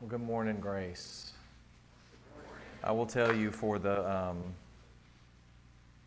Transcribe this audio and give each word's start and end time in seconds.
Well, 0.00 0.08
good 0.08 0.22
morning, 0.22 0.56
Grace. 0.60 1.32
I 2.82 2.90
will 2.90 3.04
tell 3.04 3.36
you 3.36 3.50
for 3.50 3.78
the 3.78 4.10
um, 4.10 4.38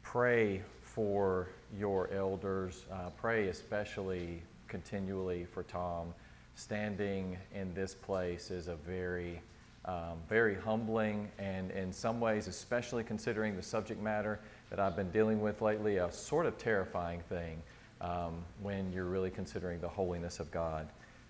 pray 0.01 0.63
for 0.81 1.49
your 1.77 2.09
elders. 2.11 2.85
Uh, 2.91 3.11
pray 3.15 3.49
especially 3.49 4.41
continually 4.67 5.45
for 5.45 5.61
Tom. 5.61 6.11
Standing 6.55 7.37
in 7.53 7.71
this 7.75 7.93
place 7.93 8.49
is 8.49 8.67
a 8.67 8.77
very, 8.77 9.39
um, 9.85 10.17
very 10.27 10.55
humbling 10.55 11.29
and, 11.37 11.69
in 11.69 11.93
some 11.93 12.19
ways, 12.19 12.47
especially 12.47 13.03
considering 13.03 13.55
the 13.55 13.61
subject 13.61 14.01
matter 14.01 14.39
that 14.71 14.79
I've 14.79 14.95
been 14.95 15.11
dealing 15.11 15.39
with 15.39 15.61
lately, 15.61 15.97
a 15.97 16.11
sort 16.11 16.47
of 16.47 16.57
terrifying 16.57 17.21
thing 17.29 17.61
um, 18.01 18.43
when 18.59 18.91
you're 18.91 19.05
really 19.05 19.29
considering 19.29 19.79
the 19.79 19.87
holiness 19.87 20.39
of 20.39 20.49
God. 20.49 20.87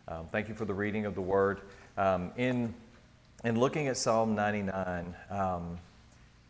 Um, 0.08 0.28
thank 0.32 0.50
you 0.50 0.54
for 0.54 0.66
the 0.66 0.74
reading 0.74 1.06
of 1.06 1.16
the 1.16 1.22
Word. 1.22 1.62
Um, 1.98 2.32
in, 2.36 2.74
in 3.46 3.58
looking 3.58 3.88
at 3.88 3.96
Psalm 3.96 4.36
99, 4.36 5.16
um, 5.30 5.80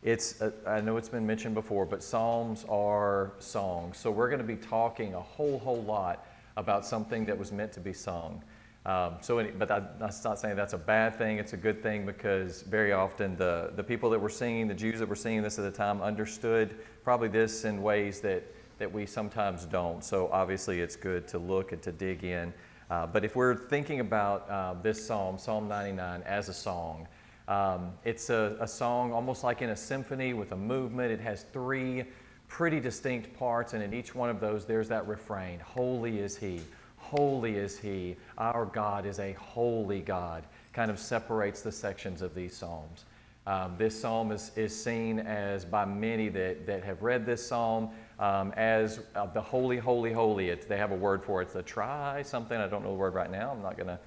it's, 0.01 0.41
uh, 0.41 0.51
I 0.65 0.81
know 0.81 0.97
it's 0.97 1.09
been 1.09 1.27
mentioned 1.27 1.53
before, 1.53 1.85
but 1.85 2.01
Psalms 2.01 2.65
are 2.67 3.31
songs. 3.37 3.99
So 3.99 4.09
we're 4.09 4.29
going 4.29 4.41
to 4.41 4.47
be 4.47 4.55
talking 4.55 5.13
a 5.13 5.21
whole, 5.21 5.59
whole 5.59 5.83
lot 5.83 6.25
about 6.57 6.83
something 6.83 7.25
that 7.25 7.37
was 7.37 7.51
meant 7.51 7.71
to 7.73 7.79
be 7.79 7.93
sung. 7.93 8.41
Um, 8.87 9.17
so, 9.21 9.45
but 9.59 9.69
I, 9.69 9.77
am 9.77 9.87
not 9.99 10.39
saying 10.39 10.55
that's 10.55 10.73
a 10.73 10.77
bad 10.77 11.15
thing. 11.15 11.37
It's 11.37 11.53
a 11.53 11.57
good 11.57 11.83
thing 11.83 12.07
because 12.07 12.63
very 12.63 12.91
often 12.91 13.37
the, 13.37 13.71
the 13.75 13.83
people 13.83 14.09
that 14.09 14.19
were 14.19 14.29
singing, 14.29 14.67
the 14.67 14.73
Jews 14.73 14.97
that 14.97 15.07
were 15.07 15.15
singing 15.15 15.43
this 15.43 15.59
at 15.59 15.63
the 15.63 15.71
time, 15.71 16.01
understood 16.01 16.75
probably 17.03 17.27
this 17.27 17.65
in 17.65 17.83
ways 17.83 18.19
that, 18.21 18.43
that 18.79 18.91
we 18.91 19.05
sometimes 19.05 19.65
don't. 19.65 20.03
So 20.03 20.27
obviously 20.31 20.81
it's 20.81 20.95
good 20.95 21.27
to 21.27 21.37
look 21.37 21.71
and 21.71 21.81
to 21.83 21.91
dig 21.91 22.23
in. 22.23 22.51
Uh, 22.93 23.07
but 23.07 23.25
if 23.25 23.35
we're 23.35 23.55
thinking 23.55 24.01
about 24.01 24.47
uh, 24.47 24.75
this 24.83 25.03
psalm, 25.03 25.35
Psalm 25.35 25.67
99, 25.67 26.21
as 26.27 26.47
a 26.47 26.53
song, 26.53 27.07
um, 27.47 27.91
it's 28.05 28.29
a, 28.29 28.55
a, 28.59 28.67
song 28.67 29.11
almost 29.11 29.43
like 29.43 29.63
in 29.63 29.71
a 29.71 29.75
symphony 29.75 30.35
with 30.35 30.51
a 30.51 30.55
movement. 30.55 31.11
It 31.11 31.19
has 31.19 31.41
three 31.51 32.03
pretty 32.47 32.79
distinct 32.79 33.35
parts, 33.35 33.73
and 33.73 33.81
in 33.81 33.95
each 33.95 34.13
one 34.13 34.29
of 34.29 34.39
those, 34.39 34.65
there's 34.65 34.89
that 34.89 35.07
refrain 35.07 35.59
Holy 35.61 36.19
is 36.19 36.37
He, 36.37 36.61
holy 36.97 37.55
is 37.55 37.79
He. 37.79 38.15
Our 38.37 38.65
God 38.65 39.07
is 39.07 39.17
a 39.17 39.33
holy 39.33 40.01
God. 40.01 40.43
Kind 40.71 40.91
of 40.91 40.99
separates 40.99 41.63
the 41.63 41.71
sections 41.71 42.21
of 42.21 42.35
these 42.35 42.55
psalms. 42.55 43.05
Um, 43.47 43.73
this 43.75 43.99
psalm 43.99 44.31
is, 44.31 44.51
is 44.55 44.83
seen 44.83 45.17
as 45.17 45.65
by 45.65 45.83
many 45.83 46.29
that, 46.29 46.67
that 46.67 46.83
have 46.83 47.01
read 47.01 47.25
this 47.25 47.43
psalm 47.43 47.89
um, 48.19 48.51
as 48.55 48.99
uh, 49.15 49.25
the 49.25 49.41
holy, 49.41 49.77
holy, 49.77 50.13
holy. 50.13 50.49
It's, 50.49 50.65
they 50.65 50.77
have 50.77 50.91
a 50.91 50.95
word 50.95 51.23
for 51.23 51.41
it. 51.41 51.45
It's 51.45 51.55
a 51.55 51.63
try 51.63 52.21
something. 52.21 52.57
I 52.57 52.67
don't 52.67 52.83
know 52.83 52.91
the 52.91 52.97
word 52.97 53.13
right 53.13 53.31
now. 53.31 53.51
I'm 53.51 53.61
not 53.61 53.75
going 53.75 53.87
to 53.87 53.99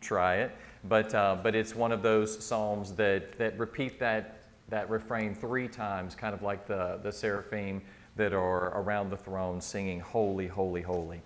try 0.00 0.36
it. 0.36 0.52
But, 0.84 1.14
uh, 1.14 1.36
but 1.42 1.54
it's 1.54 1.74
one 1.74 1.90
of 1.90 2.02
those 2.02 2.44
psalms 2.44 2.92
that, 2.92 3.38
that 3.38 3.58
repeat 3.58 3.98
that, 4.00 4.38
that 4.68 4.88
refrain 4.90 5.34
three 5.34 5.68
times, 5.68 6.14
kind 6.14 6.34
of 6.34 6.42
like 6.42 6.66
the, 6.66 7.00
the 7.02 7.10
seraphim 7.10 7.82
that 8.16 8.32
are 8.32 8.78
around 8.80 9.10
the 9.10 9.16
throne 9.16 9.60
singing, 9.60 10.00
Holy, 10.00 10.46
Holy, 10.46 10.82
Holy. 10.82 11.20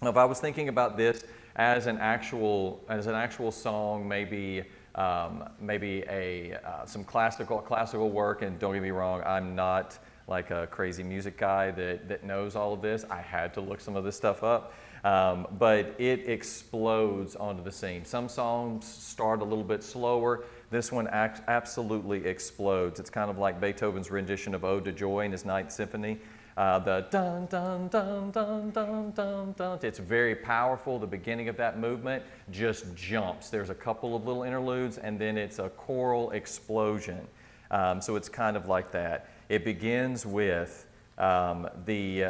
Now, 0.00 0.10
if 0.10 0.16
I 0.16 0.24
was 0.24 0.40
thinking 0.40 0.68
about 0.68 0.96
this 0.96 1.24
as 1.56 1.86
an 1.86 1.98
actual, 1.98 2.82
as 2.88 3.06
an 3.06 3.14
actual 3.14 3.50
song, 3.52 4.08
maybe. 4.08 4.64
Um, 4.96 5.48
maybe 5.58 6.04
a, 6.08 6.54
uh, 6.64 6.86
some 6.86 7.02
classical, 7.02 7.58
classical 7.58 8.10
work, 8.10 8.42
and 8.42 8.60
don't 8.60 8.74
get 8.74 8.80
me 8.80 8.92
wrong, 8.92 9.24
I'm 9.26 9.56
not 9.56 9.98
like 10.26 10.50
a 10.50 10.66
crazy 10.70 11.02
music 11.02 11.36
guy 11.36 11.70
that, 11.72 12.08
that 12.08 12.24
knows 12.24 12.56
all 12.56 12.72
of 12.72 12.82
this. 12.82 13.04
I 13.10 13.20
had 13.20 13.52
to 13.54 13.60
look 13.60 13.80
some 13.80 13.96
of 13.96 14.04
this 14.04 14.16
stuff 14.16 14.42
up. 14.42 14.72
Um, 15.04 15.46
but 15.58 15.94
it 15.98 16.28
explodes 16.30 17.36
onto 17.36 17.62
the 17.62 17.70
scene. 17.70 18.06
Some 18.06 18.26
songs 18.26 18.86
start 18.86 19.42
a 19.42 19.44
little 19.44 19.64
bit 19.64 19.82
slower. 19.82 20.44
This 20.70 20.90
one 20.90 21.08
act, 21.08 21.42
absolutely 21.46 22.24
explodes. 22.24 22.98
It's 22.98 23.10
kind 23.10 23.30
of 23.30 23.36
like 23.36 23.60
Beethoven's 23.60 24.10
rendition 24.10 24.54
of 24.54 24.64
Ode 24.64 24.86
to 24.86 24.92
Joy 24.92 25.26
in 25.26 25.32
his 25.32 25.44
Ninth 25.44 25.72
Symphony. 25.72 26.18
Uh, 26.56 26.78
the 26.78 27.06
dun 27.10 27.46
dun 27.46 27.88
dun 27.88 28.30
dun 28.30 28.70
dun 28.70 29.10
dun 29.10 29.54
dun. 29.58 29.78
It's 29.82 29.98
very 29.98 30.36
powerful. 30.36 30.98
The 30.98 31.06
beginning 31.06 31.48
of 31.48 31.56
that 31.58 31.78
movement 31.78 32.22
just 32.50 32.94
jumps. 32.94 33.50
There's 33.50 33.70
a 33.70 33.74
couple 33.74 34.16
of 34.16 34.24
little 34.26 34.44
interludes, 34.44 34.96
and 34.96 35.18
then 35.18 35.36
it's 35.36 35.58
a 35.58 35.68
choral 35.68 36.30
explosion. 36.30 37.26
Um, 37.70 38.00
so 38.00 38.14
it's 38.14 38.28
kind 38.28 38.56
of 38.56 38.68
like 38.68 38.92
that. 38.92 39.28
It 39.48 39.64
begins 39.64 40.24
with 40.24 40.86
um, 41.18 41.68
the, 41.84 42.26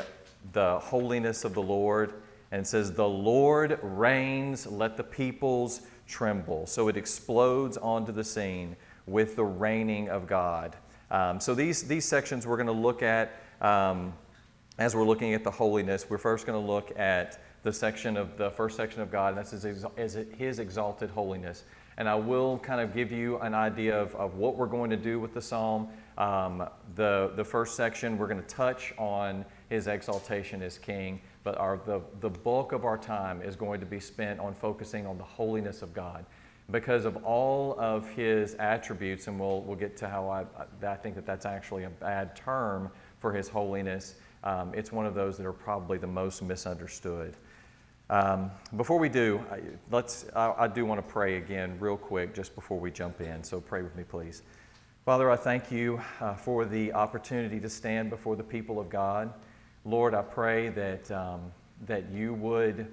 the 0.53 0.79
holiness 0.81 1.45
of 1.45 1.55
the 1.55 1.63
Lord 1.63 2.15
and 2.51 2.67
says, 2.67 2.93
The 2.93 3.09
Lord 3.09 3.79
reigns, 3.83 4.67
let 4.67 4.97
the 4.97 5.05
peoples 5.05 5.83
tremble. 6.07 6.67
So 6.67 6.89
it 6.89 6.97
explodes 6.97 7.77
onto 7.77 8.13
the 8.13 8.25
scene 8.25 8.77
with 9.07 9.37
the 9.37 9.45
reigning 9.45 10.09
of 10.09 10.27
God. 10.27 10.77
Um, 11.11 11.41
so 11.41 11.55
these, 11.55 11.83
these 11.85 12.05
sections 12.05 12.47
we're 12.47 12.57
going 12.57 12.67
to 12.67 12.73
look 12.73 13.03
at 13.03 13.41
um, 13.61 14.15
as 14.79 14.95
we're 14.95 15.05
looking 15.05 15.35
at 15.35 15.45
the 15.45 15.51
holiness. 15.51 16.09
We're 16.09 16.19
first 16.19 16.47
going 16.47 16.61
to 16.61 16.73
look 16.73 16.99
at 16.99 17.41
the 17.63 17.73
section 17.73 18.17
of 18.17 18.37
the 18.37 18.51
first 18.51 18.77
section 18.77 19.01
of 19.01 19.11
God, 19.11 19.29
and 19.29 19.39
that's 19.39 19.51
his, 19.51 19.87
his 20.37 20.59
exalted 20.59 21.11
holiness. 21.11 21.65
And 21.97 22.09
I 22.09 22.15
will 22.15 22.59
kind 22.59 22.81
of 22.81 22.93
give 22.93 23.13
you 23.13 23.39
an 23.39 23.55
idea 23.55 23.99
of, 23.99 24.15
of 24.17 24.35
what 24.35 24.57
we're 24.57 24.67
going 24.67 24.91
to 24.91 24.97
do 24.97 25.21
with 25.21 25.33
the 25.33 25.41
psalm. 25.41 25.89
Um, 26.17 26.69
the, 26.95 27.33
the 27.35 27.45
first 27.45 27.75
section, 27.75 28.17
we're 28.19 28.29
going 28.29 28.43
to 28.43 28.47
touch 28.47 28.95
on 28.99 29.45
his 29.69 29.87
exaltation 29.87 30.63
as 30.63 30.79
king, 30.79 31.21
but 31.43 31.59
our, 31.59 31.81
the, 31.85 32.01
the 32.21 32.31
bulk 32.31 32.73
of 32.73 32.85
our 32.85 32.99
time 32.99 33.43
is 33.43 33.57
going 33.57 33.81
to 33.81 33.87
be 33.87 33.99
spent 33.99 34.39
on 34.39 34.55
focusing 34.55 35.07
on 35.07 35.19
the 35.19 35.25
holiness 35.25 35.83
of 35.83 35.93
God. 35.93 36.25
Because 36.71 37.05
of 37.05 37.23
all 37.25 37.79
of 37.79 38.09
his 38.11 38.55
attributes, 38.55 39.27
and 39.27 39.39
we'll, 39.39 39.61
we'll 39.63 39.77
get 39.77 39.97
to 39.99 40.09
how 40.09 40.29
I, 40.29 40.45
I 40.87 40.95
think 40.95 41.15
that 41.17 41.27
that's 41.27 41.45
actually 41.45 41.85
a 41.85 41.91
bad 41.91 42.37
term 42.37 42.91
for 43.19 43.33
his 43.33 43.49
holiness, 43.49 44.15
um, 44.45 44.73
it's 44.75 44.93
one 44.93 45.05
of 45.05 45.15
those 45.15 45.37
that 45.37 45.47
are 45.47 45.53
probably 45.53 45.99
the 45.99 46.07
most 46.07 46.43
misunderstood. 46.43 47.37
Um, 48.09 48.51
before 48.77 48.99
we 48.99 49.09
do, 49.09 49.45
let's, 49.91 50.27
I, 50.37 50.55
I 50.59 50.69
do 50.69 50.85
want 50.87 51.07
to 51.07 51.13
pray 51.13 51.37
again, 51.37 51.77
real 51.81 51.97
quick, 51.97 52.35
just 52.35 52.55
before 52.55 52.79
we 52.79 52.91
jump 52.91 53.21
in. 53.21 53.43
So 53.43 53.61
pray 53.61 53.83
with 53.83 53.97
me, 53.97 54.05
please. 54.05 54.43
Father, 55.05 55.31
I 55.31 55.37
thank 55.37 55.71
you 55.71 56.01
uh, 56.23 56.33
for 56.33 56.65
the 56.65 56.95
opportunity 56.95 57.61
to 57.61 57.69
stand 57.69 58.09
before 58.09 58.37
the 58.37 58.43
people 58.43 58.81
of 58.81 58.89
God. 58.89 59.35
Lord, 59.85 60.15
I 60.15 60.23
pray 60.23 60.71
that, 60.71 61.11
um, 61.11 61.53
that 61.85 62.11
you 62.11 62.33
would 62.33 62.87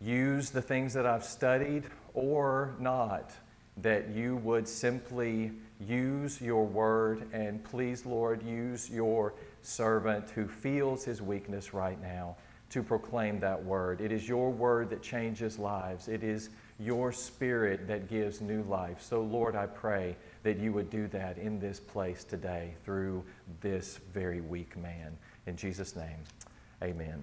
use 0.00 0.50
the 0.50 0.62
things 0.62 0.94
that 0.94 1.04
I've 1.04 1.24
studied 1.24 1.86
or 2.14 2.76
not, 2.78 3.32
that 3.78 4.10
you 4.10 4.36
would 4.36 4.68
simply 4.68 5.50
use 5.80 6.40
your 6.40 6.64
word, 6.64 7.26
and 7.32 7.64
please, 7.64 8.06
Lord, 8.06 8.40
use 8.44 8.88
your 8.88 9.34
servant 9.62 10.30
who 10.30 10.46
feels 10.46 11.04
his 11.04 11.20
weakness 11.20 11.74
right 11.74 12.00
now 12.00 12.36
to 12.70 12.84
proclaim 12.84 13.40
that 13.40 13.64
word. 13.64 14.00
It 14.00 14.12
is 14.12 14.28
your 14.28 14.50
word 14.50 14.90
that 14.90 15.02
changes 15.02 15.58
lives. 15.58 16.06
It 16.06 16.22
is 16.22 16.50
your 16.78 17.10
spirit 17.10 17.88
that 17.88 18.08
gives 18.08 18.40
new 18.40 18.62
life. 18.62 19.02
So, 19.02 19.22
Lord, 19.22 19.56
I 19.56 19.66
pray 19.66 20.14
that 20.48 20.58
you 20.58 20.72
would 20.72 20.88
do 20.88 21.06
that 21.08 21.36
in 21.36 21.60
this 21.60 21.78
place 21.78 22.24
today 22.24 22.72
through 22.82 23.22
this 23.60 24.00
very 24.14 24.40
weak 24.40 24.78
man. 24.78 25.14
In 25.46 25.56
Jesus' 25.56 25.94
name, 25.94 26.16
amen. 26.82 27.22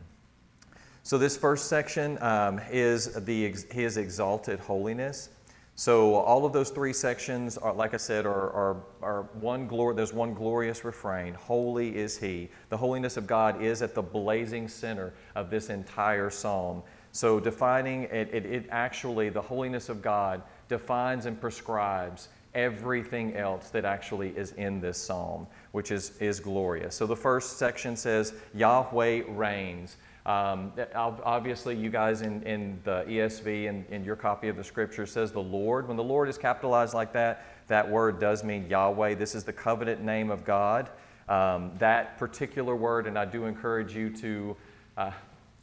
So, 1.01 1.17
this 1.17 1.35
first 1.35 1.67
section 1.67 2.21
um, 2.21 2.61
is 2.71 3.15
the, 3.25 3.55
his 3.71 3.97
exalted 3.97 4.59
holiness. 4.59 5.29
So 5.77 6.13
all 6.13 6.45
of 6.45 6.53
those 6.53 6.69
three 6.69 6.93
sections, 6.93 7.57
are, 7.57 7.73
like 7.73 7.93
I 7.93 7.97
said, 7.97 8.25
are, 8.25 8.49
are, 8.51 8.83
are 9.01 9.23
one 9.41 9.67
glor- 9.67 9.93
there's 9.93 10.13
one 10.13 10.33
glorious 10.33 10.85
refrain 10.85 11.33
Holy 11.33 11.97
is 11.97 12.17
He. 12.17 12.49
The 12.69 12.77
holiness 12.77 13.17
of 13.17 13.27
God 13.27 13.61
is 13.61 13.81
at 13.81 13.93
the 13.93 14.01
blazing 14.01 14.69
center 14.69 15.13
of 15.33 15.49
this 15.49 15.69
entire 15.69 16.29
psalm. 16.29 16.81
So 17.11 17.41
defining 17.41 18.03
it, 18.03 18.29
it, 18.31 18.45
it 18.45 18.67
actually, 18.69 19.29
the 19.29 19.41
holiness 19.41 19.89
of 19.89 20.01
God 20.01 20.43
defines 20.69 21.25
and 21.25 21.41
prescribes 21.41 22.29
everything 22.55 23.35
else 23.35 23.69
that 23.69 23.85
actually 23.85 24.29
is 24.29 24.53
in 24.53 24.81
this 24.81 24.97
psalm, 24.97 25.46
which 25.73 25.91
is, 25.91 26.17
is 26.19 26.40
glorious. 26.40 26.96
So 26.96 27.05
the 27.05 27.16
first 27.16 27.57
section 27.57 27.96
says, 27.96 28.34
Yahweh 28.55 29.23
reigns. 29.28 29.97
Um, 30.25 30.73
obviously, 30.96 31.75
you 31.75 31.91
guys 31.91 32.22
in, 32.22 32.41
in 32.43 32.79
the 32.84 33.03
ESV 33.07 33.69
and 33.69 33.85
in 33.91 34.03
your 34.03 34.16
copy 34.16 34.47
of 34.47 34.55
the 34.55 34.63
scripture 34.63 35.05
says 35.05 35.31
the 35.31 35.43
Lord. 35.43 35.87
When 35.87 35.97
the 35.97 36.03
Lord 36.03 36.29
is 36.29 36.37
capitalized 36.37 36.96
like 36.96 37.13
that, 37.13 37.46
that 37.67 37.87
word 37.87 38.19
does 38.19 38.43
mean 38.43 38.67
Yahweh. 38.67 39.16
This 39.16 39.35
is 39.35 39.43
the 39.43 39.53
covenant 39.53 40.02
name 40.02 40.31
of 40.31 40.43
God. 40.43 40.90
Um, 41.29 41.72
that 41.78 42.17
particular 42.17 42.75
word, 42.75 43.05
and 43.05 43.19
I 43.19 43.25
do 43.25 43.46
encourage 43.46 43.96
you 43.96 44.09
to 44.17 44.57
uh, 44.97 45.11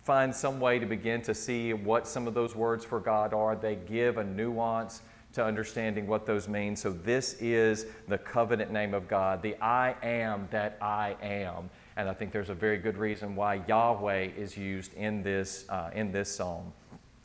find 0.05 0.35
some 0.35 0.61
way 0.61 0.79
to 0.79 0.87
begin 0.87 1.23
to 1.23 1.35
see 1.35 1.73
what 1.73 2.07
some 2.07 2.27
of 2.27 2.35
those 2.35 2.55
words 2.55 2.85
for 2.85 3.01
God 3.01 3.33
are. 3.33 3.57
They 3.57 3.77
give 3.77 4.19
a 4.19 4.25
nuance 4.25 5.03
to 5.33 5.45
understanding 5.45 6.07
what 6.07 6.27
those 6.27 6.49
mean. 6.49 6.77
So, 6.77 6.93
this 6.93 7.35
is 7.41 7.87
the 8.09 8.19
covenant 8.19 8.71
name 8.71 8.95
of 8.95 9.09
God, 9.09 9.43
the 9.43 9.57
I 9.63 9.95
am 10.03 10.49
that 10.51 10.77
I 10.81 11.17
am. 11.23 11.71
And 11.97 12.09
I 12.09 12.15
think 12.15 12.33
there's 12.33 12.51
a 12.51 12.55
very 12.55 12.79
good 12.79 12.97
reason 12.97 13.37
why 13.37 13.63
Yahweh 13.67 14.31
is 14.37 14.57
used 14.57 14.95
in 14.95 15.23
this, 15.23 15.65
uh, 15.69 15.91
in 15.95 16.13
this 16.13 16.35
psalm. 16.35 16.73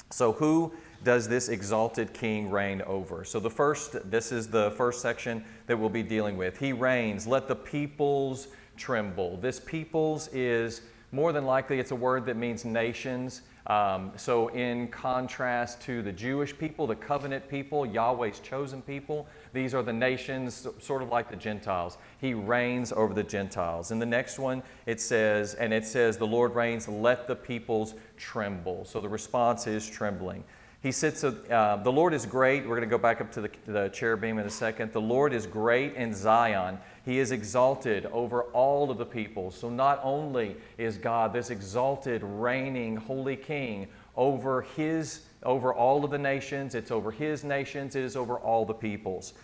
So, 0.09 0.31
who 0.31 0.73
does 1.03 1.27
this 1.27 1.49
exalted 1.49 2.13
king 2.13 2.49
reign 2.49 2.81
over? 2.83 3.23
So, 3.23 3.39
the 3.39 3.49
first, 3.49 4.09
this 4.09 4.31
is 4.31 4.47
the 4.47 4.71
first 4.71 5.01
section 5.01 5.43
that 5.67 5.77
we'll 5.77 5.89
be 5.89 6.03
dealing 6.03 6.37
with. 6.37 6.57
He 6.57 6.73
reigns, 6.73 7.27
let 7.27 7.47
the 7.47 7.55
peoples 7.55 8.47
tremble. 8.77 9.37
This 9.37 9.59
peoples 9.59 10.29
is 10.31 10.81
more 11.11 11.31
than 11.31 11.45
likely 11.45 11.79
it's 11.79 11.91
a 11.91 11.95
word 11.95 12.25
that 12.25 12.35
means 12.37 12.65
nations. 12.65 13.41
Um, 13.67 14.13
so, 14.15 14.47
in 14.49 14.87
contrast 14.87 15.81
to 15.81 16.01
the 16.01 16.11
Jewish 16.11 16.57
people, 16.57 16.87
the 16.87 16.95
covenant 16.95 17.49
people, 17.49 17.85
Yahweh's 17.85 18.39
chosen 18.39 18.81
people, 18.81 19.27
these 19.51 19.73
are 19.73 19.83
the 19.83 19.91
nations, 19.91 20.65
sort 20.79 21.01
of 21.01 21.09
like 21.09 21.29
the 21.29 21.35
Gentiles. 21.35 21.97
He 22.19 22.33
reigns 22.33 22.93
over 22.93 23.13
the 23.13 23.23
Gentiles. 23.23 23.91
In 23.91 23.99
the 23.99 24.05
next 24.05 24.39
one, 24.39 24.63
it 24.85 25.01
says, 25.01 25.53
and 25.55 25.73
it 25.73 25.85
says, 25.85 26.17
The 26.17 26.27
Lord 26.27 26.55
reigns, 26.55 26.87
let 26.87 27.27
the 27.27 27.35
peoples 27.35 27.93
tremble. 28.15 28.85
So, 28.85 29.01
the 29.01 29.09
response 29.09 29.67
is 29.67 29.89
trembling. 29.89 30.45
He 30.81 30.91
sits, 30.93 31.23
uh, 31.23 31.81
the 31.83 31.91
Lord 31.91 32.13
is 32.13 32.25
great. 32.25 32.63
We're 32.63 32.77
going 32.77 32.87
to 32.87 32.87
go 32.87 32.97
back 32.97 33.19
up 33.19 33.31
to 33.33 33.41
the, 33.41 33.51
the 33.65 33.89
cherubim 33.89 34.37
in 34.37 34.45
a 34.45 34.49
second. 34.49 34.93
The 34.93 35.01
Lord 35.01 35.33
is 35.33 35.47
great 35.47 35.95
in 35.95 36.13
Zion. 36.13 36.77
He 37.07 37.19
is 37.19 37.31
exalted 37.31 38.05
over 38.07 38.43
all 38.51 38.91
of 38.91 38.97
the 38.97 39.05
people. 39.05 39.49
So 39.49 39.69
not 39.69 40.01
only 40.03 40.57
is 40.77 40.97
God 40.97 41.31
this 41.31 41.51
exalted, 41.51 42.21
reigning, 42.21 42.97
holy 42.97 43.37
king 43.37 43.87
over 44.17 44.63
his 44.75 45.21
over 45.41 45.73
all 45.73 46.03
of 46.03 46.11
the 46.11 46.17
nations, 46.17 46.75
it's 46.75 46.91
over 46.91 47.09
his 47.09 47.45
nations, 47.45 47.95
it 47.95 48.03
is 48.03 48.17
over 48.17 48.35
all 48.35 48.65
the 48.65 48.73
peoples. 48.73 49.35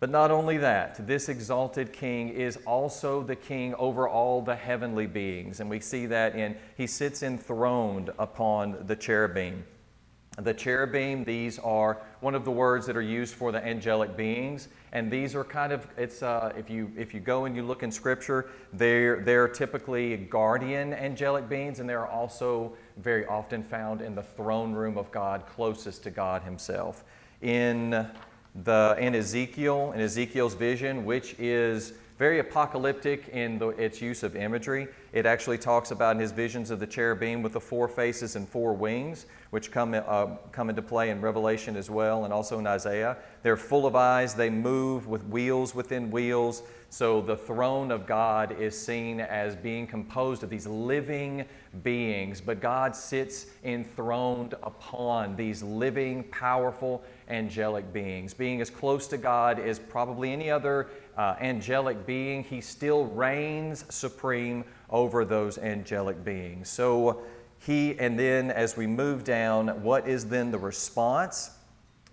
But 0.00 0.10
not 0.10 0.32
only 0.32 0.58
that, 0.58 1.06
this 1.06 1.28
exalted 1.28 1.92
king 1.92 2.30
is 2.30 2.58
also 2.66 3.22
the 3.22 3.36
king 3.36 3.76
over 3.76 4.08
all 4.08 4.42
the 4.42 4.56
heavenly 4.56 5.06
beings. 5.06 5.60
And 5.60 5.70
we 5.70 5.78
see 5.78 6.06
that 6.06 6.34
in 6.34 6.56
he 6.76 6.88
sits 6.88 7.22
enthroned 7.22 8.10
upon 8.18 8.88
the 8.88 8.96
cherubim. 8.96 9.64
The 10.38 10.52
cherubim, 10.52 11.22
these 11.22 11.60
are 11.60 11.98
one 12.18 12.34
of 12.34 12.44
the 12.44 12.50
words 12.50 12.86
that 12.86 12.96
are 12.96 13.02
used 13.02 13.34
for 13.34 13.52
the 13.52 13.64
angelic 13.64 14.16
beings, 14.16 14.66
and 14.90 15.08
these 15.08 15.36
are 15.36 15.44
kind 15.44 15.72
of 15.72 15.86
it's 15.96 16.24
uh, 16.24 16.52
if 16.58 16.68
you 16.68 16.90
if 16.96 17.14
you 17.14 17.20
go 17.20 17.44
and 17.44 17.54
you 17.54 17.62
look 17.62 17.84
in 17.84 17.92
Scripture, 17.92 18.50
they're 18.72 19.20
they're 19.20 19.46
typically 19.46 20.16
guardian 20.16 20.92
angelic 20.92 21.48
beings, 21.48 21.78
and 21.78 21.88
they're 21.88 22.08
also 22.08 22.76
very 22.96 23.24
often 23.26 23.62
found 23.62 24.00
in 24.00 24.16
the 24.16 24.24
throne 24.24 24.72
room 24.72 24.98
of 24.98 25.08
God, 25.12 25.46
closest 25.46 26.02
to 26.02 26.10
God 26.10 26.42
Himself. 26.42 27.04
In 27.40 27.90
the 28.64 28.96
in 28.98 29.14
Ezekiel, 29.14 29.92
in 29.92 30.00
Ezekiel's 30.00 30.54
vision, 30.54 31.04
which 31.04 31.36
is 31.38 31.92
very 32.18 32.38
apocalyptic 32.38 33.28
in 33.28 33.58
the, 33.58 33.68
its 33.70 34.00
use 34.00 34.22
of 34.22 34.36
imagery. 34.36 34.86
It 35.12 35.26
actually 35.26 35.58
talks 35.58 35.90
about 35.90 36.14
in 36.14 36.20
his 36.20 36.30
visions 36.30 36.70
of 36.70 36.78
the 36.78 36.86
cherubim 36.86 37.42
with 37.42 37.52
the 37.52 37.60
four 37.60 37.88
faces 37.88 38.36
and 38.36 38.48
four 38.48 38.72
wings, 38.72 39.26
which 39.50 39.72
come, 39.72 39.94
uh, 39.94 40.26
come 40.52 40.70
into 40.70 40.82
play 40.82 41.10
in 41.10 41.20
Revelation 41.20 41.76
as 41.76 41.90
well 41.90 42.24
and 42.24 42.32
also 42.32 42.60
in 42.60 42.66
Isaiah. 42.68 43.16
They're 43.42 43.56
full 43.56 43.84
of 43.84 43.96
eyes, 43.96 44.34
they 44.34 44.48
move 44.48 45.08
with 45.08 45.24
wheels 45.24 45.74
within 45.74 46.10
wheels. 46.10 46.62
So 46.88 47.20
the 47.20 47.36
throne 47.36 47.90
of 47.90 48.06
God 48.06 48.60
is 48.60 48.78
seen 48.78 49.18
as 49.18 49.56
being 49.56 49.84
composed 49.84 50.44
of 50.44 50.50
these 50.50 50.68
living 50.68 51.44
beings, 51.82 52.40
but 52.40 52.60
God 52.60 52.94
sits 52.94 53.46
enthroned 53.64 54.54
upon 54.62 55.34
these 55.34 55.64
living, 55.64 56.22
powerful, 56.30 57.02
angelic 57.28 57.92
beings. 57.92 58.34
Being 58.34 58.60
as 58.60 58.70
close 58.70 59.06
to 59.08 59.16
God 59.16 59.58
as 59.58 59.78
probably 59.78 60.32
any 60.32 60.50
other 60.50 60.88
uh, 61.16 61.36
angelic 61.40 62.06
being, 62.06 62.44
he 62.44 62.60
still 62.60 63.06
reigns 63.06 63.84
supreme 63.88 64.64
over 64.90 65.24
those 65.24 65.58
angelic 65.58 66.24
beings. 66.24 66.68
So 66.68 67.22
he, 67.58 67.98
and 67.98 68.18
then 68.18 68.50
as 68.50 68.76
we 68.76 68.86
move 68.86 69.24
down, 69.24 69.82
what 69.82 70.06
is 70.06 70.26
then 70.26 70.50
the 70.50 70.58
response? 70.58 71.50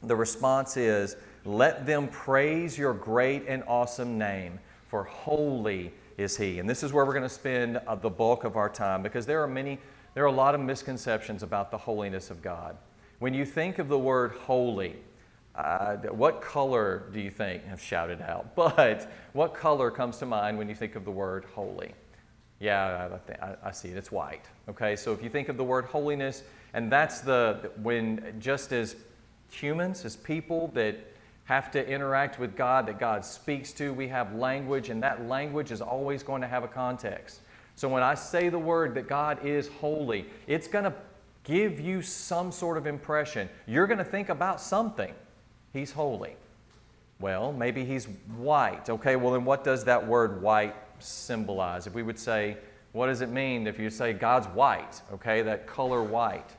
The 0.04 0.16
response 0.16 0.78
is, 0.78 1.16
let 1.44 1.86
them 1.86 2.08
praise 2.08 2.78
your 2.78 2.94
great 2.94 3.46
and 3.48 3.64
awesome 3.68 4.18
name, 4.18 4.60
for 4.88 5.04
holy 5.04 5.92
is 6.18 6.38
he. 6.38 6.60
And 6.60 6.70
this 6.70 6.84
is 6.84 6.94
where 6.94 7.06
we're 7.06 7.14
going 7.14 7.24
to 7.24 7.30
spend 7.30 7.78
uh, 7.78 7.96
the 7.96 8.10
bulk 8.10 8.44
of 8.44 8.56
our 8.56 8.70
time 8.70 9.02
because 9.02 9.26
there 9.26 9.42
are 9.42 9.48
many, 9.48 9.80
there 10.14 10.24
are 10.24 10.28
a 10.28 10.32
lot 10.32 10.56
of 10.56 10.62
misconceptions 10.62 11.44
about 11.44 11.72
the 11.72 11.78
holiness 11.78 12.30
of 12.30 12.42
God. 12.42 12.78
When 13.22 13.36
you 13.36 13.46
think 13.46 13.78
of 13.78 13.88
the 13.88 14.00
word 14.00 14.32
holy, 14.32 14.96
uh, 15.54 15.98
what 15.98 16.42
color 16.42 17.04
do 17.14 17.20
you 17.20 17.30
think? 17.30 17.62
I've 17.72 17.80
shouted 17.80 18.20
out, 18.20 18.56
but 18.56 19.12
what 19.34 19.54
color 19.54 19.92
comes 19.92 20.18
to 20.18 20.26
mind 20.26 20.58
when 20.58 20.68
you 20.68 20.74
think 20.74 20.96
of 20.96 21.06
the 21.06 21.12
word 21.12 21.46
holy? 21.54 21.92
Yeah, 22.60 23.20
I, 23.40 23.56
I, 23.64 23.72
see 23.72 23.90
it. 23.90 23.98
It's 23.98 24.12
white. 24.12 24.46
Okay, 24.70 24.96
so 24.96 25.14
if 25.14 25.22
you 25.22 25.30
think 25.30 25.50
of 25.50 25.58
the 25.58 25.64
word 25.64 25.86
holiness, 25.86 26.42
and 26.74 26.92
that's 26.92 27.22
the, 27.22 27.70
when 27.84 28.38
just 28.40 28.72
as 28.72 28.96
humans, 29.52 30.04
as 30.04 30.16
people 30.16 30.72
that 30.74 30.96
have 31.44 31.70
to 31.74 31.88
interact 31.88 32.40
with 32.40 32.56
God, 32.56 32.88
that 32.88 32.98
God 32.98 33.24
speaks 33.24 33.72
to, 33.74 33.94
we 33.94 34.08
have 34.08 34.34
language, 34.34 34.90
and 34.90 35.04
that 35.04 35.28
language 35.28 35.70
is 35.70 35.80
always 35.80 36.24
going 36.24 36.42
to 36.42 36.48
have 36.48 36.64
a 36.64 36.68
context. 36.68 37.42
So 37.76 37.88
when 37.88 38.02
I 38.02 38.16
say 38.16 38.50
the 38.50 38.58
word 38.58 38.96
that 38.96 39.08
God 39.08 39.46
is 39.46 39.68
holy, 39.68 40.26
it's 40.48 40.68
going 40.68 40.86
to 40.86 40.94
give 41.44 41.80
you 41.80 42.02
some 42.02 42.52
sort 42.52 42.78
of 42.78 42.88
impression. 42.88 43.50
You're 43.68 43.88
going 43.88 43.98
to 43.98 44.04
think 44.04 44.30
about 44.30 44.62
something. 44.62 45.14
He's 45.74 45.92
holy. 45.92 46.36
Well, 47.20 47.52
maybe 47.54 47.86
he's 47.86 48.06
white. 48.36 48.90
Okay, 48.90 49.16
well, 49.16 49.34
then 49.34 49.46
what 49.46 49.64
does 49.64 49.84
that 49.86 50.06
word 50.06 50.42
white 50.42 50.76
symbolize? 51.00 51.88
If 51.88 51.94
we 51.94 52.04
would 52.04 52.20
say, 52.20 52.58
what 52.94 53.08
does 53.08 53.22
it 53.22 53.30
mean 53.30 53.68
if 53.68 53.80
you 53.80 53.90
say 53.90 54.14
God's 54.14 54.48
white? 54.48 55.02
Okay, 55.14 55.42
that 55.44 55.68
color 55.68 56.04
white. 56.04 56.50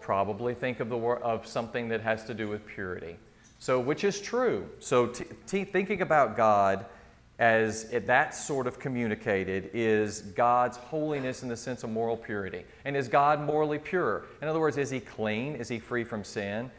Probably 0.00 0.54
think 0.54 0.80
of, 0.80 0.88
the 0.88 0.98
of 0.98 1.46
something 1.46 1.88
that 1.88 2.00
has 2.00 2.24
to 2.24 2.34
do 2.34 2.48
with 2.48 2.66
purity. 2.66 3.16
So, 3.58 3.78
which 3.78 4.02
is 4.02 4.20
true. 4.20 4.68
So, 4.80 5.06
t- 5.06 5.24
t- 5.46 5.64
thinking 5.64 6.02
about 6.02 6.36
God 6.36 6.84
as 7.38 7.84
it, 7.92 8.06
that 8.06 8.34
sort 8.34 8.66
of 8.66 8.78
communicated 8.78 9.70
is 9.72 10.20
God's 10.20 10.76
holiness 10.76 11.42
in 11.42 11.48
the 11.48 11.56
sense 11.56 11.82
of 11.82 11.90
moral 11.90 12.16
purity. 12.16 12.64
And 12.84 12.96
is 12.96 13.08
God 13.08 13.40
morally 13.40 13.78
pure? 13.78 14.26
In 14.40 14.48
other 14.48 14.60
words, 14.60 14.76
is 14.76 14.90
he 14.90 15.00
clean? 15.00 15.56
Is 15.56 15.68
he 15.68 15.78
free 15.78 16.04
from 16.04 16.24
sin? 16.24 16.70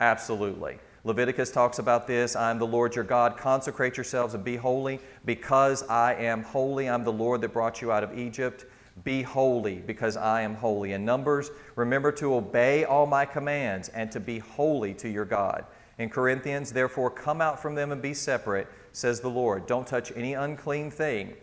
Absolutely. 0.00 0.78
Leviticus 1.04 1.50
talks 1.50 1.78
about 1.78 2.06
this. 2.06 2.36
I 2.36 2.50
am 2.50 2.58
the 2.58 2.66
Lord 2.66 2.94
your 2.94 3.04
God. 3.04 3.36
Consecrate 3.36 3.96
yourselves 3.96 4.34
and 4.34 4.44
be 4.44 4.56
holy 4.56 5.00
because 5.24 5.82
I 5.88 6.14
am 6.14 6.42
holy. 6.42 6.88
I'm 6.88 7.04
the 7.04 7.12
Lord 7.12 7.40
that 7.40 7.52
brought 7.52 7.82
you 7.82 7.90
out 7.90 8.04
of 8.04 8.16
Egypt. 8.16 8.64
Be 9.04 9.22
holy 9.22 9.76
because 9.76 10.16
I 10.16 10.42
am 10.42 10.54
holy. 10.54 10.92
In 10.92 11.04
Numbers, 11.04 11.50
remember 11.76 12.12
to 12.12 12.34
obey 12.34 12.84
all 12.84 13.06
my 13.06 13.24
commands 13.24 13.88
and 13.88 14.12
to 14.12 14.20
be 14.20 14.38
holy 14.38 14.94
to 14.94 15.08
your 15.08 15.24
God. 15.24 15.64
In 15.98 16.08
Corinthians, 16.08 16.72
therefore, 16.72 17.10
come 17.10 17.40
out 17.40 17.60
from 17.60 17.74
them 17.74 17.92
and 17.92 18.00
be 18.00 18.14
separate, 18.14 18.68
says 18.92 19.20
the 19.20 19.28
Lord. 19.28 19.66
Don't 19.66 19.86
touch 19.86 20.12
any 20.14 20.34
unclean 20.34 20.90
thing, 20.90 21.34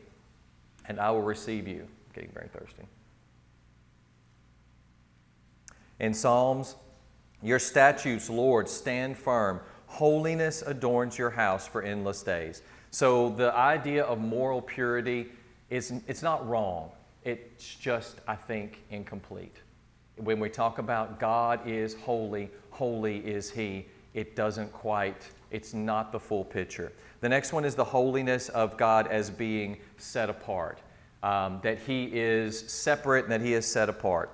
and 0.88 1.00
I 1.00 1.12
will 1.12 1.22
receive 1.22 1.68
you. 1.68 1.82
I'm 1.82 2.13
getting 2.13 2.32
very 2.32 2.48
thirsty. 2.48 2.84
In 6.00 6.13
Psalms, 6.13 6.75
your 7.41 7.60
statutes, 7.60 8.29
Lord, 8.29 8.70
stand 8.70 9.18
firm. 9.18 9.60
Holiness 9.88 10.62
adorns 10.65 11.18
your 11.18 11.29
house 11.29 11.68
for 11.68 11.82
endless 11.82 12.22
days. 12.22 12.62
So 12.91 13.29
the 13.29 13.53
idea 13.56 14.03
of 14.03 14.20
moral 14.20 14.62
purity 14.62 15.27
is 15.70 15.94
it's 16.08 16.24
not 16.24 16.48
wrong. 16.48 16.89
It's 17.24 17.75
just, 17.75 18.22
I 18.27 18.36
think, 18.36 18.82
incomplete. 18.89 19.58
When 20.18 20.39
we 20.39 20.50
talk 20.50 20.79
about 20.79 21.20
God 21.20 21.65
is 21.68 21.96
holy, 21.96 22.50
holy 22.72 23.18
is 23.20 23.51
He, 23.51 23.86
it 24.13 24.36
doesn't 24.36 24.72
quite, 24.72 25.29
it's 25.51 25.74
not 25.74 26.12
the 26.12 26.20
full 26.20 26.44
picture. 26.44 26.91
The 27.22 27.29
next 27.29 27.53
one 27.53 27.65
is 27.65 27.75
the 27.75 27.84
holiness 27.84 28.50
of 28.50 28.77
God 28.77 29.08
as 29.08 29.29
being 29.29 29.77
set 29.98 30.29
apart, 30.29 30.79
um, 31.24 31.60
that 31.63 31.79
He 31.79 32.06
is 32.06 32.60
separate 32.72 33.25
and 33.25 33.32
that 33.32 33.41
He 33.41 33.53
is 33.53 33.65
set 33.65 33.89
apart 33.89 34.32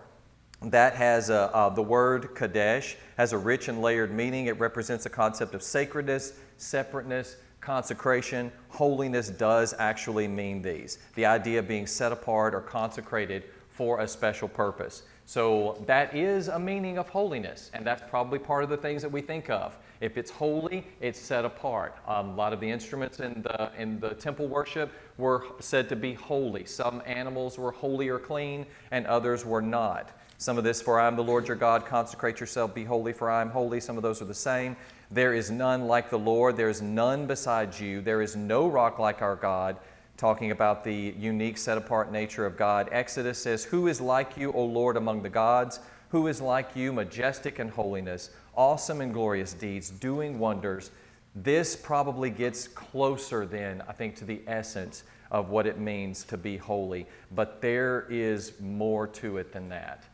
that 0.62 0.96
has 0.96 1.30
a, 1.30 1.54
uh, 1.56 1.70
the 1.70 1.82
word 1.82 2.34
Kadesh 2.36 2.96
has 3.18 3.34
a 3.34 3.38
rich 3.38 3.68
and 3.68 3.82
layered 3.82 4.12
meaning. 4.14 4.48
It 4.48 4.60
represents 4.60 5.06
a 5.06 5.10
concept 5.10 5.54
of 5.54 5.62
sacredness, 5.62 6.34
separateness, 6.58 7.38
consecration. 7.62 8.52
Holiness 8.70 9.30
does 9.30 9.74
actually 9.78 10.28
mean 10.28 10.62
these 10.62 11.00
the 11.16 11.26
idea 11.26 11.60
of 11.60 11.68
being 11.68 11.88
set 11.88 12.12
apart 12.12 12.54
or 12.54 12.62
consecrated 12.62 13.44
for 13.70 14.00
a 14.00 14.08
special 14.08 14.48
purpose. 14.48 15.04
So 15.26 15.84
that 15.88 16.16
is 16.16 16.48
a 16.48 16.60
meaning 16.60 16.98
of 16.98 17.10
holiness, 17.10 17.72
and 17.74 17.86
that's 17.86 18.04
probably 18.10 18.40
part 18.40 18.64
of 18.64 18.70
the 18.70 18.78
things 18.78 19.02
that 19.02 19.12
we 19.12 19.22
think 19.22 19.50
of. 19.50 19.76
If 20.02 20.18
it's 20.18 20.32
holy, 20.32 20.86
it's 21.02 21.20
set 21.20 21.46
apart. 21.46 21.98
Um, 22.08 22.30
a 22.30 22.36
lot 22.36 22.54
of 22.54 22.60
the 22.60 22.70
instruments 22.70 23.20
in 23.20 23.42
the, 23.42 23.72
in 23.78 24.00
the 24.00 24.10
temple 24.10 24.48
worship 24.48 24.92
were 25.18 25.46
said 25.60 25.90
to 25.90 25.96
be 25.96 26.14
holy. 26.14 26.66
Some 26.66 27.02
animals 27.06 27.58
were 27.58 27.72
holy 27.72 28.10
or 28.10 28.20
clean, 28.20 28.66
and 28.92 29.08
others 29.08 29.46
were 29.46 29.62
not. 29.62 30.12
Some 30.38 30.58
of 30.58 30.66
this, 30.66 30.82
for 30.82 31.00
I 31.00 31.08
am 31.08 31.16
the 31.16 31.24
Lord 31.24 31.48
your 31.48 31.56
God, 31.56 31.86
consecrate 31.86 32.42
yourself, 32.42 32.76
be 32.76 32.84
holy, 32.84 33.14
for 33.14 33.32
I 33.32 33.42
am 33.42 33.50
holy. 33.50 33.80
Some 33.80 33.96
of 33.96 34.04
those 34.04 34.22
are 34.22 34.26
the 34.26 34.34
same. 34.34 34.76
There 35.10 35.34
is 35.34 35.50
none 35.50 35.88
like 35.88 36.10
the 36.10 36.20
Lord, 36.20 36.58
there 36.58 36.70
is 36.70 36.82
none 36.82 37.26
besides 37.26 37.80
you, 37.80 38.02
there 38.02 38.22
is 38.22 38.36
no 38.36 38.68
rock 38.68 39.00
like 39.00 39.22
our 39.22 39.36
God. 39.36 39.78
Talking 40.18 40.52
about 40.52 40.84
the 40.84 41.14
unique, 41.18 41.58
set 41.58 41.78
apart 41.78 42.12
nature 42.12 42.46
of 42.46 42.58
God. 42.58 42.88
Exodus 42.92 43.38
says, 43.38 43.66
Who 43.66 43.88
is 43.88 44.00
like 44.00 44.38
you, 44.38 44.52
O 44.54 44.64
Lord, 44.64 44.96
among 44.98 45.24
the 45.24 45.30
gods? 45.30 45.80
Who 46.16 46.28
is 46.28 46.40
like 46.40 46.78
you, 46.78 46.94
majestic 46.94 47.60
in 47.60 47.68
holiness, 47.68 48.30
awesome 48.56 49.02
in 49.02 49.12
glorious 49.12 49.52
deeds, 49.52 49.90
doing 49.90 50.40
wonders? 50.40 50.92
This 51.36 51.76
probably 51.76 52.30
gets 52.30 52.70
closer 52.70 53.46
then, 53.46 53.84
I 53.86 53.92
think, 53.92 54.16
to 54.20 54.24
the 54.24 54.40
essence 54.48 55.04
of 55.30 55.50
what 55.50 55.68
it 55.68 55.78
means 55.78 56.24
to 56.28 56.38
be 56.38 56.56
holy. 56.56 57.06
But 57.32 57.62
there 57.62 58.08
is 58.10 58.54
more 58.62 59.08
to 59.08 59.40
it 59.40 59.52
than 59.52 59.68
that. 59.68 60.06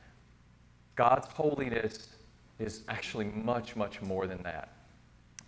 God's 0.95 1.27
holiness 1.27 2.07
is 2.57 2.81
actually 2.87 3.25
much, 3.25 3.75
much 3.75 4.01
more 4.01 4.25
than 4.25 4.41
that. 4.41 4.69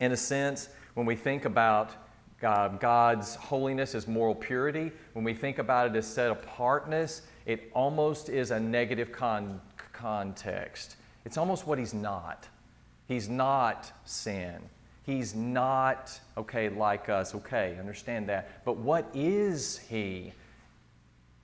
In 0.01 0.11
a 0.11 0.17
sense, 0.17 0.69
when 0.93 1.07
we 1.07 1.15
think 1.15 1.45
about 1.45 1.95
God, 2.39 2.79
God's 2.79 3.33
holiness 3.33 3.95
as 3.95 4.07
moral 4.07 4.35
purity, 4.35 4.91
when 5.13 5.25
we 5.25 5.33
think 5.33 5.57
about 5.57 5.87
it 5.87 5.95
as 5.95 6.05
set 6.05 6.29
apartness, 6.29 7.23
it 7.47 7.71
almost 7.73 8.29
is 8.29 8.51
a 8.51 8.59
negative 8.59 9.11
con- 9.11 9.59
context. 10.03 10.97
It's 11.23 11.37
almost 11.37 11.65
what 11.65 11.79
He's 11.79 11.93
not. 11.93 12.45
He's 13.07 13.29
not 13.29 13.89
sin. 14.03 14.59
He's 15.03 15.33
not, 15.33 16.19
okay, 16.37 16.67
like 16.67 17.07
us. 17.07 17.33
Okay, 17.33 17.77
understand 17.79 18.27
that. 18.27 18.65
But 18.65 18.75
what 18.77 19.09
is 19.13 19.77
He? 19.77 20.33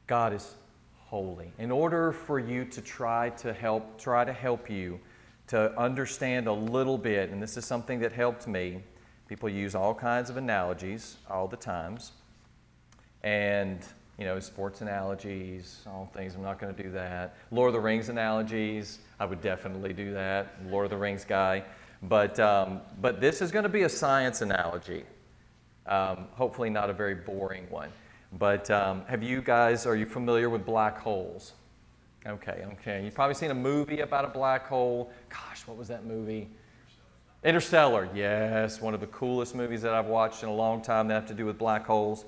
God 0.07 0.33
is 0.33 0.55
holy. 0.97 1.53
In 1.57 1.71
order 1.71 2.11
for 2.11 2.37
you 2.37 2.65
to 2.65 2.81
try 2.81 3.29
to 3.31 3.53
help, 3.53 3.97
try 3.97 4.25
to 4.25 4.33
help 4.33 4.69
you 4.69 4.99
to 5.47 5.77
understand 5.79 6.47
a 6.47 6.53
little 6.53 6.97
bit, 6.97 7.29
and 7.29 7.41
this 7.41 7.55
is 7.55 7.65
something 7.65 7.99
that 8.01 8.11
helped 8.11 8.45
me. 8.45 8.83
People 9.29 9.47
use 9.47 9.73
all 9.73 9.95
kinds 9.95 10.29
of 10.29 10.35
analogies 10.35 11.15
all 11.29 11.47
the 11.47 11.57
times. 11.57 12.11
And, 13.23 13.79
you 14.19 14.25
know, 14.25 14.37
sports 14.39 14.81
analogies, 14.81 15.79
all 15.87 16.11
things. 16.13 16.35
I'm 16.35 16.43
not 16.43 16.59
going 16.59 16.75
to 16.75 16.83
do 16.83 16.91
that. 16.91 17.37
Lord 17.51 17.69
of 17.69 17.73
the 17.73 17.79
Rings 17.79 18.09
analogies, 18.09 18.99
I 19.17 19.25
would 19.25 19.41
definitely 19.41 19.93
do 19.93 20.11
that. 20.13 20.55
Lord 20.65 20.83
of 20.83 20.91
the 20.91 20.97
Rings 20.97 21.23
guy. 21.23 21.63
But, 22.03 22.37
um, 22.37 22.81
but 23.01 23.21
this 23.21 23.41
is 23.41 23.49
going 23.49 23.63
to 23.63 23.69
be 23.69 23.83
a 23.83 23.89
science 23.89 24.41
analogy. 24.41 25.05
Um, 25.85 26.27
hopefully, 26.33 26.69
not 26.69 26.89
a 26.89 26.93
very 26.93 27.15
boring 27.15 27.65
one. 27.69 27.89
But 28.37 28.69
um, 28.69 29.03
have 29.07 29.23
you 29.23 29.41
guys, 29.41 29.85
are 29.85 29.95
you 29.95 30.05
familiar 30.05 30.49
with 30.49 30.65
black 30.65 30.99
holes? 30.99 31.53
Okay, 32.27 32.65
okay. 32.73 33.03
You've 33.05 33.15
probably 33.15 33.35
seen 33.35 33.51
a 33.51 33.55
movie 33.55 34.01
about 34.01 34.25
a 34.25 34.27
black 34.27 34.67
hole. 34.67 35.11
Gosh, 35.29 35.65
what 35.65 35.77
was 35.77 35.87
that 35.87 36.05
movie? 36.05 36.49
Interstellar. 37.43 38.09
Yes, 38.13 38.81
one 38.81 38.93
of 38.93 38.99
the 38.99 39.07
coolest 39.07 39.55
movies 39.55 39.81
that 39.81 39.93
I've 39.93 40.07
watched 40.07 40.43
in 40.43 40.49
a 40.49 40.53
long 40.53 40.81
time 40.81 41.07
that 41.07 41.13
have 41.13 41.27
to 41.27 41.33
do 41.33 41.45
with 41.45 41.57
black 41.57 41.85
holes. 41.85 42.25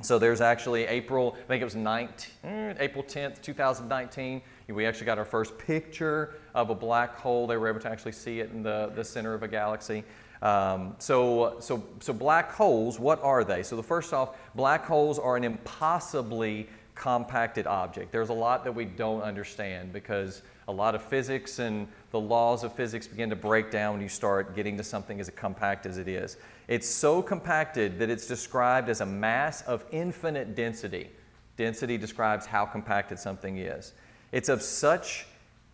So 0.00 0.18
there's 0.18 0.40
actually 0.40 0.86
April, 0.86 1.36
I 1.38 1.42
think 1.48 1.60
it 1.60 1.64
was 1.64 1.76
19, 1.76 2.16
mm, 2.44 2.80
April 2.80 3.04
10th, 3.04 3.42
2019. 3.42 4.40
We 4.68 4.86
actually 4.86 5.06
got 5.06 5.18
our 5.18 5.24
first 5.24 5.58
picture 5.58 6.36
of 6.54 6.70
a 6.70 6.74
black 6.74 7.16
hole. 7.16 7.46
They 7.46 7.58
were 7.58 7.68
able 7.68 7.80
to 7.80 7.90
actually 7.90 8.12
see 8.12 8.40
it 8.40 8.50
in 8.50 8.62
the, 8.62 8.90
the 8.94 9.04
center 9.04 9.34
of 9.34 9.42
a 9.42 9.48
galaxy. 9.48 10.02
Um, 10.40 10.96
so, 10.98 11.56
so, 11.60 11.84
so 12.00 12.12
black 12.12 12.50
holes, 12.50 12.98
what 12.98 13.22
are 13.22 13.44
they? 13.44 13.62
So 13.62 13.76
the 13.76 13.82
first 13.82 14.12
off, 14.14 14.36
black 14.54 14.84
holes 14.84 15.18
are 15.18 15.36
an 15.36 15.44
impossibly 15.44 16.68
compacted 16.94 17.66
object. 17.66 18.12
There's 18.12 18.30
a 18.30 18.34
lot 18.34 18.64
that 18.64 18.72
we 18.72 18.86
don't 18.86 19.22
understand 19.22 19.92
because 19.92 20.42
a 20.68 20.72
lot 20.72 20.94
of 20.94 21.02
physics 21.02 21.58
and 21.58 21.88
the 22.10 22.20
laws 22.20 22.62
of 22.62 22.72
physics 22.72 23.06
begin 23.06 23.30
to 23.30 23.36
break 23.36 23.70
down 23.70 23.94
when 23.94 24.02
you 24.02 24.08
start 24.08 24.54
getting 24.54 24.76
to 24.76 24.84
something 24.84 25.20
as 25.20 25.28
compact 25.30 25.86
as 25.86 25.98
it 25.98 26.08
is. 26.08 26.36
It's 26.68 26.88
so 26.88 27.22
compacted 27.22 27.98
that 27.98 28.10
it's 28.10 28.26
described 28.26 28.88
as 28.88 29.00
a 29.00 29.06
mass 29.06 29.62
of 29.62 29.84
infinite 29.90 30.54
density. 30.54 31.10
Density 31.56 31.98
describes 31.98 32.46
how 32.46 32.64
compacted 32.64 33.18
something 33.18 33.58
is. 33.58 33.92
It's 34.30 34.48
of 34.48 34.62
such 34.62 35.26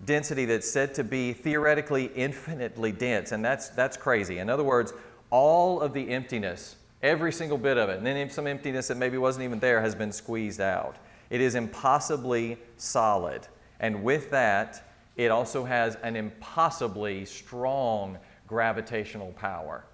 density 0.04 0.45
that's 0.45 0.71
said 0.71 0.95
to 0.95 1.04
be 1.04 1.33
theoretically 1.33 2.07
infinitely 2.14 2.92
dense, 2.92 3.33
and 3.33 3.45
that's, 3.45 3.68
that's 3.71 3.97
crazy. 3.97 4.38
In 4.38 4.49
other 4.49 4.64
words, 4.64 4.92
all 5.30 5.80
of 5.80 5.92
the 5.92 6.09
emptiness, 6.11 6.76
every 7.02 7.33
single 7.33 7.59
bit 7.59 7.76
of 7.76 7.88
it, 7.88 7.99
and 7.99 8.07
then 8.07 8.30
some 8.30 8.47
emptiness 8.47 8.88
that 8.88 8.97
maybe 8.97 9.18
wasn't 9.18 9.45
even 9.45 9.59
there, 9.59 9.80
has 9.80 9.95
been 9.95 10.12
squeezed 10.12 10.61
out. 10.61 10.97
It 11.30 11.40
is 11.40 11.54
impossibly 11.54 12.59
solid. 12.76 13.47
And 13.80 14.02
with 14.02 14.30
that, 14.30 14.82
it 15.16 15.30
also 15.30 15.64
has 15.64 15.97
an 16.02 16.16
impossibly 16.16 17.25
strong 17.25 18.18
gravitational 18.47 19.32
power. 19.32 19.85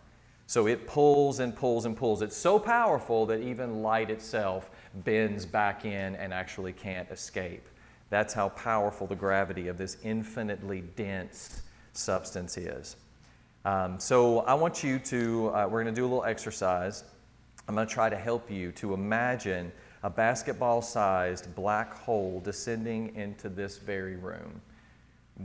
So 0.46 0.66
it 0.66 0.86
pulls 0.86 1.40
and 1.40 1.56
pulls 1.56 1.86
and 1.86 1.96
pulls. 1.96 2.22
It's 2.22 2.36
so 2.36 2.58
powerful 2.58 3.24
that 3.26 3.40
even 3.40 3.82
light 3.82 4.10
itself 4.10 4.70
bends 5.04 5.46
back 5.46 5.84
in 5.84 6.14
and 6.16 6.32
actually 6.32 6.72
can't 6.72 7.10
escape. 7.10 7.66
That's 8.10 8.34
how 8.34 8.50
powerful 8.50 9.06
the 9.06 9.16
gravity 9.16 9.68
of 9.68 9.78
this 9.78 9.96
infinitely 10.04 10.82
dense 10.96 11.62
substance 11.94 12.56
is. 12.58 12.96
Um, 13.64 13.98
so 13.98 14.40
I 14.40 14.54
want 14.54 14.84
you 14.84 14.98
to, 14.98 15.48
uh, 15.48 15.66
we're 15.70 15.82
going 15.82 15.94
to 15.94 15.98
do 15.98 16.04
a 16.04 16.08
little 16.08 16.24
exercise. 16.24 17.04
I'm 17.66 17.74
going 17.74 17.88
to 17.88 17.92
try 17.92 18.10
to 18.10 18.16
help 18.16 18.50
you 18.50 18.72
to 18.72 18.92
imagine 18.92 19.72
a 20.04 20.10
basketball 20.10 20.82
sized 20.82 21.52
black 21.54 21.94
hole 21.94 22.38
descending 22.44 23.16
into 23.16 23.48
this 23.48 23.78
very 23.78 24.16
room, 24.16 24.60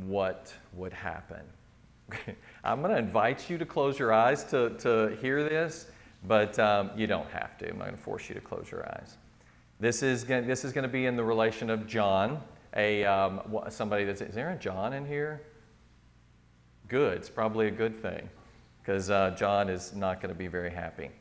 what 0.06 0.54
would 0.74 0.92
happen? 0.92 1.42
I'm 2.66 2.82
going 2.82 2.92
to 2.92 2.98
invite 2.98 3.50
you 3.50 3.58
to 3.58 3.66
close 3.66 3.98
your 3.98 4.12
eyes 4.12 4.44
to, 4.46 4.72
to 4.80 5.18
hear 5.22 5.48
this, 5.48 5.88
but 6.28 6.60
um, 6.60 6.92
you 6.98 7.08
don't 7.08 7.30
have 7.32 7.58
to. 7.60 7.70
I'm 7.70 7.78
not 7.78 7.86
going 7.86 7.96
to 7.96 8.04
force 8.04 8.28
you 8.28 8.36
to 8.36 8.42
close 8.42 8.70
your 8.70 8.86
eyes. 8.86 9.16
This 9.80 10.04
is, 10.04 10.26
going, 10.26 10.46
this 10.46 10.66
is 10.66 10.74
going 10.74 10.84
to 10.84 10.90
be 10.90 11.06
in 11.06 11.16
the 11.16 11.24
relation 11.24 11.70
of 11.70 11.88
John, 11.88 12.42
a, 12.76 13.06
um, 13.06 13.40
somebody 13.70 14.04
that's, 14.04 14.20
is 14.20 14.36
there 14.36 14.52
a 14.52 14.58
John 14.58 14.92
in 14.92 15.06
here? 15.06 15.42
Good, 16.90 17.18
it's 17.18 17.30
probably 17.30 17.68
a 17.68 17.72
good 17.72 18.02
thing 18.02 18.30
because 18.82 19.10
uh, 19.10 19.34
John 19.38 19.70
is 19.70 19.96
not 19.96 20.20
going 20.20 20.34
to 20.34 20.38
be 20.38 20.48
very 20.48 20.72
happy. 20.72 21.12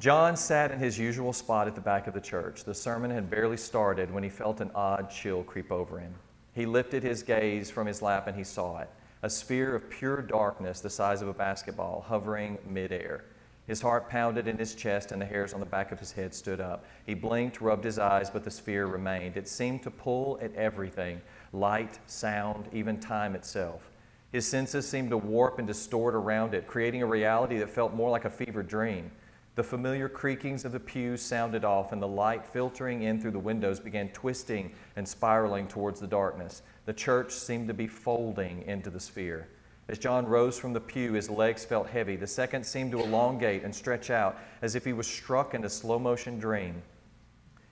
John 0.00 0.36
sat 0.36 0.70
in 0.70 0.78
his 0.78 0.96
usual 0.96 1.32
spot 1.32 1.66
at 1.66 1.74
the 1.74 1.80
back 1.80 2.06
of 2.06 2.14
the 2.14 2.20
church. 2.20 2.62
The 2.62 2.74
sermon 2.74 3.10
had 3.10 3.28
barely 3.28 3.56
started 3.56 4.12
when 4.12 4.22
he 4.22 4.28
felt 4.28 4.60
an 4.60 4.70
odd 4.72 5.10
chill 5.10 5.42
creep 5.42 5.72
over 5.72 5.98
him. 5.98 6.14
He 6.54 6.66
lifted 6.66 7.02
his 7.02 7.24
gaze 7.24 7.68
from 7.68 7.88
his 7.88 8.00
lap 8.00 8.28
and 8.28 8.36
he 8.36 8.44
saw 8.44 8.78
it 8.78 8.88
a 9.22 9.28
sphere 9.28 9.74
of 9.74 9.90
pure 9.90 10.22
darkness 10.22 10.78
the 10.78 10.88
size 10.88 11.22
of 11.22 11.26
a 11.26 11.34
basketball 11.34 12.04
hovering 12.06 12.56
midair. 12.64 13.24
His 13.66 13.80
heart 13.80 14.08
pounded 14.08 14.46
in 14.46 14.56
his 14.56 14.76
chest 14.76 15.10
and 15.10 15.20
the 15.20 15.26
hairs 15.26 15.52
on 15.52 15.58
the 15.58 15.66
back 15.66 15.90
of 15.90 15.98
his 15.98 16.12
head 16.12 16.32
stood 16.32 16.60
up. 16.60 16.84
He 17.04 17.14
blinked, 17.14 17.60
rubbed 17.60 17.82
his 17.82 17.98
eyes, 17.98 18.30
but 18.30 18.44
the 18.44 18.50
sphere 18.52 18.86
remained. 18.86 19.36
It 19.36 19.48
seemed 19.48 19.82
to 19.82 19.90
pull 19.90 20.38
at 20.40 20.54
everything 20.54 21.20
light, 21.52 21.98
sound, 22.06 22.68
even 22.72 23.00
time 23.00 23.34
itself. 23.34 23.90
His 24.30 24.46
senses 24.46 24.88
seemed 24.88 25.10
to 25.10 25.18
warp 25.18 25.58
and 25.58 25.66
distort 25.66 26.14
around 26.14 26.54
it, 26.54 26.68
creating 26.68 27.02
a 27.02 27.06
reality 27.06 27.58
that 27.58 27.70
felt 27.70 27.94
more 27.94 28.10
like 28.10 28.24
a 28.24 28.30
fevered 28.30 28.68
dream. 28.68 29.10
The 29.58 29.64
familiar 29.64 30.08
creakings 30.08 30.64
of 30.64 30.70
the 30.70 30.78
pews 30.78 31.20
sounded 31.20 31.64
off, 31.64 31.90
and 31.90 32.00
the 32.00 32.06
light 32.06 32.46
filtering 32.46 33.02
in 33.02 33.20
through 33.20 33.32
the 33.32 33.40
windows 33.40 33.80
began 33.80 34.08
twisting 34.10 34.70
and 34.94 35.08
spiraling 35.08 35.66
towards 35.66 35.98
the 35.98 36.06
darkness. 36.06 36.62
The 36.84 36.92
church 36.92 37.32
seemed 37.32 37.66
to 37.66 37.74
be 37.74 37.88
folding 37.88 38.62
into 38.68 38.88
the 38.88 39.00
sphere. 39.00 39.48
As 39.88 39.98
John 39.98 40.26
rose 40.26 40.60
from 40.60 40.74
the 40.74 40.80
pew, 40.80 41.14
his 41.14 41.28
legs 41.28 41.64
felt 41.64 41.88
heavy. 41.88 42.14
The 42.14 42.24
seconds 42.24 42.68
seemed 42.68 42.92
to 42.92 43.00
elongate 43.00 43.64
and 43.64 43.74
stretch 43.74 44.10
out 44.10 44.38
as 44.62 44.76
if 44.76 44.84
he 44.84 44.92
was 44.92 45.08
struck 45.08 45.54
in 45.54 45.64
a 45.64 45.68
slow 45.68 45.98
motion 45.98 46.38
dream. 46.38 46.80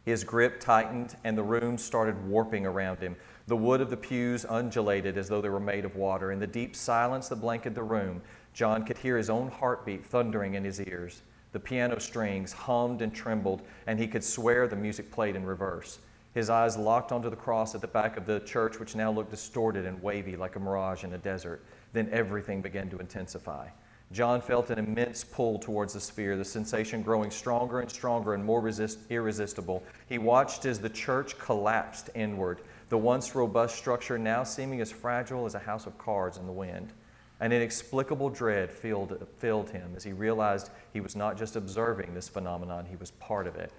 His 0.04 0.24
grip 0.24 0.58
tightened, 0.58 1.14
and 1.22 1.38
the 1.38 1.44
room 1.44 1.78
started 1.78 2.26
warping 2.26 2.66
around 2.66 2.98
him. 2.98 3.14
The 3.46 3.56
wood 3.56 3.80
of 3.80 3.90
the 3.90 3.96
pews 3.96 4.44
undulated 4.44 5.16
as 5.16 5.28
though 5.28 5.40
they 5.40 5.50
were 5.50 5.60
made 5.60 5.84
of 5.84 5.94
water. 5.94 6.32
In 6.32 6.40
the 6.40 6.48
deep 6.48 6.74
silence 6.74 7.28
that 7.28 7.36
blanketed 7.36 7.76
the 7.76 7.84
room, 7.84 8.22
John 8.54 8.84
could 8.84 8.98
hear 8.98 9.16
his 9.16 9.30
own 9.30 9.52
heartbeat 9.52 10.04
thundering 10.04 10.54
in 10.54 10.64
his 10.64 10.80
ears. 10.80 11.22
The 11.52 11.60
piano 11.60 11.98
strings 11.98 12.52
hummed 12.52 13.02
and 13.02 13.14
trembled, 13.14 13.62
and 13.86 13.98
he 13.98 14.06
could 14.06 14.24
swear 14.24 14.68
the 14.68 14.76
music 14.76 15.10
played 15.10 15.36
in 15.36 15.44
reverse. 15.46 15.98
His 16.34 16.50
eyes 16.50 16.76
locked 16.76 17.12
onto 17.12 17.30
the 17.30 17.36
cross 17.36 17.74
at 17.74 17.80
the 17.80 17.86
back 17.86 18.16
of 18.18 18.26
the 18.26 18.40
church, 18.40 18.78
which 18.78 18.94
now 18.94 19.10
looked 19.10 19.30
distorted 19.30 19.86
and 19.86 20.02
wavy 20.02 20.36
like 20.36 20.56
a 20.56 20.60
mirage 20.60 21.02
in 21.02 21.14
a 21.14 21.18
desert. 21.18 21.64
Then 21.94 22.10
everything 22.12 22.60
began 22.60 22.90
to 22.90 22.98
intensify. 22.98 23.68
John 24.12 24.40
felt 24.40 24.70
an 24.70 24.78
immense 24.78 25.24
pull 25.24 25.58
towards 25.58 25.94
the 25.94 26.00
sphere, 26.00 26.36
the 26.36 26.44
sensation 26.44 27.02
growing 27.02 27.30
stronger 27.30 27.80
and 27.80 27.90
stronger 27.90 28.34
and 28.34 28.44
more 28.44 28.60
resist- 28.60 28.98
irresistible. 29.10 29.82
He 30.08 30.18
watched 30.18 30.64
as 30.64 30.78
the 30.78 30.90
church 30.90 31.38
collapsed 31.38 32.10
inward, 32.14 32.60
the 32.88 32.98
once 32.98 33.34
robust 33.34 33.76
structure 33.76 34.18
now 34.18 34.44
seeming 34.44 34.80
as 34.80 34.92
fragile 34.92 35.44
as 35.44 35.56
a 35.56 35.58
house 35.58 35.86
of 35.86 35.98
cards 35.98 36.36
in 36.36 36.46
the 36.46 36.52
wind. 36.52 36.92
An 37.40 37.52
inexplicable 37.52 38.30
dread 38.30 38.72
filled, 38.72 39.26
filled 39.38 39.70
him 39.70 39.92
as 39.94 40.04
he 40.04 40.12
realized 40.12 40.70
he 40.92 41.00
was 41.00 41.14
not 41.14 41.36
just 41.36 41.56
observing 41.56 42.14
this 42.14 42.28
phenomenon, 42.28 42.86
he 42.86 42.96
was 42.96 43.10
part 43.12 43.46
of 43.46 43.56
it. 43.56 43.72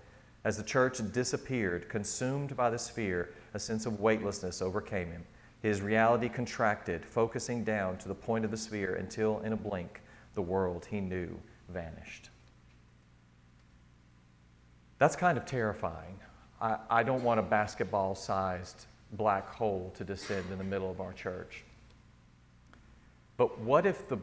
As 0.44 0.58
the 0.58 0.64
church 0.64 1.00
disappeared, 1.12 1.90
consumed 1.90 2.56
by 2.56 2.70
the 2.70 2.78
sphere, 2.78 3.34
a 3.54 3.60
sense 3.60 3.86
of 3.86 4.00
weightlessness 4.00 4.62
overcame 4.62 5.12
him. 5.12 5.26
His 5.62 5.82
reality 5.82 6.30
contracted, 6.30 7.04
focusing 7.04 7.64
down 7.64 7.98
to 7.98 8.08
the 8.08 8.16
point 8.16 8.46
of 8.46 8.52
the 8.52 8.58
sphere 8.58 8.96
until, 8.96 9.40
in 9.40 9.54
a 9.54 9.58
blink, 9.58 10.02
the 10.36 10.42
world 10.42 10.86
he 10.90 11.02
knew 11.02 11.38
vanished. 11.70 12.30
That's 15.00 15.16
kind 15.16 15.38
of 15.38 15.46
terrifying. 15.46 16.20
I, 16.62 16.78
I 16.90 17.04
don't 17.04 17.24
want 17.24 17.40
a 17.40 17.44
basketball 17.44 18.16
sized 18.16 18.86
black 19.14 19.50
hole 19.50 19.92
to 19.96 20.04
descend 20.04 20.46
in 20.52 20.58
the 20.58 20.64
middle 20.64 20.92
of 20.92 21.02
our 21.02 21.14
church. 21.14 21.64
But 23.38 23.60
what 23.60 23.86
if 23.86 24.08
the 24.08 24.18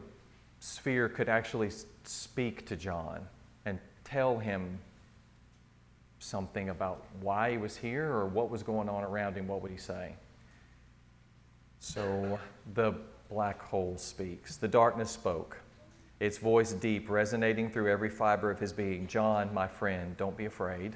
sphere 0.59 1.09
could 1.09 1.29
actually 1.29 1.71
speak 2.03 2.65
to 2.67 2.75
John 2.75 3.27
and 3.65 3.79
tell 4.03 4.37
him 4.37 4.79
something 6.19 6.69
about 6.69 7.05
why 7.21 7.51
he 7.51 7.57
was 7.57 7.77
here 7.77 8.11
or 8.11 8.25
what 8.25 8.49
was 8.49 8.63
going 8.63 8.89
on 8.89 9.03
around 9.03 9.35
him? 9.35 9.47
What 9.47 9.61
would 9.61 9.71
he 9.71 9.77
say? 9.77 10.13
So 11.79 12.39
the 12.73 12.93
black 13.29 13.61
hole 13.61 13.97
speaks. 13.97 14.57
The 14.57 14.67
darkness 14.67 15.11
spoke, 15.11 15.57
its 16.19 16.37
voice 16.37 16.73
deep, 16.73 17.09
resonating 17.09 17.69
through 17.69 17.91
every 17.91 18.09
fiber 18.09 18.51
of 18.51 18.59
his 18.59 18.73
being. 18.73 19.07
John, 19.07 19.53
my 19.53 19.67
friend, 19.67 20.15
don't 20.17 20.35
be 20.35 20.45
afraid. 20.45 20.95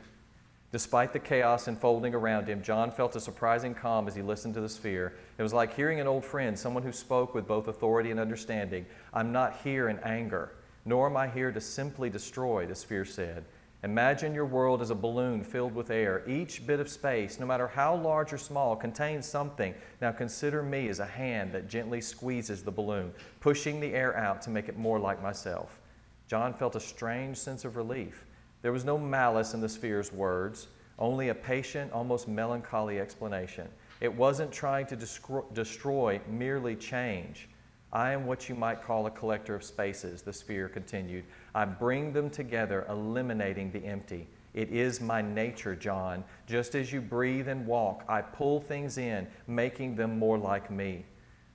Despite 0.71 1.13
the 1.13 1.19
chaos 1.19 1.67
unfolding 1.67 2.13
around 2.13 2.47
him, 2.47 2.61
John 2.61 2.91
felt 2.91 3.15
a 3.15 3.19
surprising 3.19 3.73
calm 3.73 4.07
as 4.07 4.15
he 4.15 4.21
listened 4.21 4.53
to 4.53 4.61
the 4.61 4.69
sphere. 4.69 5.15
It 5.39 5.43
was 5.43 5.53
like 5.53 5.75
hearing 5.75 5.99
an 5.99 6.05
old 6.05 6.23
friend, 6.23 6.57
someone 6.57 6.83
who 6.83 6.91
spoke 6.91 7.33
with 7.33 7.47
both 7.47 7.67
authority 7.67 8.11
and 8.11 8.19
understanding. 8.19 8.85
I'm 9.11 9.31
not 9.31 9.61
here 9.63 9.89
in 9.89 9.97
anger, 9.99 10.51
nor 10.85 11.07
am 11.07 11.17
I 11.17 11.27
here 11.27 11.51
to 11.51 11.59
simply 11.59 12.11
destroy, 12.11 12.67
the 12.67 12.75
sphere 12.75 13.05
said. 13.05 13.45
Imagine 13.81 14.35
your 14.35 14.45
world 14.45 14.81
as 14.81 14.91
a 14.91 14.95
balloon 14.95 15.43
filled 15.43 15.73
with 15.73 15.89
air. 15.89 16.21
Each 16.27 16.67
bit 16.67 16.79
of 16.79 16.89
space, 16.89 17.39
no 17.39 17.45
matter 17.45 17.67
how 17.67 17.95
large 17.95 18.33
or 18.33 18.37
small, 18.37 18.75
contains 18.75 19.25
something. 19.25 19.73
Now 20.01 20.11
consider 20.11 20.61
me 20.61 20.89
as 20.89 20.99
a 20.99 21.05
hand 21.05 21.53
that 21.53 21.69
gently 21.69 22.01
squeezes 22.01 22.61
the 22.61 22.71
balloon, 22.71 23.13
pushing 23.39 23.79
the 23.79 23.93
air 23.95 24.15
out 24.17 24.41
to 24.43 24.49
make 24.49 24.67
it 24.67 24.77
more 24.77 24.99
like 24.99 25.23
myself. 25.23 25.79
John 26.27 26.53
felt 26.53 26.75
a 26.75 26.79
strange 26.79 27.37
sense 27.37 27.65
of 27.65 27.75
relief. 27.77 28.25
There 28.61 28.71
was 28.71 28.83
no 28.83 28.97
malice 28.97 29.53
in 29.53 29.61
the 29.61 29.69
sphere's 29.69 30.11
words, 30.11 30.67
only 30.97 31.29
a 31.29 31.35
patient, 31.35 31.93
almost 31.93 32.27
melancholy 32.27 32.99
explanation. 32.99 33.67
It 34.01 34.13
wasn't 34.13 34.51
trying 34.51 34.85
to 34.87 34.97
destroy, 35.53 36.19
merely 36.27 36.75
change. 36.75 37.47
I 37.91 38.11
am 38.11 38.25
what 38.25 38.49
you 38.49 38.55
might 38.55 38.83
call 38.83 39.07
a 39.07 39.11
collector 39.11 39.55
of 39.55 39.63
spaces, 39.63 40.21
the 40.21 40.33
sphere 40.33 40.69
continued. 40.69 41.23
I 41.55 41.65
bring 41.65 42.13
them 42.13 42.29
together, 42.29 42.85
eliminating 42.89 43.71
the 43.71 43.83
empty. 43.85 44.27
It 44.53 44.69
is 44.69 44.99
my 44.99 45.21
nature, 45.21 45.75
John. 45.75 46.23
Just 46.47 46.75
as 46.75 46.91
you 46.91 47.01
breathe 47.01 47.47
and 47.47 47.65
walk, 47.65 48.03
I 48.07 48.21
pull 48.21 48.59
things 48.59 48.97
in, 48.97 49.27
making 49.47 49.95
them 49.95 50.19
more 50.19 50.37
like 50.37 50.69
me. 50.69 51.05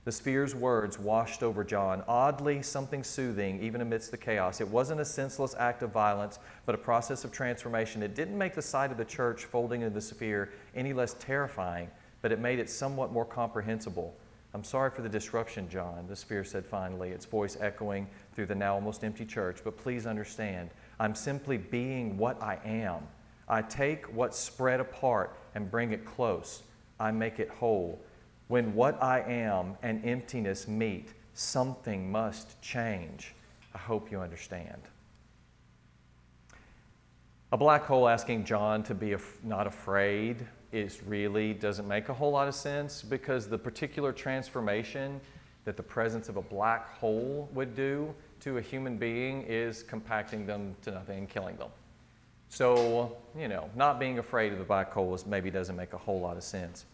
The 0.05 0.11
sphere's 0.11 0.53
words 0.53 0.99
washed 0.99 1.41
over 1.41 1.63
John, 1.63 2.03
oddly 2.07 2.61
something 2.61 3.03
soothing, 3.03 3.59
even 3.59 3.81
amidst 3.81 4.11
the 4.11 4.17
chaos. 4.17 4.61
It 4.61 4.67
wasn't 4.67 5.01
a 5.01 5.05
senseless 5.05 5.55
act 5.57 5.81
of 5.81 5.89
violence, 5.89 6.37
but 6.67 6.75
a 6.75 6.77
process 6.77 7.23
of 7.23 7.31
transformation. 7.31 8.03
It 8.03 8.13
didn't 8.13 8.37
make 8.37 8.53
the 8.53 8.61
sight 8.61 8.91
of 8.91 8.97
the 8.97 9.05
church 9.05 9.45
folding 9.45 9.81
into 9.81 9.95
the 9.95 10.01
sphere 10.01 10.51
any 10.75 10.93
less 10.93 11.15
terrifying, 11.15 11.89
but 12.21 12.31
it 12.31 12.39
made 12.39 12.59
it 12.59 12.69
somewhat 12.69 13.11
more 13.11 13.25
comprehensible. 13.25 14.15
I'm 14.53 14.63
sorry 14.63 14.91
for 14.91 15.01
the 15.01 15.09
disruption, 15.09 15.67
John, 15.67 16.05
the 16.07 16.15
sphere 16.15 16.43
said 16.43 16.67
finally, 16.67 17.09
its 17.09 17.25
voice 17.25 17.57
echoing 17.59 18.07
through 18.35 18.45
the 18.45 18.55
now 18.55 18.75
almost 18.75 19.03
empty 19.03 19.25
church. 19.25 19.61
But 19.63 19.75
please 19.75 20.05
understand, 20.05 20.69
I'm 20.99 21.15
simply 21.15 21.57
being 21.57 22.15
what 22.15 22.41
I 22.43 22.59
am. 22.63 23.01
I 23.49 23.63
take 23.63 24.05
what's 24.13 24.37
spread 24.37 24.79
apart 24.79 25.35
and 25.55 25.69
bring 25.69 25.93
it 25.93 26.05
close. 26.05 26.61
I 26.99 27.09
make 27.09 27.39
it 27.39 27.49
whole. 27.49 27.99
When 28.47 28.75
what 28.75 29.01
I 29.01 29.21
am 29.21 29.75
and 29.81 30.05
emptiness 30.05 30.67
meet, 30.67 31.13
something 31.33 32.11
must 32.11 32.61
change. 32.61 33.33
I 33.73 33.77
hope 33.77 34.11
you 34.11 34.19
understand. 34.19 34.81
A 37.51 37.57
black 37.57 37.83
hole 37.85 38.07
asking 38.07 38.45
John 38.45 38.83
to 38.83 38.93
be 38.93 39.13
af- 39.13 39.37
not 39.43 39.67
afraid 39.67 40.45
is 40.71 41.01
really 41.03 41.53
doesn't 41.53 41.87
make 41.87 42.09
a 42.09 42.13
whole 42.13 42.31
lot 42.31 42.47
of 42.47 42.55
sense 42.55 43.01
because 43.01 43.47
the 43.47 43.57
particular 43.57 44.11
transformation 44.11 45.21
that 45.63 45.77
the 45.77 45.83
presence 45.83 46.29
of 46.29 46.37
a 46.37 46.41
black 46.41 46.93
hole 46.97 47.49
would 47.53 47.75
do 47.75 48.13
to 48.41 48.57
a 48.57 48.61
human 48.61 48.97
being 48.97 49.43
is 49.43 49.83
compacting 49.83 50.45
them 50.45 50.75
to 50.83 50.91
nothing 50.91 51.19
and 51.19 51.29
killing 51.29 51.55
them. 51.57 51.69
So, 52.49 53.17
you 53.37 53.47
know, 53.47 53.69
not 53.75 53.99
being 53.99 54.19
afraid 54.19 54.53
of 54.53 54.59
the 54.59 54.65
black 54.65 54.91
hole 54.91 55.15
is 55.15 55.25
maybe 55.25 55.49
doesn't 55.49 55.75
make 55.75 55.93
a 55.93 55.97
whole 55.97 56.19
lot 56.19 56.37
of 56.37 56.43
sense. 56.43 56.85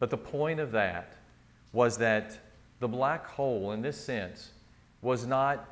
But 0.00 0.10
the 0.10 0.16
point 0.16 0.58
of 0.58 0.72
that 0.72 1.12
was 1.72 1.98
that 1.98 2.36
the 2.80 2.88
black 2.88 3.26
hole, 3.26 3.70
in 3.72 3.82
this 3.82 3.96
sense, 4.02 4.50
was 5.02 5.26
not 5.26 5.68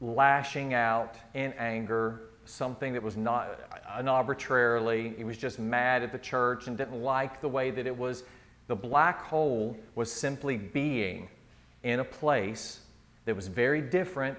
lashing 0.00 0.74
out 0.74 1.14
in 1.34 1.52
anger, 1.54 2.20
something 2.44 2.92
that 2.92 3.02
was 3.02 3.16
not 3.16 3.48
uh, 3.72 3.98
an 3.98 4.08
arbitrarily. 4.08 5.14
He 5.16 5.24
was 5.24 5.38
just 5.38 5.58
mad 5.58 6.02
at 6.02 6.12
the 6.12 6.18
church 6.18 6.66
and 6.66 6.76
didn't 6.76 7.02
like 7.02 7.40
the 7.40 7.48
way 7.48 7.70
that 7.70 7.86
it 7.86 7.96
was. 7.96 8.24
The 8.66 8.76
black 8.76 9.22
hole 9.22 9.76
was 9.94 10.12
simply 10.12 10.56
being 10.56 11.28
in 11.84 12.00
a 12.00 12.04
place 12.04 12.80
that 13.24 13.34
was 13.34 13.46
very 13.46 13.80
different 13.80 14.38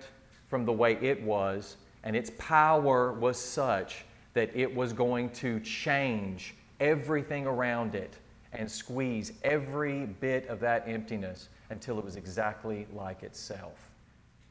from 0.49 0.65
the 0.65 0.73
way 0.73 0.97
it 1.01 1.21
was, 1.23 1.77
and 2.03 2.15
its 2.15 2.31
power 2.37 3.13
was 3.13 3.39
such 3.39 4.03
that 4.33 4.53
it 4.55 4.73
was 4.73 4.93
going 4.93 5.29
to 5.29 5.59
change 5.61 6.55
everything 6.79 7.47
around 7.47 7.95
it 7.95 8.17
and 8.53 8.69
squeeze 8.69 9.33
every 9.43 10.05
bit 10.05 10.47
of 10.47 10.59
that 10.59 10.83
emptiness 10.87 11.49
until 11.69 11.99
it 11.99 12.05
was 12.05 12.15
exactly 12.15 12.87
like 12.93 13.23
itself. 13.23 13.91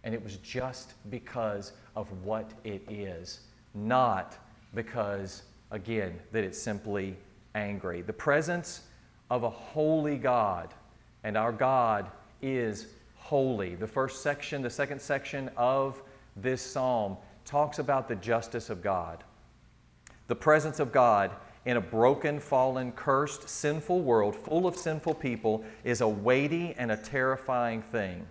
And 0.04 0.14
it 0.14 0.22
was 0.22 0.36
just 0.36 0.94
because 1.10 1.72
of 1.96 2.10
what 2.24 2.50
it 2.64 2.82
is, 2.88 3.40
not 3.74 4.36
because, 4.74 5.42
again, 5.70 6.18
that 6.32 6.44
it's 6.44 6.58
simply 6.58 7.16
angry. 7.54 8.02
The 8.02 8.12
presence 8.12 8.82
of 9.30 9.42
a 9.42 9.50
holy 9.50 10.16
God, 10.16 10.72
and 11.24 11.36
our 11.36 11.52
God 11.52 12.10
is 12.40 12.86
holy. 13.16 13.74
The 13.74 13.86
first 13.86 14.22
section, 14.22 14.62
the 14.62 14.70
second 14.70 15.00
section 15.00 15.50
of 15.56 16.00
this 16.36 16.62
psalm 16.62 17.16
talks 17.44 17.78
about 17.78 18.08
the 18.08 18.16
justice 18.16 18.70
of 18.70 18.82
God. 18.82 19.24
The 20.28 20.36
presence 20.36 20.78
of 20.78 20.92
God 20.92 21.32
in 21.68 21.76
a 21.76 21.80
broken, 21.82 22.40
fallen, 22.40 22.90
cursed, 22.92 23.46
sinful 23.46 24.00
world 24.00 24.34
full 24.34 24.66
of 24.66 24.74
sinful 24.74 25.12
people 25.12 25.62
is 25.84 26.00
a 26.00 26.08
weighty 26.08 26.74
and 26.78 26.90
a 26.90 26.96
terrifying 26.96 27.82
thing. 27.82 28.26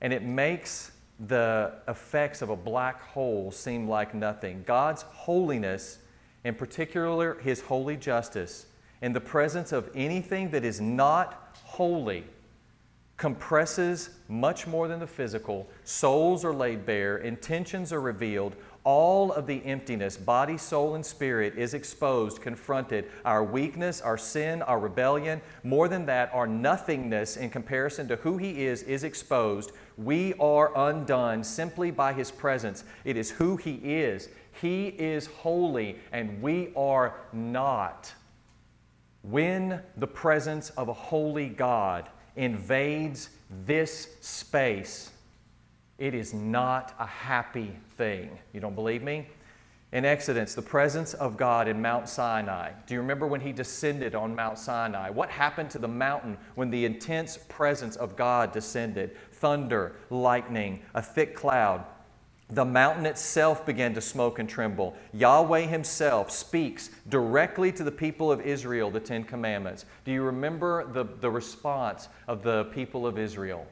And 0.00 0.12
it 0.12 0.24
makes 0.24 0.90
the 1.28 1.74
effects 1.86 2.42
of 2.42 2.50
a 2.50 2.56
black 2.56 3.00
hole 3.00 3.52
seem 3.52 3.88
like 3.88 4.12
nothing. 4.12 4.64
God's 4.66 5.02
holiness, 5.02 6.00
in 6.42 6.56
particular 6.56 7.38
His 7.38 7.60
holy 7.60 7.96
justice, 7.96 8.66
in 9.00 9.12
the 9.12 9.20
presence 9.20 9.70
of 9.70 9.88
anything 9.94 10.50
that 10.50 10.64
is 10.64 10.80
not 10.80 11.56
holy, 11.62 12.24
compresses 13.16 14.10
much 14.26 14.66
more 14.66 14.88
than 14.88 14.98
the 14.98 15.06
physical. 15.06 15.68
Souls 15.84 16.44
are 16.44 16.54
laid 16.54 16.84
bare, 16.84 17.18
intentions 17.18 17.92
are 17.92 18.00
revealed, 18.00 18.56
all 18.90 19.30
of 19.30 19.46
the 19.46 19.64
emptiness, 19.64 20.16
body, 20.16 20.58
soul, 20.58 20.96
and 20.96 21.06
spirit, 21.06 21.56
is 21.56 21.74
exposed, 21.74 22.42
confronted. 22.42 23.08
Our 23.24 23.44
weakness, 23.44 24.00
our 24.00 24.18
sin, 24.18 24.62
our 24.62 24.80
rebellion, 24.80 25.40
more 25.62 25.86
than 25.86 26.06
that, 26.06 26.28
our 26.34 26.48
nothingness 26.48 27.36
in 27.36 27.50
comparison 27.50 28.08
to 28.08 28.16
who 28.16 28.36
He 28.36 28.66
is, 28.66 28.82
is 28.82 29.04
exposed. 29.04 29.70
We 29.96 30.34
are 30.40 30.76
undone 30.76 31.44
simply 31.44 31.92
by 31.92 32.14
His 32.14 32.32
presence. 32.32 32.82
It 33.04 33.16
is 33.16 33.30
who 33.30 33.56
He 33.56 33.74
is. 33.76 34.28
He 34.60 34.88
is 34.88 35.26
holy, 35.26 36.00
and 36.10 36.42
we 36.42 36.72
are 36.74 37.14
not. 37.32 38.12
When 39.22 39.82
the 39.98 40.08
presence 40.08 40.70
of 40.70 40.88
a 40.88 40.92
holy 40.92 41.48
God 41.48 42.08
invades 42.34 43.30
this 43.64 44.16
space, 44.20 45.12
it 46.00 46.14
is 46.14 46.32
not 46.34 46.94
a 46.98 47.06
happy 47.06 47.76
thing. 47.96 48.36
You 48.52 48.60
don't 48.60 48.74
believe 48.74 49.02
me? 49.02 49.28
In 49.92 50.04
Exodus, 50.04 50.54
the 50.54 50.62
presence 50.62 51.14
of 51.14 51.36
God 51.36 51.68
in 51.68 51.82
Mount 51.82 52.08
Sinai. 52.08 52.70
Do 52.86 52.94
you 52.94 53.00
remember 53.00 53.26
when 53.26 53.40
he 53.40 53.52
descended 53.52 54.14
on 54.14 54.34
Mount 54.34 54.58
Sinai? 54.58 55.10
What 55.10 55.28
happened 55.28 55.68
to 55.70 55.78
the 55.78 55.88
mountain 55.88 56.38
when 56.54 56.70
the 56.70 56.84
intense 56.84 57.36
presence 57.48 57.96
of 57.96 58.16
God 58.16 58.50
descended? 58.52 59.16
Thunder, 59.32 59.96
lightning, 60.08 60.80
a 60.94 61.02
thick 61.02 61.34
cloud. 61.34 61.84
The 62.48 62.64
mountain 62.64 63.04
itself 63.04 63.66
began 63.66 63.92
to 63.94 64.00
smoke 64.00 64.38
and 64.38 64.48
tremble. 64.48 64.96
Yahweh 65.12 65.66
Himself 65.66 66.30
speaks 66.30 66.90
directly 67.08 67.72
to 67.72 67.84
the 67.84 67.92
people 67.92 68.32
of 68.32 68.40
Israel 68.40 68.90
the 68.90 69.00
Ten 69.00 69.22
Commandments. 69.22 69.84
Do 70.04 70.12
you 70.12 70.22
remember 70.22 70.90
the, 70.92 71.04
the 71.04 71.30
response 71.30 72.08
of 72.26 72.42
the 72.42 72.64
people 72.66 73.06
of 73.06 73.18
Israel? 73.18 73.66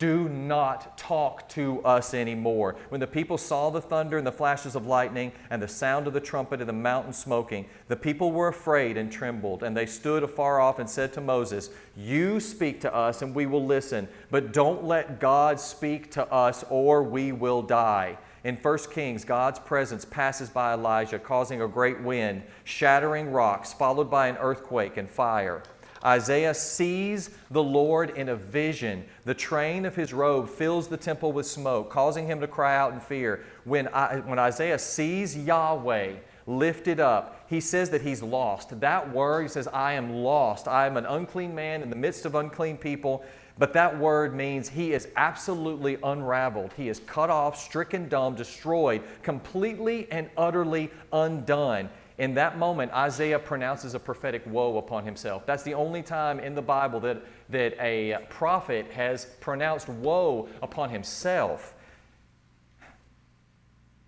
Do 0.00 0.30
not 0.30 0.96
talk 0.96 1.46
to 1.50 1.80
us 1.84 2.14
anymore. 2.14 2.74
When 2.88 3.02
the 3.02 3.06
people 3.06 3.36
saw 3.36 3.68
the 3.68 3.82
thunder 3.82 4.16
and 4.16 4.26
the 4.26 4.32
flashes 4.32 4.74
of 4.74 4.86
lightning 4.86 5.30
and 5.50 5.62
the 5.62 5.68
sound 5.68 6.06
of 6.06 6.14
the 6.14 6.20
trumpet 6.20 6.60
and 6.60 6.68
the 6.68 6.72
mountain 6.72 7.12
smoking, 7.12 7.66
the 7.86 7.96
people 7.96 8.32
were 8.32 8.48
afraid 8.48 8.96
and 8.96 9.12
trembled, 9.12 9.62
and 9.62 9.76
they 9.76 9.84
stood 9.84 10.22
afar 10.22 10.58
off 10.58 10.78
and 10.78 10.88
said 10.88 11.12
to 11.12 11.20
Moses, 11.20 11.68
You 11.94 12.40
speak 12.40 12.80
to 12.80 12.94
us, 12.94 13.20
and 13.20 13.34
we 13.34 13.44
will 13.44 13.64
listen, 13.64 14.08
but 14.30 14.54
don't 14.54 14.84
let 14.84 15.20
God 15.20 15.60
speak 15.60 16.10
to 16.12 16.26
us, 16.32 16.64
or 16.70 17.02
we 17.02 17.30
will 17.30 17.60
die. 17.60 18.16
In 18.42 18.56
1 18.56 18.78
Kings, 18.90 19.22
God's 19.22 19.58
presence 19.58 20.06
passes 20.06 20.48
by 20.48 20.72
Elijah, 20.72 21.18
causing 21.18 21.60
a 21.60 21.68
great 21.68 22.00
wind, 22.00 22.42
shattering 22.64 23.32
rocks, 23.32 23.74
followed 23.74 24.10
by 24.10 24.28
an 24.28 24.38
earthquake 24.38 24.96
and 24.96 25.10
fire. 25.10 25.62
Isaiah 26.04 26.54
sees 26.54 27.30
the 27.50 27.62
Lord 27.62 28.10
in 28.10 28.30
a 28.30 28.36
vision. 28.36 29.04
The 29.24 29.34
train 29.34 29.84
of 29.84 29.94
his 29.94 30.12
robe 30.12 30.48
fills 30.48 30.88
the 30.88 30.96
temple 30.96 31.32
with 31.32 31.46
smoke, 31.46 31.90
causing 31.90 32.26
him 32.26 32.40
to 32.40 32.46
cry 32.46 32.76
out 32.76 32.92
in 32.92 33.00
fear. 33.00 33.44
When, 33.64 33.88
I, 33.88 34.20
when 34.20 34.38
Isaiah 34.38 34.78
sees 34.78 35.36
Yahweh 35.36 36.14
lifted 36.46 37.00
up, 37.00 37.44
he 37.48 37.60
says 37.60 37.90
that 37.90 38.00
he's 38.00 38.22
lost. 38.22 38.80
That 38.80 39.12
word, 39.12 39.42
he 39.42 39.48
says, 39.48 39.68
I 39.68 39.92
am 39.92 40.12
lost. 40.12 40.68
I 40.68 40.86
am 40.86 40.96
an 40.96 41.04
unclean 41.04 41.54
man 41.54 41.82
in 41.82 41.90
the 41.90 41.96
midst 41.96 42.24
of 42.24 42.34
unclean 42.34 42.78
people. 42.78 43.24
But 43.58 43.74
that 43.74 43.98
word 43.98 44.34
means 44.34 44.70
he 44.70 44.94
is 44.94 45.08
absolutely 45.16 45.98
unraveled. 46.02 46.72
He 46.78 46.88
is 46.88 47.00
cut 47.00 47.28
off, 47.28 47.60
stricken 47.60 48.08
dumb, 48.08 48.34
destroyed, 48.34 49.02
completely 49.22 50.08
and 50.10 50.30
utterly 50.34 50.90
undone. 51.12 51.90
In 52.20 52.34
that 52.34 52.58
moment, 52.58 52.92
Isaiah 52.92 53.38
pronounces 53.38 53.94
a 53.94 53.98
prophetic 53.98 54.42
woe 54.44 54.76
upon 54.76 55.06
himself. 55.06 55.46
That's 55.46 55.62
the 55.62 55.72
only 55.72 56.02
time 56.02 56.38
in 56.38 56.54
the 56.54 56.60
Bible 56.60 57.00
that, 57.00 57.22
that 57.48 57.74
a 57.80 58.18
prophet 58.28 58.90
has 58.90 59.24
pronounced 59.40 59.88
woe 59.88 60.46
upon 60.60 60.90
himself 60.90 61.74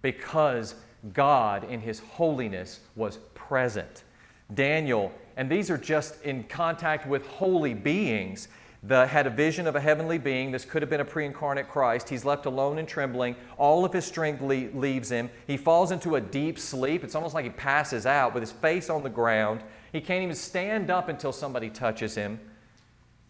because 0.03 0.75
God, 1.15 1.65
in 1.65 1.81
his 1.81 2.01
holiness, 2.01 2.81
was 2.97 3.17
present. 3.33 4.05
Daniel, 4.53 5.11
and 5.39 5.51
these 5.51 5.71
are 5.71 5.79
just 5.79 6.23
in 6.23 6.45
contact 6.45 7.07
with 7.07 7.27
holy 7.27 7.73
beings 7.73 8.49
the, 8.83 9.07
had 9.07 9.27
a 9.27 9.31
vision 9.31 9.67
of 9.67 9.77
a 9.77 9.81
heavenly 9.81 10.19
being. 10.19 10.51
This 10.51 10.65
could 10.65 10.83
have 10.83 10.91
been 10.91 11.01
a 11.01 11.05
pre 11.05 11.25
incarnate 11.25 11.69
Christ. 11.69 12.09
He's 12.09 12.25
left 12.25 12.47
alone 12.47 12.79
and 12.79 12.89
trembling. 12.89 13.37
All 13.57 13.85
of 13.85 13.93
his 13.93 14.05
strength 14.05 14.41
le- 14.41 14.77
leaves 14.77 15.11
him. 15.11 15.31
He 15.47 15.57
falls 15.57 15.93
into 15.93 16.17
a 16.17 16.21
deep 16.21 16.59
sleep. 16.59 17.05
It's 17.05 17.15
almost 17.15 17.35
like 17.35 17.45
he 17.45 17.51
passes 17.51 18.07
out 18.07 18.35
with 18.35 18.43
his 18.43 18.53
face 18.53 18.91
on 18.91 19.03
the 19.03 19.11
ground. 19.11 19.63
He 19.93 20.01
can't 20.01 20.23
even 20.23 20.35
stand 20.35 20.91
up 20.91 21.09
until 21.09 21.33
somebody 21.33 21.71
touches 21.71 22.15
him. 22.15 22.41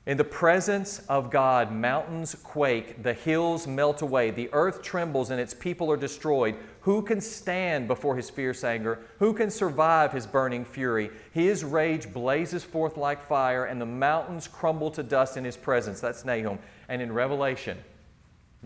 In 0.04 0.16
the 0.16 0.24
presence 0.24 0.98
of 1.08 1.30
God, 1.30 1.70
mountains 1.70 2.34
quake, 2.42 3.04
the 3.04 3.12
hills 3.12 3.68
melt 3.68 4.02
away, 4.02 4.32
the 4.32 4.48
earth 4.52 4.82
trembles, 4.82 5.30
and 5.30 5.40
its 5.40 5.54
people 5.54 5.92
are 5.92 5.96
destroyed. 5.96 6.56
Who 6.80 7.02
can 7.02 7.20
stand 7.20 7.86
before 7.86 8.16
his 8.16 8.28
fierce 8.28 8.64
anger? 8.64 8.98
Who 9.20 9.32
can 9.32 9.48
survive 9.48 10.12
his 10.12 10.26
burning 10.26 10.64
fury? 10.64 11.10
His 11.30 11.62
rage 11.62 12.12
blazes 12.12 12.64
forth 12.64 12.96
like 12.96 13.24
fire, 13.24 13.66
and 13.66 13.80
the 13.80 13.86
mountains 13.86 14.48
crumble 14.48 14.90
to 14.90 15.04
dust 15.04 15.36
in 15.36 15.44
his 15.44 15.56
presence. 15.56 16.00
That's 16.00 16.24
Nahum. 16.24 16.58
And 16.88 17.00
in 17.00 17.12
Revelation, 17.12 17.78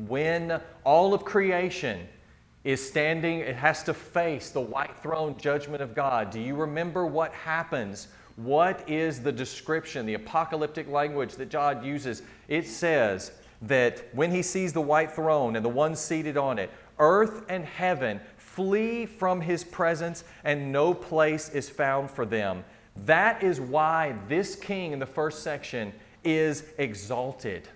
when 0.06 0.58
all 0.84 1.12
of 1.12 1.26
creation 1.26 2.08
is 2.64 2.84
standing, 2.84 3.40
it 3.40 3.56
has 3.56 3.82
to 3.82 3.92
face 3.92 4.48
the 4.48 4.60
white 4.62 4.96
throne 5.02 5.36
judgment 5.36 5.82
of 5.82 5.94
God. 5.94 6.30
Do 6.30 6.40
you 6.40 6.54
remember 6.54 7.04
what 7.04 7.32
happens? 7.32 8.08
What 8.36 8.88
is 8.88 9.20
the 9.20 9.32
description, 9.32 10.04
the 10.04 10.14
apocalyptic 10.14 10.88
language 10.88 11.34
that 11.36 11.50
God 11.50 11.84
uses? 11.84 12.22
It 12.48 12.66
says 12.66 13.32
that 13.62 14.04
when 14.12 14.30
he 14.30 14.42
sees 14.42 14.72
the 14.72 14.80
white 14.80 15.10
throne 15.12 15.56
and 15.56 15.64
the 15.64 15.70
one 15.70 15.96
seated 15.96 16.36
on 16.36 16.58
it, 16.58 16.70
earth 16.98 17.44
and 17.48 17.64
heaven 17.64 18.20
flee 18.36 19.04
from 19.06 19.40
his 19.40 19.64
presence, 19.64 20.24
and 20.44 20.72
no 20.72 20.94
place 20.94 21.50
is 21.50 21.68
found 21.68 22.10
for 22.10 22.24
them. 22.24 22.64
That 23.04 23.42
is 23.42 23.60
why 23.60 24.14
this 24.28 24.54
king 24.54 24.92
in 24.92 24.98
the 24.98 25.06
first 25.06 25.42
section 25.42 25.92
is 26.24 26.64
exalted. 26.78 27.68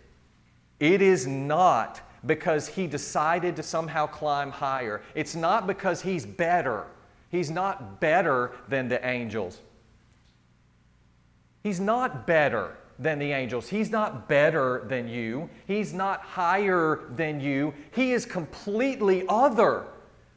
It 0.79 1.03
is 1.03 1.27
not 1.27 2.01
because 2.27 2.69
he 2.69 2.87
decided 2.87 3.57
to 3.57 3.63
somehow 3.63 4.07
climb 4.07 4.51
higher. 4.51 5.03
It's 5.15 5.35
not 5.35 5.67
because 5.67 6.01
he's 6.01 6.25
better. 6.25 6.87
He's 7.31 7.51
not 7.51 8.01
better 8.01 8.53
than 8.69 8.89
the 8.89 9.07
angels. 9.07 9.61
He's 11.63 11.81
not 11.81 12.27
better 12.27 12.77
than 12.99 13.19
the 13.19 13.33
angels. 13.33 13.69
He's 13.69 13.91
not 13.91 14.29
better 14.29 14.85
than 14.87 15.09
you. 15.09 15.49
He's 15.67 15.93
not 15.93 16.21
higher 16.21 17.11
than 17.17 17.41
you. 17.41 17.73
He 17.93 18.13
is 18.13 18.27
completely 18.27 19.25
other. 19.29 19.87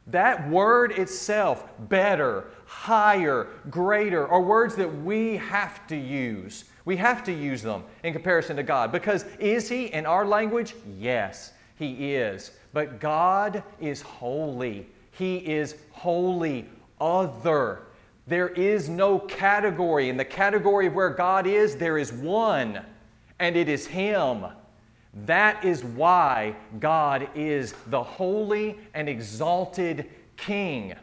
That 0.08 0.48
word 0.50 0.92
itself, 0.92 1.66
better, 1.88 2.44
higher, 2.66 3.48
greater, 3.70 4.28
are 4.28 4.40
words 4.40 4.76
that 4.76 5.02
we 5.02 5.36
have 5.36 5.86
to 5.86 5.96
use. 5.96 6.64
We 6.84 6.96
have 6.96 7.24
to 7.24 7.32
use 7.32 7.62
them 7.62 7.84
in 8.02 8.12
comparison 8.12 8.56
to 8.56 8.62
God. 8.62 8.92
Because 8.92 9.24
is 9.38 9.68
He 9.68 9.86
in 9.86 10.04
our 10.04 10.26
language? 10.26 10.74
Yes, 10.98 11.52
He 11.76 12.14
is. 12.14 12.50
But 12.74 13.00
God 13.00 13.62
is 13.80 14.02
holy. 14.02 14.88
He 15.12 15.36
is 15.36 15.76
holy, 15.92 16.68
other. 17.00 17.82
There 18.26 18.48
is 18.48 18.88
no 18.88 19.18
category. 19.18 20.08
In 20.08 20.16
the 20.16 20.24
category 20.24 20.86
of 20.86 20.94
where 20.94 21.10
God 21.10 21.46
is, 21.46 21.76
there 21.76 21.98
is 21.98 22.12
one, 22.12 22.80
and 23.38 23.56
it 23.56 23.68
is 23.68 23.86
Him. 23.86 24.46
That 25.26 25.64
is 25.64 25.84
why 25.84 26.56
God 26.80 27.28
is 27.34 27.74
the 27.88 28.02
holy 28.02 28.78
and 28.94 29.08
exalted 29.08 30.10
King, 30.36 30.94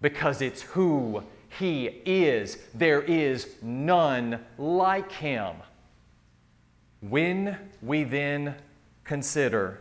because 0.00 0.42
it's 0.42 0.62
who 0.62 1.24
He 1.58 1.86
is. 2.04 2.58
There 2.74 3.02
is 3.02 3.56
none 3.62 4.44
like 4.58 5.10
Him. 5.10 5.56
When 7.00 7.58
we 7.80 8.04
then 8.04 8.54
consider 9.04 9.80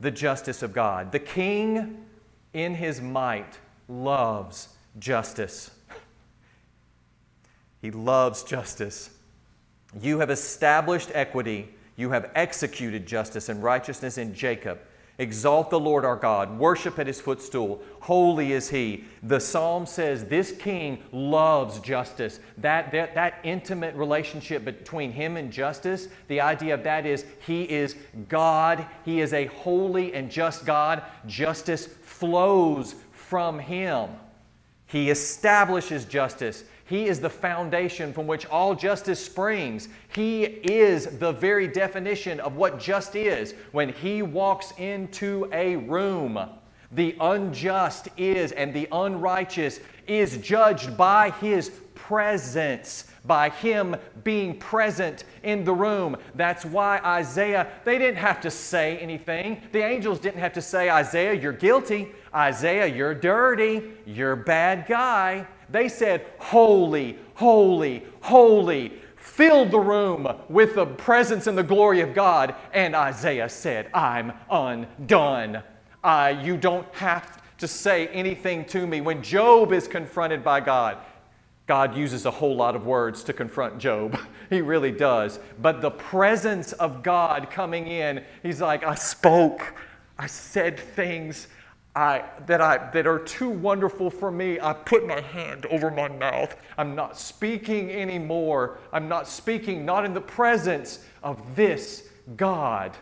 the 0.00 0.10
justice 0.10 0.62
of 0.62 0.72
God, 0.72 1.12
the 1.12 1.18
King 1.18 2.06
in 2.52 2.74
His 2.74 3.00
might 3.00 3.58
loves 3.88 4.68
justice. 4.98 5.70
He 7.80 7.90
loves 7.90 8.42
justice. 8.42 9.10
You 10.00 10.18
have 10.20 10.30
established 10.30 11.10
equity. 11.12 11.68
You 11.96 12.10
have 12.10 12.30
executed 12.34 13.06
justice 13.06 13.48
and 13.48 13.62
righteousness 13.62 14.18
in 14.18 14.34
Jacob. 14.34 14.78
Exalt 15.18 15.70
the 15.70 15.78
Lord 15.78 16.04
our 16.04 16.16
God. 16.16 16.58
Worship 16.58 16.98
at 16.98 17.06
his 17.06 17.20
footstool. 17.20 17.80
Holy 18.00 18.52
is 18.52 18.68
he. 18.70 19.04
The 19.22 19.38
psalm 19.38 19.86
says 19.86 20.24
this 20.24 20.50
king 20.50 21.04
loves 21.12 21.78
justice. 21.78 22.40
That, 22.58 22.90
that, 22.90 23.14
that 23.14 23.38
intimate 23.44 23.94
relationship 23.94 24.64
between 24.64 25.12
him 25.12 25.36
and 25.36 25.52
justice, 25.52 26.08
the 26.26 26.40
idea 26.40 26.74
of 26.74 26.82
that 26.82 27.06
is 27.06 27.24
he 27.46 27.62
is 27.62 27.94
God. 28.28 28.84
He 29.04 29.20
is 29.20 29.32
a 29.32 29.46
holy 29.46 30.14
and 30.14 30.30
just 30.30 30.66
God. 30.66 31.02
Justice 31.26 31.86
flows 31.86 32.96
from 33.12 33.60
him. 33.60 34.10
He 34.94 35.10
establishes 35.10 36.04
justice. 36.04 36.62
He 36.84 37.06
is 37.06 37.18
the 37.18 37.28
foundation 37.28 38.12
from 38.12 38.28
which 38.28 38.46
all 38.46 38.76
justice 38.76 39.18
springs. 39.18 39.88
He 40.14 40.44
is 40.44 41.18
the 41.18 41.32
very 41.32 41.66
definition 41.66 42.38
of 42.38 42.54
what 42.54 42.78
just 42.78 43.16
is. 43.16 43.56
When 43.72 43.88
He 43.88 44.22
walks 44.22 44.72
into 44.78 45.50
a 45.52 45.74
room, 45.74 46.38
the 46.92 47.16
unjust 47.20 48.06
is 48.16 48.52
and 48.52 48.72
the 48.72 48.86
unrighteous 48.92 49.80
is 50.06 50.36
judged 50.36 50.96
by 50.96 51.30
His 51.40 51.72
presence 52.08 53.04
by 53.24 53.48
him 53.48 53.96
being 54.22 54.58
present 54.58 55.24
in 55.42 55.64
the 55.64 55.72
room. 55.72 56.16
That's 56.34 56.64
why 56.64 56.98
Isaiah, 56.98 57.68
they 57.84 57.98
didn't 57.98 58.18
have 58.18 58.40
to 58.42 58.50
say 58.50 58.98
anything. 58.98 59.62
The 59.72 59.82
angels 59.82 60.18
didn't 60.18 60.40
have 60.40 60.52
to 60.54 60.62
say, 60.62 60.90
Isaiah, 60.90 61.32
you're 61.32 61.52
guilty. 61.52 62.12
Isaiah, 62.34 62.86
you're 62.86 63.14
dirty. 63.14 63.82
You're 64.04 64.32
a 64.32 64.36
bad 64.36 64.86
guy. 64.86 65.46
They 65.70 65.88
said, 65.88 66.26
Holy, 66.38 67.18
holy, 67.34 68.04
holy. 68.20 68.92
Filled 69.16 69.70
the 69.70 69.80
room 69.80 70.28
with 70.50 70.74
the 70.74 70.84
presence 70.84 71.46
and 71.46 71.56
the 71.56 71.62
glory 71.62 72.00
of 72.02 72.14
God. 72.14 72.54
And 72.74 72.94
Isaiah 72.94 73.48
said, 73.48 73.88
I'm 73.94 74.32
undone. 74.50 75.62
Uh, 76.02 76.38
you 76.42 76.58
don't 76.58 76.86
have 76.94 77.42
to 77.56 77.66
say 77.66 78.08
anything 78.08 78.66
to 78.66 78.86
me. 78.86 79.00
When 79.00 79.22
Job 79.22 79.72
is 79.72 79.88
confronted 79.88 80.44
by 80.44 80.60
God, 80.60 80.98
God 81.66 81.96
uses 81.96 82.26
a 82.26 82.30
whole 82.30 82.54
lot 82.54 82.76
of 82.76 82.86
words 82.86 83.24
to 83.24 83.32
confront 83.32 83.78
Job. 83.78 84.18
he 84.50 84.60
really 84.60 84.92
does. 84.92 85.38
But 85.60 85.80
the 85.80 85.90
presence 85.90 86.72
of 86.74 87.02
God 87.02 87.50
coming 87.50 87.86
in, 87.86 88.22
he's 88.42 88.60
like, 88.60 88.84
I 88.84 88.94
spoke, 88.94 89.74
I 90.18 90.26
said 90.26 90.78
things 90.78 91.48
I, 91.96 92.24
that, 92.46 92.60
I, 92.60 92.90
that 92.90 93.06
are 93.06 93.20
too 93.20 93.48
wonderful 93.48 94.10
for 94.10 94.30
me. 94.30 94.58
I 94.60 94.72
put 94.72 95.06
my 95.06 95.20
hand 95.20 95.64
over 95.66 95.90
my 95.90 96.08
mouth. 96.08 96.56
I'm 96.76 96.94
not 96.94 97.16
speaking 97.16 97.92
anymore. 97.92 98.78
I'm 98.92 99.08
not 99.08 99.28
speaking, 99.28 99.84
not 99.84 100.04
in 100.04 100.12
the 100.12 100.20
presence 100.20 101.04
of 101.22 101.54
this 101.54 102.08
God. 102.36 102.96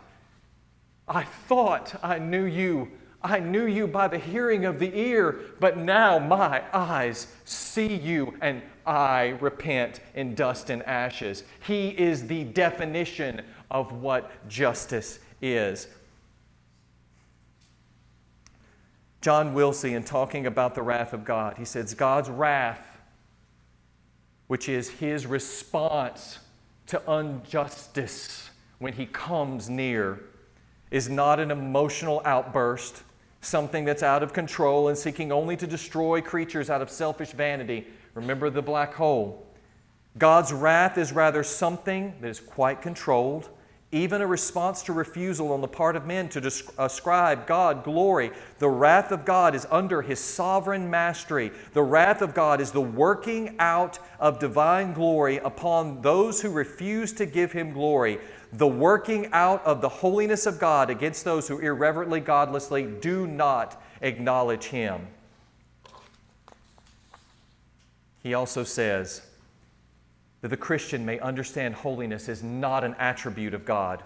I 1.08 1.24
thought 1.24 1.98
I 2.02 2.18
knew 2.18 2.44
you 2.44 2.90
I 3.24 3.38
knew 3.38 3.66
you 3.66 3.86
by 3.86 4.08
the 4.08 4.18
hearing 4.18 4.64
of 4.64 4.78
the 4.78 4.96
ear, 4.98 5.40
but 5.60 5.78
now 5.78 6.18
my 6.18 6.62
eyes 6.72 7.28
see 7.44 7.94
you, 7.94 8.34
and 8.40 8.62
I 8.84 9.36
repent 9.40 10.00
in 10.14 10.34
dust 10.34 10.70
and 10.70 10.82
ashes. 10.82 11.44
He 11.66 11.90
is 11.90 12.26
the 12.26 12.44
definition 12.44 13.42
of 13.70 13.92
what 13.92 14.48
justice 14.48 15.20
is. 15.40 15.86
John 19.20 19.54
Wilsey, 19.54 19.94
in 19.94 20.02
talking 20.02 20.46
about 20.46 20.74
the 20.74 20.82
wrath 20.82 21.12
of 21.12 21.24
God, 21.24 21.56
he 21.56 21.64
says, 21.64 21.94
God's 21.94 22.28
wrath, 22.28 22.84
which 24.48 24.68
is 24.68 24.90
his 24.90 25.26
response 25.26 26.40
to 26.88 27.00
injustice 27.08 28.50
when 28.80 28.94
he 28.94 29.06
comes 29.06 29.70
near, 29.70 30.20
is 30.90 31.08
not 31.08 31.38
an 31.38 31.52
emotional 31.52 32.20
outburst, 32.24 33.04
something 33.42 33.84
that's 33.84 34.02
out 34.02 34.22
of 34.22 34.32
control 34.32 34.88
and 34.88 34.96
seeking 34.96 35.30
only 35.30 35.56
to 35.58 35.66
destroy 35.66 36.22
creatures 36.22 36.70
out 36.70 36.80
of 36.80 36.88
selfish 36.88 37.32
vanity. 37.32 37.86
Remember 38.14 38.48
the 38.48 38.62
black 38.62 38.94
hole. 38.94 39.46
God's 40.16 40.52
wrath 40.52 40.96
is 40.96 41.12
rather 41.12 41.42
something 41.42 42.14
that 42.20 42.28
is 42.28 42.40
quite 42.40 42.80
controlled 42.80 43.50
even 43.92 44.22
a 44.22 44.26
response 44.26 44.82
to 44.82 44.92
refusal 44.92 45.52
on 45.52 45.60
the 45.60 45.68
part 45.68 45.96
of 45.96 46.06
men 46.06 46.26
to 46.30 46.52
ascribe 46.78 47.46
God 47.46 47.84
glory. 47.84 48.32
The 48.58 48.68
wrath 48.68 49.12
of 49.12 49.26
God 49.26 49.54
is 49.54 49.66
under 49.70 50.00
his 50.00 50.18
sovereign 50.18 50.88
mastery. 50.88 51.52
The 51.74 51.82
wrath 51.82 52.22
of 52.22 52.32
God 52.32 52.62
is 52.62 52.72
the 52.72 52.80
working 52.80 53.54
out 53.58 53.98
of 54.18 54.38
divine 54.38 54.94
glory 54.94 55.36
upon 55.38 56.00
those 56.00 56.40
who 56.40 56.50
refuse 56.50 57.12
to 57.14 57.26
give 57.26 57.52
him 57.52 57.72
glory. 57.72 58.18
The 58.52 58.66
working 58.66 59.28
out 59.32 59.64
of 59.64 59.80
the 59.80 59.88
holiness 59.88 60.46
of 60.46 60.58
God 60.58 60.90
against 60.90 61.24
those 61.24 61.48
who 61.48 61.58
irreverently, 61.58 62.20
godlessly 62.20 62.84
do 62.84 63.26
not 63.26 63.82
acknowledge 64.02 64.64
him. 64.64 65.06
He 68.22 68.34
also 68.34 68.62
says, 68.62 69.22
that 70.42 70.48
the 70.48 70.56
Christian 70.56 71.06
may 71.06 71.18
understand 71.20 71.74
holiness 71.74 72.28
is 72.28 72.42
not 72.42 72.84
an 72.84 72.94
attribute 72.98 73.54
of 73.54 73.64
God. 73.64 74.02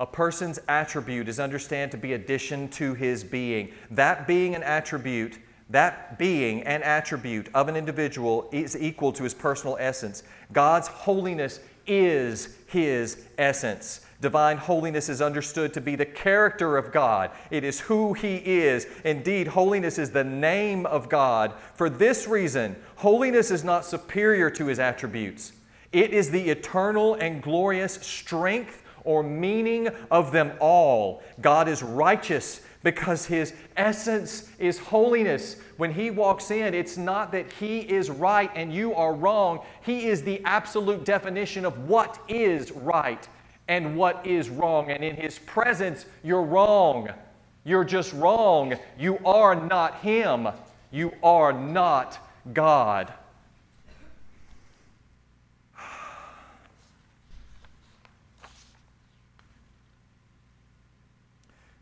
A 0.00 0.06
person's 0.06 0.58
attribute 0.68 1.28
is 1.28 1.38
understood 1.38 1.90
to 1.90 1.96
be 1.96 2.14
addition 2.14 2.68
to 2.70 2.94
his 2.94 3.22
being. 3.22 3.72
That 3.90 4.26
being 4.26 4.54
an 4.54 4.62
attribute, 4.62 5.38
that 5.70 6.18
being 6.18 6.62
an 6.62 6.82
attribute 6.82 7.48
of 7.52 7.68
an 7.68 7.76
individual 7.76 8.48
is 8.52 8.76
equal 8.76 9.12
to 9.12 9.24
his 9.24 9.34
personal 9.34 9.76
essence. 9.78 10.22
God's 10.52 10.88
holiness 10.88 11.60
is 11.86 12.56
his 12.66 13.24
essence. 13.36 14.00
Divine 14.22 14.56
holiness 14.56 15.08
is 15.08 15.20
understood 15.20 15.74
to 15.74 15.80
be 15.80 15.96
the 15.96 16.06
character 16.06 16.76
of 16.76 16.92
God. 16.92 17.32
It 17.50 17.64
is 17.64 17.80
who 17.80 18.12
He 18.12 18.36
is. 18.36 18.86
Indeed, 19.04 19.48
holiness 19.48 19.98
is 19.98 20.10
the 20.10 20.22
name 20.22 20.86
of 20.86 21.08
God. 21.08 21.52
For 21.74 21.90
this 21.90 22.28
reason, 22.28 22.76
holiness 22.94 23.50
is 23.50 23.64
not 23.64 23.84
superior 23.84 24.48
to 24.50 24.66
His 24.66 24.78
attributes. 24.78 25.52
It 25.90 26.12
is 26.12 26.30
the 26.30 26.50
eternal 26.50 27.14
and 27.14 27.42
glorious 27.42 27.94
strength 27.94 28.82
or 29.04 29.24
meaning 29.24 29.88
of 30.10 30.30
them 30.30 30.52
all. 30.60 31.22
God 31.40 31.68
is 31.68 31.82
righteous 31.82 32.62
because 32.82 33.26
his 33.26 33.54
essence 33.76 34.50
is 34.58 34.78
holiness. 34.78 35.56
When 35.82 35.90
he 35.92 36.12
walks 36.12 36.52
in, 36.52 36.74
it's 36.74 36.96
not 36.96 37.32
that 37.32 37.50
he 37.54 37.80
is 37.80 38.08
right 38.08 38.52
and 38.54 38.72
you 38.72 38.94
are 38.94 39.12
wrong. 39.12 39.64
He 39.84 40.06
is 40.06 40.22
the 40.22 40.40
absolute 40.44 41.04
definition 41.04 41.64
of 41.64 41.88
what 41.88 42.20
is 42.28 42.70
right 42.70 43.26
and 43.66 43.96
what 43.96 44.24
is 44.24 44.48
wrong. 44.48 44.92
And 44.92 45.02
in 45.02 45.16
his 45.16 45.40
presence, 45.40 46.06
you're 46.22 46.44
wrong. 46.44 47.08
You're 47.64 47.82
just 47.82 48.12
wrong. 48.12 48.74
You 48.96 49.18
are 49.24 49.56
not 49.56 49.96
him. 50.02 50.46
You 50.92 51.12
are 51.20 51.52
not 51.52 52.24
God. 52.52 53.12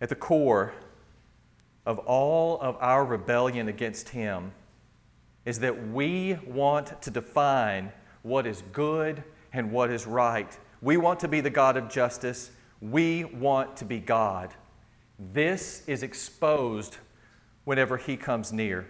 At 0.01 0.09
the 0.09 0.15
core 0.15 0.73
of 1.91 1.99
all 2.07 2.61
of 2.61 2.77
our 2.79 3.05
rebellion 3.05 3.67
against 3.67 4.11
Him 4.11 4.53
is 5.45 5.59
that 5.59 5.89
we 5.89 6.39
want 6.47 7.03
to 7.03 7.11
define 7.11 7.91
what 8.23 8.47
is 8.47 8.63
good 8.73 9.25
and 9.53 9.73
what 9.73 9.91
is 9.91 10.07
right. 10.07 10.57
We 10.81 10.99
want 10.99 11.19
to 11.19 11.27
be 11.27 11.41
the 11.41 11.51
God 11.51 11.77
of 11.77 11.89
justice. 11.89 12.53
We 12.81 13.25
want 13.25 13.77
to 13.79 13.85
be 13.85 13.99
God. 13.99 14.55
This 15.33 15.83
is 15.89 16.05
exposed 16.05 16.99
whenever 17.65 17.97
He 17.97 18.17
comes 18.17 18.53
near. 18.53 18.87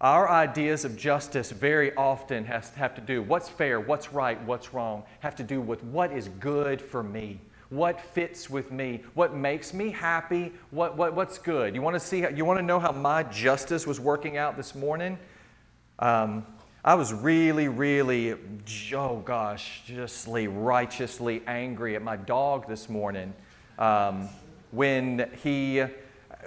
Our 0.00 0.30
ideas 0.30 0.86
of 0.86 0.96
justice 0.96 1.50
very 1.50 1.94
often 1.94 2.46
has, 2.46 2.70
have 2.70 2.94
to 2.94 3.02
do 3.02 3.20
what's 3.20 3.50
fair, 3.50 3.80
what's 3.80 4.14
right, 4.14 4.42
what's 4.44 4.72
wrong, 4.72 5.02
have 5.20 5.36
to 5.36 5.42
do 5.42 5.60
with 5.60 5.84
what 5.84 6.10
is 6.10 6.28
good 6.40 6.80
for 6.80 7.02
me 7.02 7.38
what 7.70 8.00
fits 8.00 8.48
with 8.48 8.72
me, 8.72 9.02
what 9.14 9.34
makes 9.34 9.74
me 9.74 9.90
happy, 9.90 10.52
what, 10.70 10.96
what, 10.96 11.14
what's 11.14 11.38
good. 11.38 11.74
You 11.74 11.82
want 11.82 11.94
to 11.94 12.00
see, 12.00 12.24
you 12.34 12.44
want 12.44 12.58
to 12.58 12.64
know 12.64 12.80
how 12.80 12.92
my 12.92 13.22
justice 13.24 13.86
was 13.86 14.00
working 14.00 14.36
out 14.36 14.56
this 14.56 14.74
morning? 14.74 15.18
Um, 15.98 16.46
I 16.84 16.94
was 16.94 17.12
really, 17.12 17.68
really, 17.68 18.34
oh 18.94 19.18
gosh, 19.24 19.82
justly, 19.84 20.48
righteously 20.48 21.42
angry 21.46 21.96
at 21.96 22.02
my 22.02 22.16
dog 22.16 22.66
this 22.68 22.88
morning 22.88 23.34
um, 23.78 24.28
when 24.70 25.30
he 25.42 25.84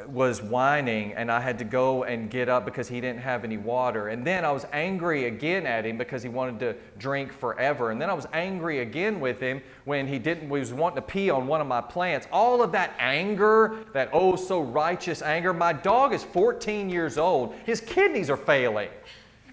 was 0.07 0.41
whining 0.41 1.13
and 1.13 1.31
I 1.31 1.39
had 1.39 1.57
to 1.59 1.65
go 1.65 2.03
and 2.03 2.29
get 2.29 2.49
up 2.49 2.65
because 2.65 2.87
he 2.87 3.01
didn't 3.01 3.21
have 3.21 3.43
any 3.43 3.57
water. 3.57 4.09
And 4.09 4.25
then 4.25 4.45
I 4.45 4.51
was 4.51 4.65
angry 4.71 5.25
again 5.25 5.65
at 5.65 5.85
him 5.85 5.97
because 5.97 6.23
he 6.23 6.29
wanted 6.29 6.59
to 6.61 6.75
drink 6.97 7.33
forever. 7.33 7.91
And 7.91 8.01
then 8.01 8.09
I 8.09 8.13
was 8.13 8.27
angry 8.33 8.79
again 8.79 9.19
with 9.19 9.39
him 9.39 9.61
when 9.85 10.07
he 10.07 10.19
didn't 10.19 10.43
he 10.43 10.47
was 10.47 10.73
wanting 10.73 10.97
to 10.97 11.01
pee 11.01 11.29
on 11.29 11.47
one 11.47 11.61
of 11.61 11.67
my 11.67 11.81
plants. 11.81 12.27
All 12.31 12.61
of 12.61 12.71
that 12.71 12.93
anger, 12.99 13.77
that 13.93 14.09
oh 14.13 14.35
so 14.35 14.61
righteous 14.61 15.21
anger. 15.21 15.53
My 15.53 15.73
dog 15.73 16.13
is 16.13 16.23
14 16.23 16.89
years 16.89 17.17
old. 17.17 17.55
His 17.65 17.81
kidneys 17.81 18.29
are 18.29 18.37
failing. 18.37 18.89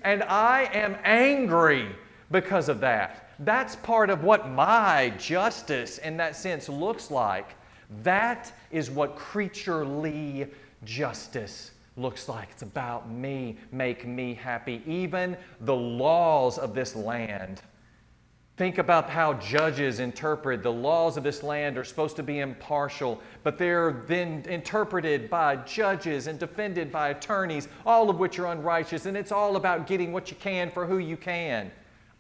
And 0.03 0.23
I 0.23 0.69
am 0.73 0.97
angry 1.05 1.89
because 2.31 2.69
of 2.69 2.81
that. 2.81 3.31
That's 3.41 3.77
part 3.77 4.11
of 4.11 4.25
what 4.25 4.49
my 4.49 5.13
justice 5.19 5.99
in 5.99 6.17
that 6.17 6.35
sense 6.37 6.69
looks 6.69 7.11
like. 7.11 7.55
That 8.03 8.53
is 8.71 8.91
what 8.91 9.17
creaturely 9.17 10.49
justice 10.85 11.73
looks 11.97 12.29
like. 12.29 12.49
It's 12.53 12.63
about 12.63 13.11
me, 13.11 13.57
make 13.73 14.07
me 14.07 14.35
happy. 14.35 14.83
Even 14.87 15.37
the 15.61 15.75
laws 15.75 16.59
of 16.59 16.75
this 16.75 16.95
land. 16.95 17.63
Think 18.57 18.79
about 18.79 19.09
how 19.09 19.35
judges 19.35 20.01
interpret 20.01 20.65
the 20.65 20.73
laws 20.73 21.17
of 21.17 21.23
this 21.23 21.45
land 21.45 21.79
are 21.79 21.85
supposed 21.85 22.17
to 22.17 22.25
be 22.25 22.41
impartial, 22.41 23.21
but 23.45 23.57
they're 23.57 24.05
then 24.09 24.45
interpreted 24.49 25.31
by 25.31 25.57
judges 25.57 26.27
and 26.27 26.41
defended 26.41 26.91
by 26.91 27.11
attorneys, 27.11 27.69
all 27.87 28.11
of 28.11 28.19
which 28.19 28.39
are 28.41 28.47
unrighteous, 28.47 29.07
and 29.07 29.17
it's 29.17 29.31
all 29.31 29.55
about 29.55 29.87
getting 29.87 30.13
what 30.13 30.29
you 30.29 30.37
can 30.41 30.73
for 30.73 30.87
who 30.87 30.99
you 30.99 31.17
can. 31.17 31.71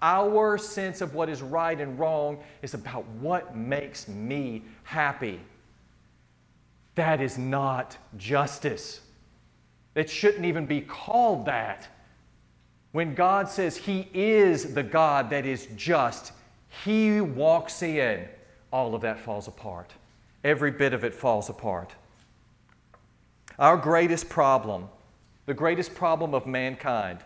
Our 0.00 0.59
sense 0.59 1.00
of 1.00 1.14
what 1.14 1.28
is 1.28 1.42
right 1.42 1.81
and 1.81 1.98
wrong 1.98 2.38
is 2.62 2.74
about 2.74 3.04
what 3.20 3.57
makes 3.57 4.07
me 4.07 4.62
happy. 4.85 5.40
That 6.98 7.20
is 7.20 7.38
not 7.38 7.96
justice. 8.16 9.02
It 9.94 10.11
shouldn't 10.11 10.44
even 10.44 10.66
be 10.66 10.80
called 10.80 11.46
that. 11.46 11.87
When 12.90 13.14
God 13.14 13.48
says 13.48 13.76
He 13.76 14.08
is 14.12 14.74
the 14.74 14.82
God 14.82 15.30
that 15.30 15.46
is 15.46 15.68
just, 15.76 16.32
He 16.82 17.20
walks 17.20 17.84
in, 17.84 18.26
all 18.72 18.96
of 18.96 19.02
that 19.02 19.20
falls 19.20 19.46
apart. 19.46 19.92
Every 20.42 20.72
bit 20.72 20.92
of 20.92 21.04
it 21.04 21.14
falls 21.14 21.48
apart. 21.48 21.94
Our 23.61 23.76
greatest 23.76 24.28
problem, 24.28 24.88
the 25.46 25.54
greatest 25.54 25.94
problem 25.94 26.34
of 26.34 26.48
mankind, 26.48 27.20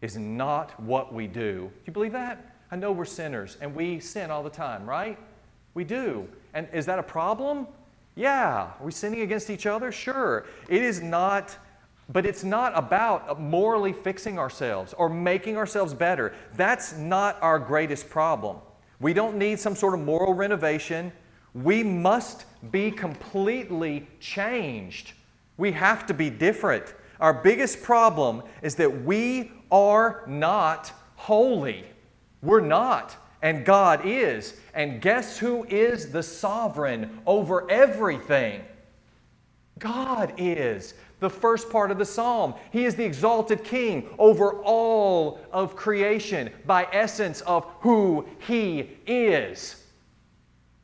is 0.00 0.16
not 0.16 0.80
what 0.80 1.12
we 1.12 1.26
do. 1.26 1.70
Do 1.70 1.82
you 1.84 1.92
believe 1.92 2.12
that? 2.12 2.56
I 2.70 2.76
know 2.76 2.92
we're 2.92 3.04
sinners 3.04 3.58
and 3.60 3.74
we 3.74 4.00
sin 4.00 4.30
all 4.30 4.42
the 4.42 4.48
time, 4.48 4.88
right? 4.88 5.18
We 5.74 5.84
do. 5.84 6.26
And 6.54 6.66
is 6.72 6.86
that 6.86 6.98
a 6.98 7.02
problem? 7.02 7.66
Yeah. 8.16 8.70
Are 8.80 8.84
we 8.84 8.90
sinning 8.90 9.20
against 9.20 9.50
each 9.50 9.66
other? 9.66 9.92
Sure. 9.92 10.46
It 10.68 10.82
is 10.82 11.00
not, 11.02 11.56
but 12.08 12.24
it's 12.26 12.42
not 12.42 12.72
about 12.74 13.40
morally 13.40 13.92
fixing 13.92 14.38
ourselves 14.38 14.94
or 14.94 15.08
making 15.08 15.56
ourselves 15.58 15.92
better. 15.94 16.34
That's 16.54 16.96
not 16.96 17.36
our 17.42 17.58
greatest 17.58 18.08
problem. 18.08 18.56
We 19.00 19.12
don't 19.12 19.36
need 19.36 19.60
some 19.60 19.76
sort 19.76 19.92
of 19.92 20.00
moral 20.00 20.32
renovation. 20.32 21.12
We 21.52 21.82
must 21.82 22.46
be 22.72 22.90
completely 22.90 24.08
changed. 24.18 25.12
We 25.58 25.72
have 25.72 26.06
to 26.06 26.14
be 26.14 26.30
different. 26.30 26.94
Our 27.20 27.34
biggest 27.34 27.82
problem 27.82 28.42
is 28.62 28.74
that 28.76 29.04
we 29.04 29.52
are 29.70 30.24
not 30.26 30.92
holy. 31.16 31.84
We're 32.42 32.60
not 32.60 33.16
and 33.46 33.64
God 33.64 34.04
is. 34.04 34.54
And 34.74 35.00
guess 35.00 35.38
who 35.38 35.64
is 35.66 36.10
the 36.10 36.22
sovereign 36.22 37.20
over 37.26 37.70
everything? 37.70 38.60
God 39.78 40.34
is. 40.36 40.94
The 41.20 41.30
first 41.30 41.70
part 41.70 41.92
of 41.92 41.98
the 41.98 42.04
psalm. 42.04 42.54
He 42.72 42.84
is 42.86 42.96
the 42.96 43.04
exalted 43.04 43.62
king 43.62 44.08
over 44.18 44.54
all 44.64 45.38
of 45.52 45.76
creation 45.76 46.50
by 46.66 46.88
essence 46.92 47.40
of 47.42 47.64
who 47.82 48.26
He 48.40 48.90
is. 49.06 49.80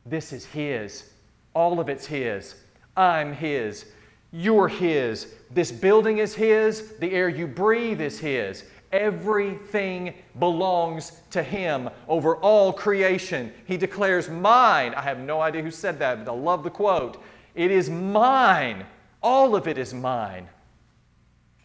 This 0.05 0.31
is 0.31 0.45
His. 0.45 1.11
All 1.53 1.81
of 1.81 1.89
it's 1.89 2.05
His. 2.05 2.55
I'm 2.95 3.33
His. 3.33 3.87
You're 4.31 4.69
His. 4.69 5.33
This 5.51 5.69
building 5.69 6.19
is 6.19 6.33
His. 6.33 6.95
The 6.97 7.11
air 7.11 7.27
you 7.27 7.45
breathe 7.45 7.99
is 7.99 8.19
His. 8.19 8.63
Everything 8.93 10.13
belongs 10.39 11.19
to 11.31 11.43
Him 11.43 11.89
over 12.07 12.37
all 12.37 12.71
creation. 12.71 13.51
He 13.65 13.75
declares, 13.75 14.29
Mine. 14.29 14.93
I 14.93 15.01
have 15.01 15.19
no 15.19 15.41
idea 15.41 15.63
who 15.63 15.71
said 15.71 15.99
that, 15.99 16.23
but 16.23 16.31
I 16.31 16.35
love 16.35 16.63
the 16.63 16.69
quote. 16.69 17.21
It 17.55 17.71
is 17.71 17.89
mine. 17.89 18.85
All 19.21 19.55
of 19.55 19.67
it 19.67 19.77
is 19.77 19.93
mine. 19.93 20.47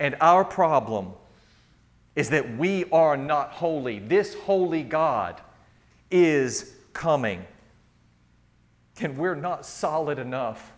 And 0.00 0.16
our 0.20 0.44
problem 0.44 1.12
is 2.16 2.30
that 2.30 2.56
we 2.56 2.84
are 2.90 3.16
not 3.16 3.50
holy. 3.50 3.98
This 3.98 4.34
holy 4.34 4.82
God 4.82 5.40
is 6.10 6.74
coming. 6.92 7.44
And 9.00 9.16
we're 9.16 9.34
not 9.34 9.64
solid 9.66 10.18
enough. 10.18 10.72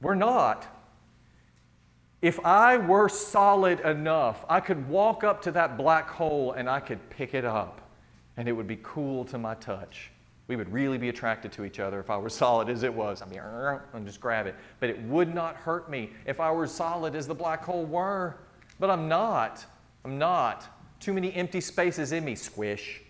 We're 0.00 0.14
not. 0.14 0.66
If 2.22 2.38
I 2.46 2.76
were 2.76 3.08
solid 3.08 3.80
enough, 3.80 4.44
I 4.48 4.60
could 4.60 4.88
walk 4.88 5.24
up 5.24 5.42
to 5.42 5.50
that 5.52 5.76
black 5.76 6.08
hole 6.08 6.52
and 6.52 6.70
I 6.70 6.78
could 6.78 7.10
pick 7.10 7.34
it 7.34 7.44
up, 7.44 7.80
and 8.36 8.48
it 8.48 8.52
would 8.52 8.68
be 8.68 8.78
cool 8.82 9.24
to 9.26 9.38
my 9.38 9.54
touch. 9.56 10.12
We 10.46 10.54
would 10.54 10.72
really 10.72 10.98
be 10.98 11.08
attracted 11.08 11.50
to 11.52 11.64
each 11.64 11.80
other 11.80 11.98
if 11.98 12.10
I 12.10 12.16
were 12.16 12.28
solid 12.28 12.68
as 12.68 12.84
it 12.84 12.94
was. 12.94 13.22
I 13.22 13.26
mean, 13.26 13.40
and 13.92 14.06
just 14.06 14.20
grab 14.20 14.46
it. 14.46 14.54
But 14.78 14.90
it 14.90 15.02
would 15.02 15.34
not 15.34 15.56
hurt 15.56 15.90
me 15.90 16.10
if 16.24 16.38
I 16.38 16.52
were 16.52 16.66
solid 16.66 17.16
as 17.16 17.26
the 17.26 17.34
black 17.34 17.64
hole 17.64 17.84
were. 17.84 18.36
But 18.78 18.90
I'm 18.90 19.08
not. 19.08 19.64
I'm 20.04 20.18
not. 20.18 20.68
Too 21.00 21.12
many 21.12 21.32
empty 21.34 21.60
spaces 21.60 22.12
in 22.12 22.24
me. 22.24 22.34
Squish. 22.34 23.02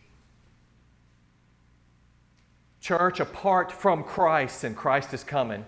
Church, 2.80 3.20
apart 3.20 3.72
from 3.72 4.04
Christ, 4.04 4.64
and 4.64 4.76
Christ 4.76 5.12
is 5.12 5.22
coming. 5.22 5.64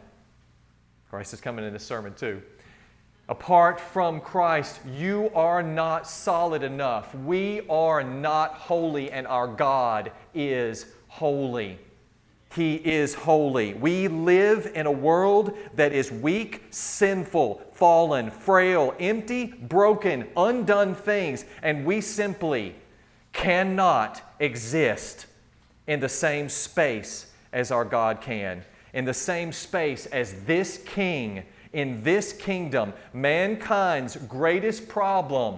Christ 1.11 1.33
is 1.35 1.41
coming 1.41 1.65
in 1.65 1.73
this 1.73 1.85
sermon 1.85 2.15
too. 2.15 2.43
Apart 3.29 3.81
from 3.81 4.21
Christ, 4.21 4.81
you 4.85 5.31
are 5.35 5.63
not 5.63 6.07
solid 6.07 6.63
enough. 6.63 7.15
We 7.15 7.63
are 7.69 8.03
not 8.03 8.53
holy, 8.53 9.11
and 9.11 9.27
our 9.27 9.49
God 9.49 10.13
is 10.35 10.87
holy. 11.09 11.79
He 12.55 12.75
is 12.77 13.15
holy. 13.15 13.75
We 13.75 14.09
live 14.09 14.71
in 14.75 14.87
a 14.87 14.93
world 14.93 15.57
that 15.75 15.93
is 15.93 16.13
weak, 16.13 16.65
sinful, 16.71 17.63
fallen, 17.73 18.31
frail, 18.31 18.95
empty, 19.01 19.47
broken, 19.47 20.29
undone 20.37 20.95
things, 20.95 21.47
and 21.63 21.87
we 21.87 22.03
simply 22.03 22.75
cannot 23.33 24.21
exist 24.39 25.27
in 25.87 25.99
the 25.99 26.09
same 26.09 26.49
space 26.49 27.33
as 27.53 27.71
our 27.71 27.85
God 27.85 28.21
can, 28.21 28.65
in 28.93 29.05
the 29.05 29.15
same 29.15 29.51
space 29.51 30.07
as 30.07 30.45
this 30.45 30.79
King 30.87 31.45
in 31.75 32.03
this 32.03 32.33
kingdom, 32.33 32.95
mankind's 33.13 34.17
greatest 34.17 34.89
problem. 34.89 35.57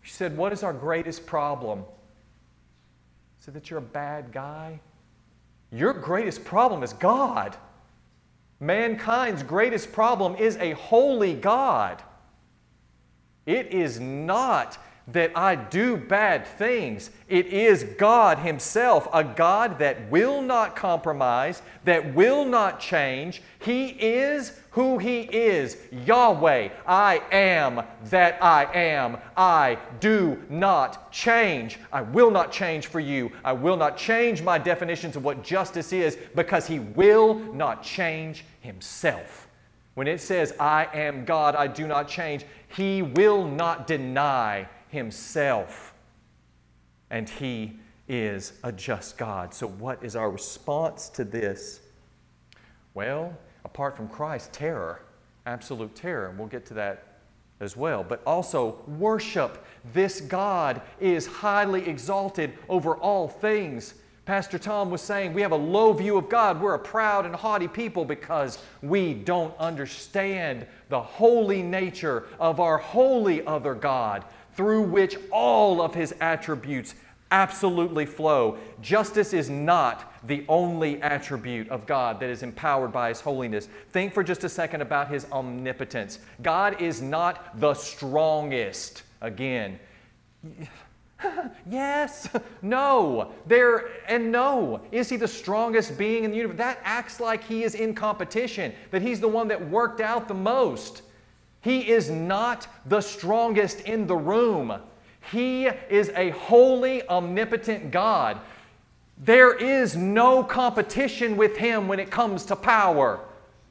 She 0.00 0.12
said, 0.12 0.36
What 0.36 0.52
is 0.52 0.62
our 0.62 0.72
greatest 0.72 1.26
problem? 1.26 1.80
I 1.80 1.84
said, 3.44 3.54
That 3.54 3.68
you're 3.68 3.80
a 3.80 3.82
bad 3.82 4.32
guy. 4.32 4.80
Your 5.70 5.92
greatest 5.92 6.44
problem 6.44 6.82
is 6.82 6.92
God. 6.92 7.56
Mankind's 8.60 9.42
greatest 9.42 9.92
problem 9.92 10.36
is 10.36 10.56
a 10.56 10.72
holy 10.72 11.34
God. 11.34 12.02
It 13.44 13.66
is 13.66 13.98
not 14.00 14.78
that 15.08 15.36
I 15.36 15.54
do 15.54 15.96
bad 15.96 16.46
things. 16.46 17.10
It 17.28 17.46
is 17.46 17.84
God 17.98 18.38
Himself, 18.38 19.06
a 19.12 19.22
God 19.22 19.78
that 19.78 20.10
will 20.10 20.40
not 20.40 20.76
compromise, 20.76 21.60
that 21.84 22.14
will 22.14 22.44
not 22.44 22.80
change. 22.80 23.42
He 23.58 23.88
is 23.88 24.58
who 24.74 24.98
He 24.98 25.22
is 25.22 25.76
Yahweh. 25.90 26.68
I 26.86 27.22
am 27.32 27.82
that 28.10 28.40
I 28.42 28.64
am. 28.74 29.16
I 29.36 29.78
do 29.98 30.40
not 30.48 31.10
change. 31.10 31.78
I 31.92 32.02
will 32.02 32.30
not 32.30 32.52
change 32.52 32.86
for 32.86 33.00
you. 33.00 33.32
I 33.44 33.52
will 33.54 33.76
not 33.76 33.96
change 33.96 34.42
my 34.42 34.58
definitions 34.58 35.16
of 35.16 35.24
what 35.24 35.42
justice 35.42 35.92
is 35.92 36.16
because 36.36 36.66
He 36.66 36.78
will 36.78 37.34
not 37.34 37.82
change 37.82 38.44
Himself. 38.60 39.48
When 39.94 40.06
it 40.06 40.20
says, 40.20 40.54
I 40.60 40.88
am 40.92 41.24
God, 41.24 41.56
I 41.56 41.66
do 41.66 41.86
not 41.86 42.06
change, 42.06 42.44
He 42.68 43.02
will 43.02 43.48
not 43.48 43.86
deny 43.86 44.68
himself. 44.94 45.92
And 47.10 47.28
he 47.28 47.78
is 48.08 48.54
a 48.62 48.72
just 48.72 49.18
God. 49.18 49.52
So, 49.52 49.66
what 49.66 50.02
is 50.02 50.16
our 50.16 50.30
response 50.30 51.08
to 51.10 51.24
this? 51.24 51.80
Well, 52.94 53.36
apart 53.64 53.96
from 53.96 54.08
Christ, 54.08 54.52
terror, 54.52 55.02
absolute 55.46 55.94
terror. 55.94 56.28
And 56.28 56.38
we'll 56.38 56.48
get 56.48 56.66
to 56.66 56.74
that 56.74 57.14
as 57.60 57.76
well. 57.76 58.04
But 58.04 58.22
also, 58.26 58.82
worship. 58.86 59.64
This 59.92 60.20
God 60.20 60.82
is 61.00 61.26
highly 61.26 61.88
exalted 61.88 62.52
over 62.68 62.96
all 62.96 63.28
things. 63.28 63.94
Pastor 64.24 64.58
Tom 64.58 64.90
was 64.90 65.02
saying 65.02 65.34
we 65.34 65.42
have 65.42 65.52
a 65.52 65.56
low 65.56 65.92
view 65.92 66.16
of 66.16 66.30
God. 66.30 66.60
We're 66.60 66.74
a 66.74 66.78
proud 66.78 67.26
and 67.26 67.34
haughty 67.34 67.68
people 67.68 68.04
because 68.04 68.58
we 68.82 69.12
don't 69.12 69.56
understand 69.58 70.66
the 70.88 71.00
holy 71.00 71.62
nature 71.62 72.24
of 72.40 72.58
our 72.58 72.78
holy 72.78 73.44
other 73.46 73.74
God 73.74 74.24
through 74.56 74.82
which 74.82 75.16
all 75.30 75.82
of 75.82 75.94
his 75.94 76.14
attributes 76.20 76.94
absolutely 77.30 78.06
flow. 78.06 78.58
Justice 78.80 79.32
is 79.32 79.50
not 79.50 80.12
the 80.26 80.44
only 80.48 81.00
attribute 81.02 81.68
of 81.68 81.86
God 81.86 82.20
that 82.20 82.30
is 82.30 82.42
empowered 82.42 82.92
by 82.92 83.08
His 83.08 83.20
holiness. 83.20 83.68
Think 83.90 84.12
for 84.12 84.22
just 84.22 84.44
a 84.44 84.48
second 84.48 84.82
about 84.82 85.08
His 85.08 85.26
omnipotence. 85.32 86.18
God 86.42 86.80
is 86.80 87.02
not 87.02 87.60
the 87.60 87.74
strongest. 87.74 89.02
Again, 89.20 89.78
yes, 91.70 92.28
no, 92.62 93.32
there, 93.46 93.88
and 94.08 94.30
no. 94.30 94.80
Is 94.92 95.08
He 95.08 95.16
the 95.16 95.28
strongest 95.28 95.96
being 95.98 96.24
in 96.24 96.30
the 96.30 96.36
universe? 96.36 96.58
That 96.58 96.78
acts 96.84 97.20
like 97.20 97.42
He 97.44 97.64
is 97.64 97.74
in 97.74 97.94
competition, 97.94 98.72
that 98.90 99.02
He's 99.02 99.20
the 99.20 99.28
one 99.28 99.48
that 99.48 99.70
worked 99.70 100.00
out 100.00 100.28
the 100.28 100.34
most. 100.34 101.02
He 101.60 101.88
is 101.88 102.10
not 102.10 102.66
the 102.86 103.00
strongest 103.00 103.80
in 103.82 104.06
the 104.06 104.16
room. 104.16 104.78
He 105.30 105.66
is 105.66 106.10
a 106.10 106.30
holy, 106.30 107.06
omnipotent 107.08 107.90
God. 107.90 108.40
There 109.18 109.54
is 109.54 109.96
no 109.96 110.42
competition 110.42 111.36
with 111.36 111.56
Him 111.56 111.88
when 111.88 112.00
it 112.00 112.10
comes 112.10 112.44
to 112.46 112.56
power. 112.56 113.20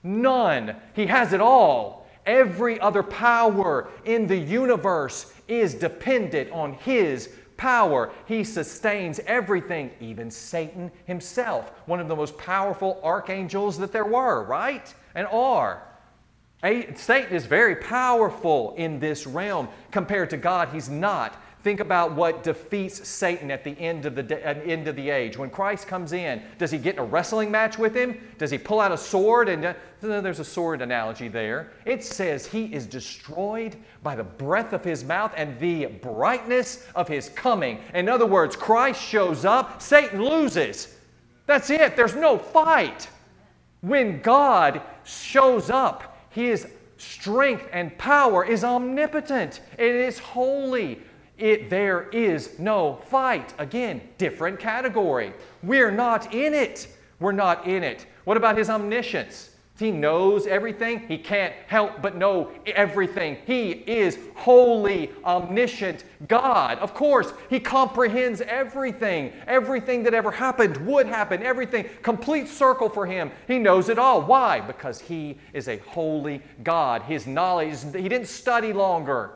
None. 0.04 0.76
He 0.94 1.06
has 1.08 1.34
it 1.34 1.42
all. 1.42 2.08
Every 2.26 2.80
other 2.80 3.04
power 3.04 3.89
in 4.06 4.28
the 4.28 4.38
universe 4.38 5.34
is 5.48 5.76
dependent 5.76 6.52
on 6.52 6.74
His 6.74 7.30
power. 7.58 8.12
He 8.26 8.44
sustains 8.44 9.20
everything, 9.28 9.92
even 10.00 10.32
Satan 10.32 10.92
himself, 11.06 11.72
one 11.86 12.00
of 12.00 12.08
the 12.08 12.16
most 12.16 12.38
powerful 12.38 13.00
archangels 13.04 13.78
that 13.78 13.92
there 13.92 14.06
were, 14.06 14.44
right? 14.44 14.94
And 15.16 15.28
are. 15.28 15.84
Satan 16.62 17.34
is 17.34 17.46
very 17.46 17.76
powerful 17.76 18.74
in 18.78 19.00
this 19.00 19.28
realm. 19.28 19.68
Compared 19.92 20.30
to 20.30 20.38
God, 20.38 20.70
he's 20.70 20.89
not. 20.89 21.42
Think 21.63 21.80
about 21.80 22.12
what 22.12 22.43
defeats 22.43 23.08
Satan 23.08 23.49
at 23.49 23.63
the 23.63 23.71
end 23.80 24.06
of 24.06 24.15
the, 24.15 24.67
end 24.67 24.89
of 24.89 24.97
the 24.97 25.10
age. 25.10 25.38
When 25.38 25.49
Christ 25.49 25.88
comes 25.88 26.12
in, 26.12 26.41
does 26.58 26.71
he 26.71 26.78
get 26.78 26.95
in 26.95 26.99
a 26.99 27.06
wrestling 27.06 27.49
match 27.49 27.78
with 27.78 27.95
him? 27.95 28.19
Does 28.38 28.52
he 28.52 28.58
pull 28.58 28.82
out 28.82 28.91
a 28.91 28.97
sword? 28.97 29.47
And 29.47 29.67
uh, 29.67 29.73
there's 30.02 30.41
a 30.41 30.45
sword 30.45 30.82
analogy 30.82 31.30
there. 31.30 31.71
It 31.86 32.04
says 32.04 32.45
he 32.45 32.65
is 32.65 32.86
destroyed 32.86 33.78
by 34.04 34.13
the 34.13 34.26
breath 34.26 34.73
of 34.73 34.84
his 34.84 35.06
mouth 35.06 35.32
and 35.38 35.58
the 35.58 35.86
brightness 35.86 36.86
of 36.95 37.08
his 37.08 37.30
coming. 37.30 37.80
In 37.93 38.10
other 38.10 38.26
words, 38.26 38.58
Christ 38.58 39.02
shows 39.02 39.45
up, 39.45 39.82
Satan 39.82 40.21
loses. 40.21 40.97
That's 41.45 41.69
it. 41.69 41.95
There's 41.95 42.15
no 42.15 42.38
fight. 42.38 43.08
When 43.80 44.21
God 44.21 44.82
shows 45.06 45.69
up, 45.69 46.28
his 46.30 46.67
strength 46.97 47.69
and 47.71 47.97
power 47.97 48.43
is 48.43 48.65
omnipotent, 48.65 49.62
it 49.78 49.95
is 49.95 50.19
holy. 50.19 50.99
It, 51.38 51.69
there 51.69 52.10
is 52.10 52.60
no 52.60 52.96
fight. 53.08 53.54
Again, 53.58 54.02
different 54.17 54.60
category. 54.60 55.34
We're 55.63 55.92
not 55.92 56.34
in 56.34 56.54
it. 56.54 56.88
We're 57.19 57.31
not 57.31 57.67
in 57.67 57.84
it. 57.84 58.06
What 58.23 58.38
about 58.38 58.58
his 58.58 58.69
omniscience? 58.69 59.50
He 59.79 59.90
knows 59.92 60.46
everything. 60.46 61.00
He 61.08 61.17
can't 61.17 61.54
help 61.67 62.02
but 62.02 62.15
know 62.15 62.52
everything. 62.67 63.38
He 63.46 63.71
is 63.71 64.19
holy, 64.36 65.10
omniscient 65.25 66.04
God. 66.27 66.77
Of 66.77 66.94
course, 66.94 67.34
He 67.50 67.60
comprehends 67.60 68.42
everything. 68.42 69.34
Everything 69.48 70.04
that 70.04 70.13
ever 70.13 70.29
happened 70.29 70.77
would 70.86 71.08
happen. 71.08 71.42
Everything, 71.42 71.90
complete 72.04 72.48
circle 72.48 72.88
for 72.88 73.08
Him. 73.08 73.31
He 73.48 73.58
knows 73.58 73.90
it 73.90 73.98
all. 73.98 74.21
Why? 74.21 74.62
Because 74.62 75.02
He 75.02 75.40
is 75.54 75.67
a 75.67 75.77
holy 75.77 76.42
God. 76.63 77.02
His 77.02 77.25
knowledge, 77.25 77.79
He 77.96 78.08
didn't 78.08 78.27
study 78.27 78.73
longer. 78.73 79.31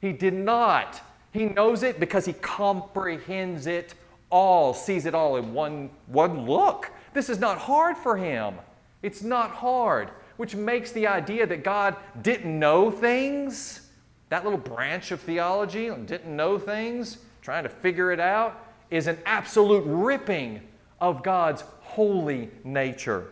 He 0.00 0.12
did 0.12 0.34
not. 0.34 1.02
He 1.36 1.44
knows 1.44 1.82
it 1.82 2.00
because 2.00 2.24
He 2.24 2.32
comprehends 2.32 3.66
it 3.66 3.94
all, 4.30 4.72
sees 4.72 5.04
it 5.04 5.14
all 5.14 5.36
in 5.36 5.52
one, 5.52 5.90
one 6.06 6.46
look. 6.46 6.90
This 7.12 7.28
is 7.28 7.38
not 7.38 7.58
hard 7.58 7.96
for 7.96 8.16
Him. 8.16 8.54
It's 9.02 9.22
not 9.22 9.50
hard. 9.50 10.10
which 10.36 10.54
makes 10.54 10.92
the 10.92 11.06
idea 11.06 11.46
that 11.46 11.64
God 11.64 11.96
didn't 12.22 12.58
know 12.58 12.90
things, 12.90 13.88
that 14.28 14.44
little 14.44 14.58
branch 14.58 15.10
of 15.10 15.20
theology, 15.20 15.90
didn't 15.90 16.34
know 16.34 16.58
things, 16.58 17.18
trying 17.42 17.62
to 17.62 17.68
figure 17.68 18.12
it 18.12 18.20
out, 18.20 18.66
is 18.90 19.06
an 19.06 19.18
absolute 19.24 19.84
ripping 19.86 20.60
of 21.00 21.22
God's 21.22 21.62
holy 21.80 22.50
nature. 22.64 23.28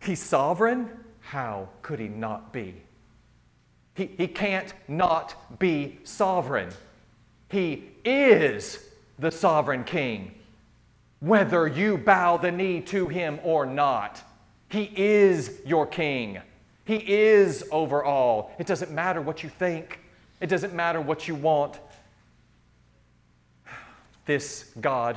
He's 0.00 0.22
sovereign. 0.22 0.88
How 1.20 1.68
could 1.82 1.98
he 1.98 2.08
not 2.08 2.52
be? 2.52 2.74
He, 3.98 4.06
he 4.16 4.28
can't 4.28 4.72
not 4.86 5.58
be 5.58 5.98
sovereign. 6.04 6.68
He 7.48 7.88
is 8.04 8.78
the 9.18 9.32
sovereign 9.32 9.82
king, 9.82 10.36
whether 11.18 11.66
you 11.66 11.98
bow 11.98 12.36
the 12.36 12.52
knee 12.52 12.80
to 12.82 13.08
him 13.08 13.40
or 13.42 13.66
not. 13.66 14.22
He 14.68 14.92
is 14.94 15.58
your 15.66 15.84
king. 15.84 16.40
He 16.84 16.98
is 17.12 17.64
over 17.72 18.04
all. 18.04 18.52
It 18.60 18.68
doesn't 18.68 18.92
matter 18.92 19.20
what 19.20 19.42
you 19.42 19.48
think, 19.48 19.98
it 20.40 20.46
doesn't 20.46 20.74
matter 20.74 21.00
what 21.00 21.26
you 21.26 21.34
want. 21.34 21.80
This 24.26 24.70
God 24.80 25.16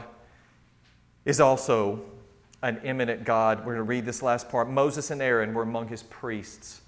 is 1.24 1.40
also 1.40 2.02
an 2.64 2.82
eminent 2.84 3.26
God. 3.26 3.60
We're 3.60 3.76
going 3.76 3.78
to 3.78 3.84
read 3.84 4.06
this 4.06 4.24
last 4.24 4.50
part. 4.50 4.72
Moses 4.72 5.12
and 5.12 5.22
Aaron 5.22 5.54
were 5.54 5.62
among 5.62 5.88
his 5.88 6.02
priests. 6.02 6.81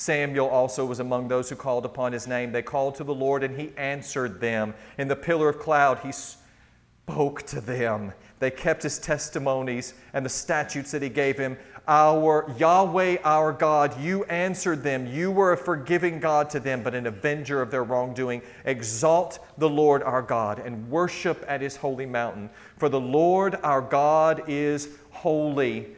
Samuel 0.00 0.48
also 0.48 0.86
was 0.86 0.98
among 0.98 1.28
those 1.28 1.50
who 1.50 1.56
called 1.56 1.84
upon 1.84 2.14
his 2.14 2.26
name. 2.26 2.52
They 2.52 2.62
called 2.62 2.94
to 2.94 3.04
the 3.04 3.14
Lord, 3.14 3.42
and 3.42 3.60
he 3.60 3.70
answered 3.76 4.40
them. 4.40 4.72
In 4.96 5.08
the 5.08 5.14
pillar 5.14 5.50
of 5.50 5.58
cloud, 5.58 5.98
he 5.98 6.10
spoke 6.10 7.42
to 7.48 7.60
them. 7.60 8.14
They 8.38 8.50
kept 8.50 8.82
his 8.82 8.98
testimonies 8.98 9.92
and 10.14 10.24
the 10.24 10.30
statutes 10.30 10.92
that 10.92 11.02
he 11.02 11.10
gave 11.10 11.36
him. 11.36 11.58
Our 11.86 12.50
Yahweh, 12.56 13.18
our 13.24 13.52
God, 13.52 14.00
you 14.00 14.24
answered 14.24 14.82
them. 14.82 15.06
You 15.06 15.30
were 15.30 15.52
a 15.52 15.56
forgiving 15.58 16.18
God 16.18 16.48
to 16.48 16.60
them, 16.60 16.82
but 16.82 16.94
an 16.94 17.06
avenger 17.06 17.60
of 17.60 17.70
their 17.70 17.84
wrongdoing. 17.84 18.40
Exalt 18.64 19.38
the 19.58 19.68
Lord 19.68 20.02
our 20.02 20.22
God 20.22 20.60
and 20.60 20.88
worship 20.88 21.44
at 21.46 21.60
his 21.60 21.76
holy 21.76 22.06
mountain. 22.06 22.48
For 22.78 22.88
the 22.88 22.98
Lord 22.98 23.56
our 23.62 23.82
God 23.82 24.44
is 24.48 24.88
holy. 25.10 25.88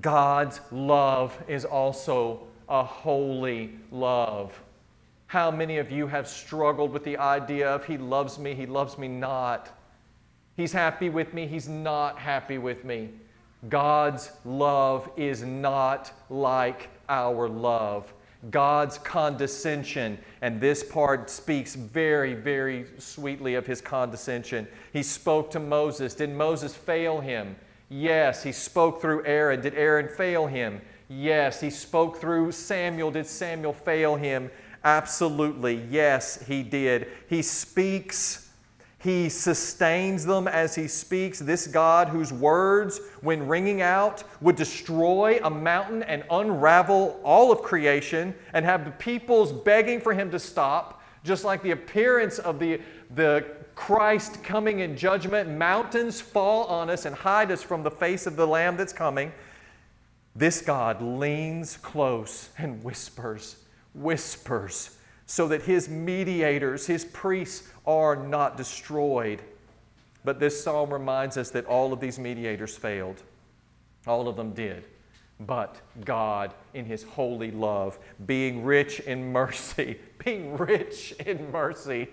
God's 0.00 0.60
love 0.72 1.40
is 1.46 1.64
also 1.64 2.48
a 2.68 2.84
holy 2.84 3.72
love. 3.90 4.58
How 5.26 5.50
many 5.50 5.78
of 5.78 5.90
you 5.90 6.06
have 6.06 6.28
struggled 6.28 6.92
with 6.92 7.04
the 7.04 7.16
idea 7.16 7.68
of 7.68 7.84
He 7.84 7.96
loves 7.96 8.38
me, 8.38 8.54
He 8.54 8.66
loves 8.66 8.98
me 8.98 9.08
not? 9.08 9.70
He's 10.56 10.72
happy 10.72 11.08
with 11.08 11.32
me, 11.32 11.46
He's 11.46 11.68
not 11.68 12.18
happy 12.18 12.58
with 12.58 12.84
me. 12.84 13.10
God's 13.68 14.32
love 14.44 15.08
is 15.16 15.42
not 15.42 16.12
like 16.28 16.88
our 17.08 17.48
love. 17.48 18.12
God's 18.50 18.98
condescension, 18.98 20.18
and 20.40 20.60
this 20.60 20.82
part 20.82 21.30
speaks 21.30 21.76
very, 21.76 22.34
very 22.34 22.86
sweetly 22.98 23.54
of 23.54 23.66
his 23.66 23.80
condescension. 23.80 24.66
He 24.92 25.04
spoke 25.04 25.50
to 25.52 25.60
Moses. 25.60 26.14
Did 26.14 26.30
Moses 26.30 26.74
fail 26.74 27.20
him? 27.20 27.54
Yes. 27.88 28.42
He 28.42 28.50
spoke 28.50 29.00
through 29.00 29.24
Aaron. 29.26 29.60
Did 29.60 29.74
Aaron 29.74 30.08
fail 30.08 30.48
him? 30.48 30.80
Yes. 31.18 31.60
He 31.60 31.70
spoke 31.70 32.18
through 32.18 32.52
Samuel. 32.52 33.10
Did 33.10 33.26
Samuel 33.26 33.72
fail 33.72 34.16
him? 34.16 34.50
Absolutely. 34.84 35.84
Yes, 35.90 36.42
he 36.46 36.62
did. 36.62 37.08
He 37.28 37.42
speaks 37.42 38.42
he 39.02 39.28
sustains 39.30 40.24
them 40.24 40.46
as 40.46 40.76
he 40.76 40.86
speaks. 40.86 41.40
This 41.40 41.66
God, 41.66 42.08
whose 42.08 42.32
words, 42.32 43.00
when 43.20 43.48
ringing 43.48 43.82
out, 43.82 44.22
would 44.40 44.54
destroy 44.54 45.40
a 45.42 45.50
mountain 45.50 46.04
and 46.04 46.22
unravel 46.30 47.20
all 47.24 47.50
of 47.50 47.62
creation 47.62 48.32
and 48.52 48.64
have 48.64 48.84
the 48.84 48.92
peoples 48.92 49.50
begging 49.50 50.00
for 50.00 50.14
him 50.14 50.30
to 50.30 50.38
stop, 50.38 51.02
just 51.24 51.42
like 51.44 51.64
the 51.64 51.72
appearance 51.72 52.38
of 52.38 52.60
the, 52.60 52.80
the 53.16 53.44
Christ 53.74 54.44
coming 54.44 54.78
in 54.80 54.96
judgment, 54.96 55.50
mountains 55.50 56.20
fall 56.20 56.66
on 56.66 56.88
us 56.88 57.04
and 57.04 57.16
hide 57.16 57.50
us 57.50 57.60
from 57.60 57.82
the 57.82 57.90
face 57.90 58.28
of 58.28 58.36
the 58.36 58.46
Lamb 58.46 58.76
that's 58.76 58.92
coming. 58.92 59.32
This 60.34 60.62
God 60.62 61.02
leans 61.02 61.76
close 61.76 62.48
and 62.56 62.82
whispers, 62.82 63.56
whispers, 63.94 64.96
so 65.26 65.48
that 65.48 65.62
his 65.62 65.88
mediators, 65.88 66.86
his 66.86 67.04
priests, 67.04 67.68
are 67.86 68.16
not 68.16 68.56
destroyed. 68.56 69.42
But 70.24 70.38
this 70.38 70.62
psalm 70.62 70.92
reminds 70.92 71.36
us 71.36 71.50
that 71.50 71.66
all 71.66 71.92
of 71.92 72.00
these 72.00 72.18
mediators 72.18 72.76
failed. 72.76 73.22
All 74.06 74.28
of 74.28 74.36
them 74.36 74.52
did. 74.52 74.84
But 75.40 75.80
God, 76.04 76.54
in 76.74 76.84
His 76.84 77.02
holy 77.02 77.50
love, 77.50 77.98
being 78.26 78.64
rich 78.64 79.00
in 79.00 79.32
mercy, 79.32 79.98
being 80.24 80.56
rich 80.56 81.12
in 81.26 81.50
mercy, 81.50 82.08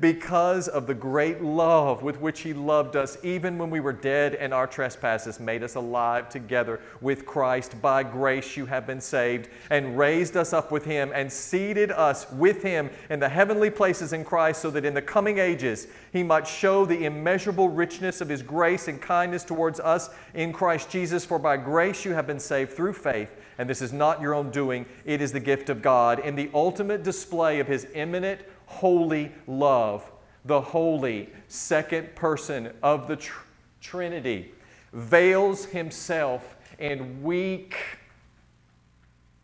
because 0.00 0.66
of 0.66 0.86
the 0.86 0.94
great 0.94 1.42
love 1.42 2.02
with 2.02 2.18
which 2.20 2.40
He 2.40 2.54
loved 2.54 2.96
us, 2.96 3.18
even 3.22 3.58
when 3.58 3.68
we 3.70 3.80
were 3.80 3.92
dead 3.92 4.34
and 4.34 4.54
our 4.54 4.66
trespasses, 4.66 5.38
made 5.38 5.62
us 5.62 5.74
alive 5.74 6.28
together 6.28 6.80
with 7.00 7.26
Christ. 7.26 7.80
By 7.82 8.02
grace 8.02 8.56
you 8.56 8.66
have 8.66 8.86
been 8.86 9.00
saved, 9.00 9.48
and 9.70 9.98
raised 9.98 10.36
us 10.36 10.52
up 10.52 10.72
with 10.72 10.84
Him, 10.84 11.12
and 11.14 11.30
seated 11.30 11.90
us 11.90 12.30
with 12.32 12.62
Him 12.62 12.90
in 13.10 13.20
the 13.20 13.28
heavenly 13.28 13.70
places 13.70 14.12
in 14.12 14.24
Christ, 14.24 14.62
so 14.62 14.70
that 14.70 14.84
in 14.84 14.94
the 14.94 15.02
coming 15.02 15.38
ages 15.38 15.86
He 16.12 16.22
might 16.22 16.46
show 16.46 16.86
the 16.86 17.04
immeasurable 17.04 17.68
richness 17.68 18.20
of 18.20 18.28
His 18.28 18.42
grace 18.42 18.88
and 18.88 19.00
kindness 19.00 19.44
towards 19.44 19.80
us 19.80 20.08
in 20.32 20.52
Christ 20.52 20.88
Jesus. 20.88 21.24
For 21.24 21.38
by 21.38 21.58
grace 21.58 22.04
you 22.04 22.12
have 22.14 22.26
been 22.26 22.40
saved 22.40 22.72
through 22.72 22.94
faith. 22.94 23.30
And 23.58 23.68
this 23.68 23.82
is 23.82 23.92
not 23.92 24.20
your 24.20 24.34
own 24.34 24.50
doing, 24.50 24.86
it 25.04 25.20
is 25.20 25.32
the 25.32 25.40
gift 25.40 25.68
of 25.70 25.82
God. 25.82 26.18
In 26.18 26.34
the 26.34 26.50
ultimate 26.54 27.02
display 27.02 27.60
of 27.60 27.66
His 27.66 27.86
imminent 27.94 28.40
holy 28.66 29.32
love, 29.46 30.10
the 30.44 30.60
holy 30.60 31.30
second 31.48 32.14
person 32.14 32.72
of 32.82 33.06
the 33.08 33.16
tr- 33.16 33.42
Trinity, 33.80 34.50
veils 34.94 35.66
himself 35.66 36.56
in 36.78 37.22
weak, 37.22 37.76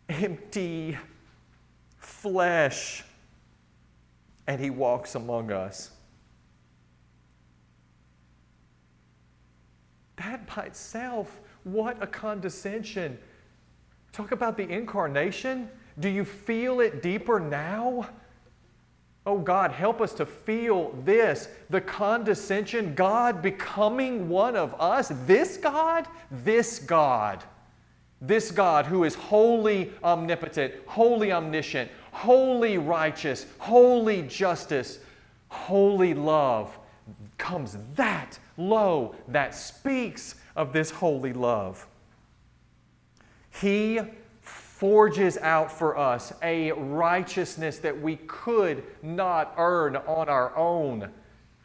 empty 0.08 0.96
flesh, 1.98 3.04
and 4.46 4.61
he 4.61 4.70
walks 4.70 5.14
among 5.14 5.52
us. 5.52 5.90
That 10.16 10.46
by 10.54 10.64
itself, 10.64 11.40
what 11.64 12.02
a 12.02 12.06
condescension. 12.06 13.18
Talk 14.12 14.32
about 14.32 14.56
the 14.56 14.68
incarnation. 14.68 15.68
Do 15.98 16.08
you 16.08 16.24
feel 16.24 16.80
it 16.80 17.02
deeper 17.02 17.38
now? 17.38 18.08
Oh 19.26 19.38
God, 19.38 19.70
help 19.70 20.00
us 20.00 20.12
to 20.14 20.26
feel 20.26 20.92
this 21.04 21.48
the 21.68 21.80
condescension, 21.80 22.94
God 22.94 23.42
becoming 23.42 24.28
one 24.28 24.56
of 24.56 24.74
us. 24.80 25.12
This 25.26 25.56
God, 25.56 26.08
this 26.30 26.78
God, 26.78 27.44
this 28.20 28.50
God 28.50 28.86
who 28.86 29.04
is 29.04 29.14
wholly 29.14 29.92
omnipotent, 30.02 30.74
wholly 30.86 31.32
omniscient, 31.32 31.90
wholly 32.12 32.78
righteous, 32.78 33.46
wholly 33.58 34.22
justice, 34.22 34.98
holy 35.48 36.14
love 36.14 36.76
comes 37.38 37.76
that 37.94 38.38
low 38.56 39.14
that 39.28 39.54
speaks 39.54 40.36
of 40.56 40.72
this 40.72 40.90
holy 40.90 41.32
love. 41.32 41.86
He 43.51 44.01
forges 44.40 45.36
out 45.38 45.70
for 45.70 45.98
us 45.98 46.32
a 46.42 46.72
righteousness 46.72 47.78
that 47.78 48.01
we 48.01 48.16
could 48.16 48.82
not 49.03 49.53
earn 49.59 49.96
on 49.96 50.28
our 50.28 50.57
own. 50.57 51.11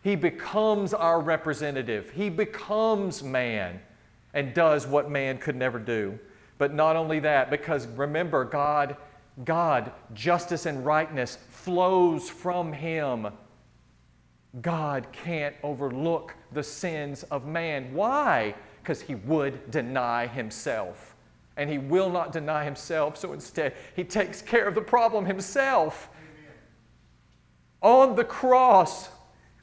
He 0.04 0.16
becomes 0.16 0.94
our 0.94 1.22
representative. 1.22 2.10
He 2.10 2.30
becomes 2.30 3.24
man 3.24 3.80
and 4.34 4.54
does 4.54 4.86
what 4.86 5.10
man 5.10 5.38
could 5.38 5.56
never 5.56 5.80
do. 5.80 6.20
But 6.58 6.74
not 6.74 6.96
only 6.96 7.20
that, 7.22 7.50
because 7.50 7.88
remember, 7.88 8.44
God, 8.44 8.98
God, 9.46 9.92
justice 10.14 10.66
and 10.66 10.86
rightness 10.86 11.38
flows 11.50 12.30
from 12.30 12.74
him. 12.74 13.30
God 14.62 15.08
can't 15.12 15.56
overlook 15.64 16.36
the 16.52 16.64
sins 16.64 17.24
of 17.24 17.46
man. 17.46 17.94
Why? 17.94 18.56
Because 18.82 19.02
he 19.02 19.16
would 19.16 19.72
deny 19.72 20.28
himself 20.28 21.15
and 21.58 21.70
he 21.70 21.78
will 21.78 22.10
not 22.10 22.32
deny 22.32 22.64
himself. 22.64 23.18
So 23.18 23.34
instead, 23.34 23.74
he 23.96 24.04
takes 24.04 24.42
care 24.42 24.68
of 24.68 24.76
the 24.76 24.82
problem 24.82 25.26
himself. 25.26 26.10
Amen. 27.84 28.10
On 28.10 28.16
the 28.16 28.24
cross, 28.24 29.10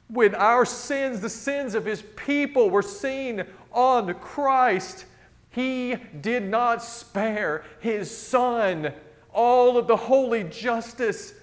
when 0.07 0.35
our 0.35 0.65
sins, 0.65 1.21
the 1.21 1.29
sins 1.29 1.75
of 1.75 1.85
his 1.85 2.03
people, 2.15 2.69
were 2.69 2.81
seen 2.81 3.43
on 3.71 4.13
Christ, 4.15 5.05
he 5.49 5.95
did 6.21 6.43
not 6.43 6.83
spare 6.83 7.63
his 7.79 8.15
son. 8.15 8.91
All 9.31 9.77
of 9.77 9.87
the 9.87 9.95
holy 9.95 10.43
justice 10.43 11.33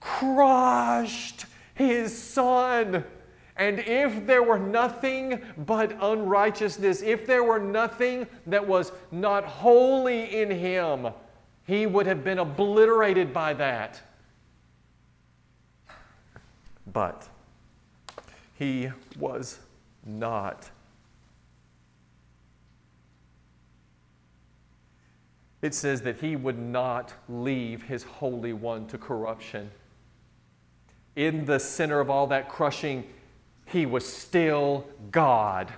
crushed 0.00 1.46
his 1.74 2.16
son 2.16 3.04
And 3.60 3.78
if 3.80 4.26
there 4.26 4.42
were 4.42 4.58
nothing 4.58 5.42
but 5.66 5.94
unrighteousness, 6.00 7.02
if 7.02 7.26
there 7.26 7.44
were 7.44 7.58
nothing 7.60 8.26
that 8.46 8.66
was 8.66 8.90
not 9.12 9.44
holy 9.44 10.40
in 10.40 10.50
him, 10.50 11.08
he 11.66 11.86
would 11.86 12.06
have 12.06 12.24
been 12.24 12.38
obliterated 12.38 13.34
by 13.34 13.52
that. 13.52 14.00
But 16.90 17.28
he 18.54 18.88
was 19.18 19.58
not. 20.06 20.70
It 25.60 25.74
says 25.74 26.00
that 26.00 26.16
he 26.16 26.34
would 26.34 26.58
not 26.58 27.12
leave 27.28 27.82
his 27.82 28.04
Holy 28.04 28.54
One 28.54 28.86
to 28.86 28.96
corruption. 28.96 29.70
In 31.14 31.44
the 31.44 31.60
center 31.60 32.00
of 32.00 32.08
all 32.08 32.26
that 32.28 32.48
crushing, 32.48 33.04
he 33.70 33.86
was 33.86 34.04
still 34.06 34.84
God. 35.10 35.72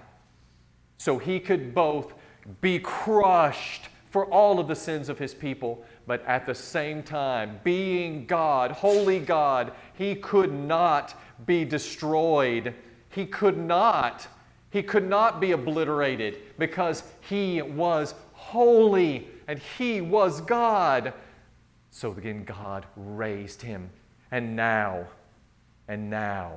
So 0.98 1.18
he 1.18 1.38
could 1.40 1.74
both 1.74 2.14
be 2.60 2.78
crushed 2.78 3.88
for 4.10 4.26
all 4.26 4.58
of 4.58 4.68
the 4.68 4.74
sins 4.74 5.08
of 5.08 5.18
his 5.18 5.34
people, 5.34 5.84
but 6.06 6.24
at 6.26 6.46
the 6.46 6.54
same 6.54 7.02
time, 7.02 7.60
being 7.64 8.26
God, 8.26 8.70
holy 8.70 9.20
God, 9.20 9.72
he 9.94 10.14
could 10.14 10.52
not 10.52 11.14
be 11.46 11.64
destroyed. 11.64 12.74
He 13.10 13.26
could 13.26 13.58
not. 13.58 14.26
He 14.70 14.82
could 14.82 15.08
not 15.08 15.40
be 15.40 15.52
obliterated 15.52 16.38
because 16.58 17.04
he 17.20 17.62
was 17.62 18.14
holy 18.32 19.28
and 19.48 19.58
he 19.58 20.00
was 20.00 20.40
God. 20.40 21.12
So 21.90 22.12
again, 22.12 22.44
God 22.44 22.86
raised 22.96 23.60
him. 23.60 23.90
And 24.30 24.56
now, 24.56 25.06
and 25.88 26.08
now, 26.08 26.56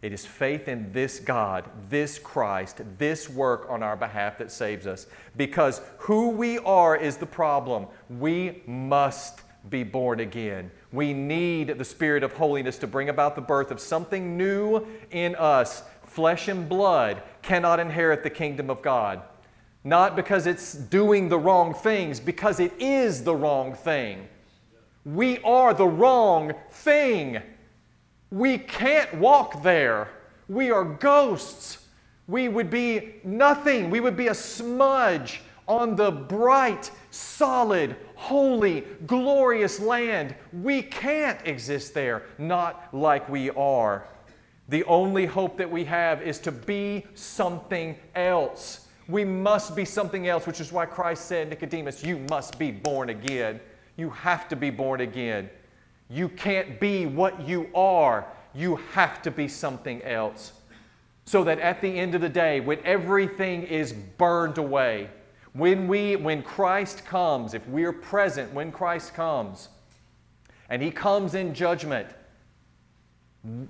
it 0.00 0.12
is 0.12 0.24
faith 0.24 0.68
in 0.68 0.92
this 0.92 1.18
God, 1.18 1.68
this 1.88 2.18
Christ, 2.18 2.82
this 2.98 3.28
work 3.28 3.66
on 3.68 3.82
our 3.82 3.96
behalf 3.96 4.38
that 4.38 4.52
saves 4.52 4.86
us. 4.86 5.08
Because 5.36 5.80
who 5.98 6.30
we 6.30 6.58
are 6.58 6.96
is 6.96 7.16
the 7.16 7.26
problem. 7.26 7.86
We 8.08 8.62
must 8.66 9.40
be 9.70 9.82
born 9.82 10.20
again. 10.20 10.70
We 10.92 11.12
need 11.12 11.78
the 11.78 11.84
Spirit 11.84 12.22
of 12.22 12.32
holiness 12.32 12.78
to 12.78 12.86
bring 12.86 13.08
about 13.08 13.34
the 13.34 13.42
birth 13.42 13.70
of 13.70 13.80
something 13.80 14.36
new 14.36 14.86
in 15.10 15.34
us. 15.34 15.82
Flesh 16.04 16.48
and 16.48 16.68
blood 16.68 17.22
cannot 17.42 17.80
inherit 17.80 18.22
the 18.22 18.30
kingdom 18.30 18.70
of 18.70 18.82
God. 18.82 19.22
Not 19.84 20.16
because 20.16 20.46
it's 20.46 20.74
doing 20.74 21.28
the 21.28 21.38
wrong 21.38 21.74
things, 21.74 22.20
because 22.20 22.60
it 22.60 22.72
is 22.78 23.24
the 23.24 23.34
wrong 23.34 23.74
thing. 23.74 24.28
We 25.04 25.38
are 25.38 25.74
the 25.74 25.86
wrong 25.86 26.54
thing. 26.70 27.42
We 28.30 28.58
can't 28.58 29.12
walk 29.14 29.62
there. 29.62 30.08
We 30.48 30.70
are 30.70 30.84
ghosts. 30.84 31.86
We 32.26 32.48
would 32.48 32.70
be 32.70 33.14
nothing. 33.24 33.90
We 33.90 34.00
would 34.00 34.16
be 34.16 34.28
a 34.28 34.34
smudge 34.34 35.40
on 35.66 35.96
the 35.96 36.10
bright, 36.10 36.90
solid, 37.10 37.96
holy, 38.14 38.84
glorious 39.06 39.80
land. 39.80 40.34
We 40.52 40.82
can't 40.82 41.38
exist 41.46 41.94
there, 41.94 42.24
not 42.38 42.88
like 42.92 43.28
we 43.28 43.50
are. 43.50 44.04
The 44.68 44.84
only 44.84 45.24
hope 45.24 45.56
that 45.58 45.70
we 45.70 45.84
have 45.84 46.20
is 46.20 46.38
to 46.40 46.52
be 46.52 47.06
something 47.14 47.96
else. 48.14 48.88
We 49.08 49.24
must 49.24 49.74
be 49.74 49.86
something 49.86 50.28
else, 50.28 50.46
which 50.46 50.60
is 50.60 50.72
why 50.72 50.84
Christ 50.84 51.26
said, 51.26 51.48
Nicodemus, 51.48 52.04
you 52.04 52.18
must 52.30 52.58
be 52.58 52.70
born 52.70 53.08
again. 53.08 53.60
You 53.96 54.10
have 54.10 54.48
to 54.48 54.56
be 54.56 54.68
born 54.68 55.00
again. 55.00 55.48
You 56.10 56.28
can't 56.28 56.80
be 56.80 57.06
what 57.06 57.46
you 57.46 57.68
are. 57.74 58.26
You 58.54 58.76
have 58.92 59.22
to 59.22 59.30
be 59.30 59.48
something 59.48 60.02
else. 60.02 60.52
So 61.24 61.44
that 61.44 61.58
at 61.58 61.82
the 61.82 61.98
end 61.98 62.14
of 62.14 62.22
the 62.22 62.28
day, 62.28 62.60
when 62.60 62.78
everything 62.84 63.64
is 63.64 63.92
burned 63.92 64.56
away, 64.56 65.10
when, 65.52 65.88
we, 65.88 66.16
when 66.16 66.42
Christ 66.42 67.04
comes, 67.04 67.52
if 67.52 67.66
we're 67.68 67.92
present 67.92 68.52
when 68.54 68.72
Christ 68.72 69.14
comes, 69.14 69.68
and 70.70 70.80
He 70.80 70.90
comes 70.90 71.34
in 71.34 71.52
judgment, 71.52 72.08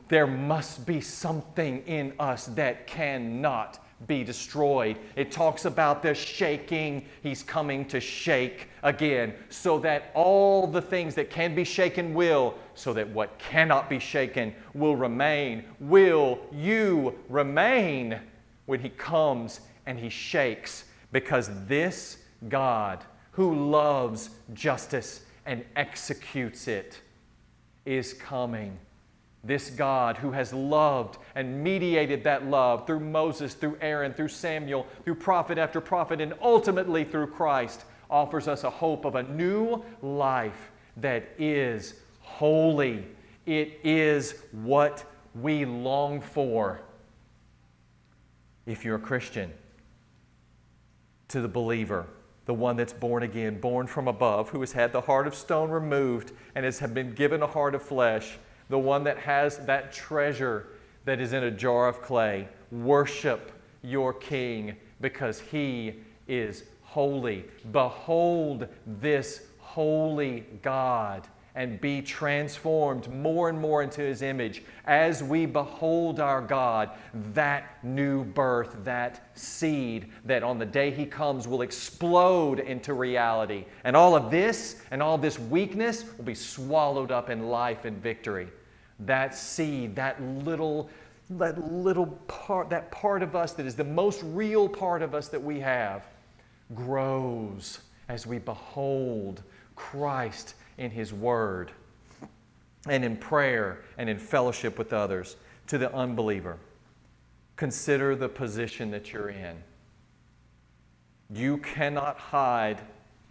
there 0.09 0.27
must 0.27 0.87
be 0.87 1.01
something 1.01 1.83
in 1.87 2.13
us 2.19 2.47
that 2.47 2.87
cannot 2.87 3.85
be 4.07 4.23
destroyed. 4.23 4.97
It 5.17 5.33
talks 5.33 5.65
about 5.65 6.03
the 6.03 6.15
shaking. 6.15 7.07
He's 7.23 7.43
coming 7.43 7.85
to 7.87 8.01
shake 8.01 8.69
again, 8.83 9.35
so 9.49 9.79
that 9.81 10.11
all 10.15 10.67
the 10.67 10.81
things 10.81 11.15
that 11.17 11.31
can 11.31 11.55
be 11.55 11.65
shaken 11.65 12.15
will, 12.15 12.55
so 12.75 12.93
that 12.93 13.09
what 13.09 13.39
cannot 13.39 13.91
be 13.91 13.99
shaken 13.99 14.55
will 14.75 14.97
remain. 14.97 15.65
Will 15.81 16.39
you 16.53 17.19
remain 17.29 18.21
when 18.67 18.81
He 18.81 18.91
comes 18.91 19.61
and 19.87 19.99
He 19.99 20.09
shakes? 20.09 20.85
Because 21.11 21.51
this 21.67 22.19
God, 22.49 23.05
who 23.33 23.71
loves 23.71 24.31
justice 24.55 25.23
and 25.45 25.65
executes 25.75 26.69
it, 26.69 27.01
is 27.85 28.13
coming 28.13 28.79
this 29.49 29.71
God 29.71 30.19
who 30.19 30.31
has 30.31 30.53
loved 30.53 31.19
and 31.35 31.65
mediated 31.65 32.23
that 32.25 32.47
love 32.47 32.87
through 32.87 33.01
Moses, 33.01 33.55
through 33.55 33.79
Aaron, 33.81 34.13
through 34.13 34.29
Samuel, 34.29 34.87
through 35.05 35.17
prophet 35.17 35.59
after 35.59 35.81
prophet, 35.81 36.21
and 36.21 36.35
ultimately 36.41 37.03
through 37.03 37.29
Christ, 37.29 37.85
offers 38.11 38.47
us 38.47 38.65
a 38.65 38.71
hope 38.71 39.05
of 39.05 39.15
a 39.15 39.23
new 39.25 39.83
life 40.03 40.71
that 40.99 41.29
is 41.39 41.95
holy. 42.21 43.05
It 43.47 43.81
is 43.83 44.35
what 44.53 45.05
we 45.35 45.65
long 45.65 46.21
for. 46.21 46.83
If 48.67 48.85
you're 48.85 48.97
a 48.97 49.01
Christian, 49.01 49.53
to 51.29 51.41
the 51.41 51.49
believer, 51.49 52.07
the 52.47 52.55
one 52.55 52.77
that's 52.77 52.93
born 52.93 53.23
again, 53.23 53.61
born 53.61 53.87
from 53.87 54.09
above, 54.09 54.51
who 54.51 54.61
has 54.61 54.73
had 54.73 54.93
the 54.93 55.03
heart 55.03 55.27
of 55.27 55.35
stone 55.35 55.71
removed 55.71 56.33
and 56.55 56.65
has 56.65 56.81
been 56.81 57.13
given 57.13 57.43
a 57.43 57.47
heart 57.47 57.75
of 57.75 57.83
flesh 57.83 58.39
the 58.69 58.79
one 58.79 59.05
that 59.05 59.19
has 59.19 59.59
that 59.67 59.93
treasure 59.93 60.69
that 61.05 61.21
is 61.21 61.33
in 61.33 61.45
a 61.45 61.51
jar 61.51 61.89
of 61.89 62.03
clay. 62.03 62.49
Worship 62.71 63.53
your 63.83 64.13
King 64.13 64.77
because 65.01 65.41
he 65.41 65.95
is 66.27 66.65
holy. 66.83 67.45
Behold 67.73 68.69
this 68.87 69.43
holy 69.59 70.45
God 70.63 71.27
and 71.55 71.81
be 71.81 72.01
transformed 72.01 73.13
more 73.13 73.49
and 73.49 73.61
more 73.61 73.83
into 73.83 74.01
his 74.01 74.23
image 74.23 74.63
as 74.85 75.25
we 75.25 75.45
behold 75.45 76.21
our 76.21 76.41
God, 76.41 76.91
that 77.33 77.83
new 77.83 78.23
birth, 78.23 78.77
that 78.85 79.31
seed 79.37 80.13
that 80.25 80.43
on 80.43 80.59
the 80.59 80.67
day 80.67 80.91
he 80.91 81.05
comes 81.05 81.49
will 81.49 81.63
explode 81.63 82.61
into 82.61 82.95
reality. 82.95 83.65
And 83.83 83.97
all 83.97 84.15
of 84.15 84.31
this 84.31 84.83
and 84.91 85.03
all 85.03 85.19
this 85.19 85.39
weakness 85.39 86.05
will 86.17 86.25
be 86.25 86.35
swallowed 86.35 87.11
up 87.11 87.29
in 87.29 87.49
life 87.49 87.85
and 87.85 88.01
victory 88.01 88.49
that 89.01 89.35
seed, 89.35 89.95
that 89.97 90.21
little, 90.23 90.91
that 91.31 91.73
little 91.73 92.07
part, 92.27 92.71
that 92.71 92.91
part 92.91 93.23
of 93.23 93.37
us 93.37 93.53
that 93.53 93.67
is 93.67 93.75
the 93.75 93.85
most 93.85 94.23
real 94.23 94.69
part 94.69 95.03
of 95.03 95.15
us 95.15 95.29
that 95.29 95.43
we 95.43 95.61
have, 95.61 96.07
grows 96.75 97.81
as 98.09 98.27
we 98.27 98.39
behold 98.39 99.43
Christ 99.77 100.55
in 100.79 100.91
His 100.91 101.13
Word 101.13 101.71
and 102.89 103.05
in 103.05 103.17
prayer 103.17 103.83
and 103.97 104.09
in 104.09 104.19
fellowship 104.19 104.79
with 104.79 104.93
others. 104.93 105.37
To 105.69 105.77
the 105.77 105.95
unbeliever, 105.95 106.57
consider 107.57 108.17
the 108.17 108.29
position 108.29 108.91
that 108.93 109.13
you're 109.13 109.29
in. 109.29 109.57
You 111.31 111.59
cannot 111.59 112.17
hide, 112.17 112.81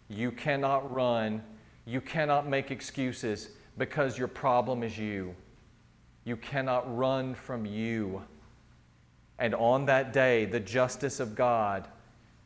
you 0.07 0.31
cannot 0.31 0.93
run, 0.93 1.41
you 1.87 1.99
cannot 1.99 2.47
make 2.47 2.69
excuses 2.69 3.49
because 3.79 4.19
your 4.19 4.27
problem 4.27 4.83
is 4.83 4.99
you. 4.99 5.33
You 6.27 6.35
cannot 6.35 6.93
run 6.93 7.35
from 7.35 7.65
you. 7.65 8.21
And 9.39 9.55
on 9.55 9.85
that 9.85 10.11
day, 10.11 10.43
the 10.43 10.59
justice 10.59 11.21
of 11.21 11.35
God, 11.35 11.87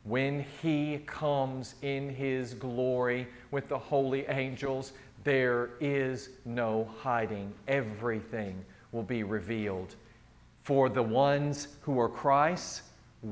when 0.04 0.46
He 0.62 0.98
comes 1.04 1.74
in 1.82 2.08
His 2.08 2.54
glory 2.54 3.26
with 3.50 3.68
the 3.68 3.76
holy 3.76 4.24
angels, 4.28 4.92
there 5.24 5.70
is 5.80 6.28
no 6.44 6.88
hiding. 7.00 7.52
Everything 7.66 8.64
will 8.92 9.02
be 9.02 9.24
revealed. 9.24 9.96
For 10.62 10.88
the 10.88 11.02
ones 11.02 11.66
who 11.80 11.98
are 11.98 12.08
Christ's, 12.08 12.82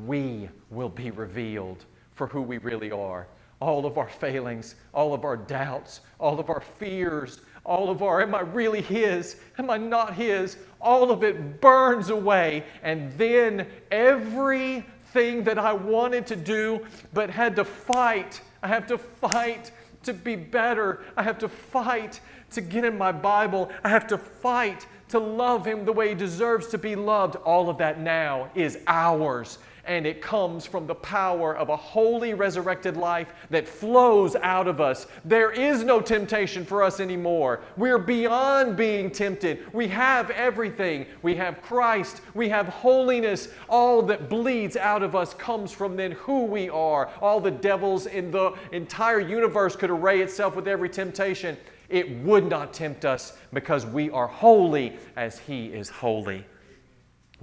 we 0.05 0.48
will 0.68 0.88
be 0.88 1.12
revealed 1.12 1.84
for 2.16 2.26
who 2.26 2.42
we 2.42 2.59
really 2.59 2.90
are. 2.90 3.28
All 3.61 3.86
of 3.86 3.98
our 3.98 4.09
failings, 4.09 4.74
all 4.92 5.14
of 5.14 5.24
our 5.24 5.36
doubts, 5.36 6.01
all 6.18 6.40
of 6.40 6.51
our 6.51 6.61
fears, 6.61 7.40
all 7.64 7.90
of 7.90 8.02
our, 8.02 8.22
am 8.22 8.34
I 8.34 8.40
really 8.40 8.80
His? 8.82 9.36
Am 9.58 9.70
I 9.70 9.76
not 9.76 10.14
His? 10.14 10.56
All 10.80 11.11
of 11.11 11.22
it 11.22 11.61
burns 11.61 12.11
away. 12.11 12.64
And 12.82 13.12
then 13.18 13.66
everything 13.90 15.44
that 15.44 15.58
I 15.58 15.72
wanted 15.72 16.26
to 16.28 16.36
do 16.36 16.86
but 17.12 17.30
had 17.30 17.56
to 17.56 17.64
fight, 17.64 18.40
I 18.62 18.68
have 18.68 18.86
to 18.88 18.98
fight 18.98 19.72
to 20.04 20.12
be 20.14 20.36
better. 20.36 21.02
I 21.16 21.22
have 21.22 21.38
to 21.38 21.48
fight 21.48 22.20
to 22.52 22.61
get 22.61 22.84
in 22.84 22.96
my 22.96 23.12
Bible. 23.12 23.70
I 23.84 23.88
have 23.88 24.06
to 24.08 24.18
fight 24.18 24.86
to 25.08 25.18
love 25.18 25.66
Him 25.66 25.84
the 25.84 25.92
way 25.92 26.11
He 26.11 26.14
deserves 26.14 26.68
to 26.68 26.78
be 26.78 26.94
loved, 26.96 27.36
all 27.36 27.68
of 27.68 27.78
that 27.78 28.00
now 28.00 28.50
is 28.54 28.78
ours. 28.86 29.58
And 29.84 30.06
it 30.06 30.20
comes 30.20 30.66
from 30.66 30.86
the 30.86 30.94
power 30.94 31.56
of 31.56 31.68
a 31.68 31.76
holy 31.76 32.34
resurrected 32.34 32.96
life 32.96 33.32
that 33.50 33.68
flows 33.68 34.36
out 34.36 34.68
of 34.68 34.80
us. 34.80 35.06
There 35.24 35.50
is 35.50 35.82
no 35.82 36.00
temptation 36.00 36.64
for 36.64 36.82
us 36.82 37.00
anymore. 37.00 37.60
We're 37.76 37.98
beyond 37.98 38.76
being 38.76 39.10
tempted. 39.10 39.72
We 39.72 39.88
have 39.88 40.30
everything. 40.30 41.06
We 41.22 41.34
have 41.36 41.62
Christ. 41.62 42.20
We 42.34 42.48
have 42.48 42.68
holiness. 42.68 43.48
All 43.68 44.02
that 44.02 44.28
bleeds 44.28 44.76
out 44.76 45.02
of 45.02 45.16
us 45.16 45.34
comes 45.34 45.72
from 45.72 45.96
then 45.96 46.12
who 46.12 46.44
we 46.44 46.68
are. 46.68 47.10
All 47.20 47.40
the 47.40 47.50
devils 47.50 48.06
in 48.06 48.30
the 48.30 48.54
entire 48.72 49.20
universe 49.20 49.76
could 49.76 49.90
array 49.90 50.20
itself 50.20 50.56
with 50.56 50.68
every 50.68 50.88
temptation 50.88 51.56
it 51.90 52.08
would 52.20 52.48
not 52.48 52.72
tempt 52.72 53.04
us 53.04 53.36
because 53.52 53.84
we 53.84 54.10
are 54.10 54.28
holy 54.28 54.96
as 55.16 55.38
He 55.40 55.66
is 55.66 55.90
holy. 55.90 56.46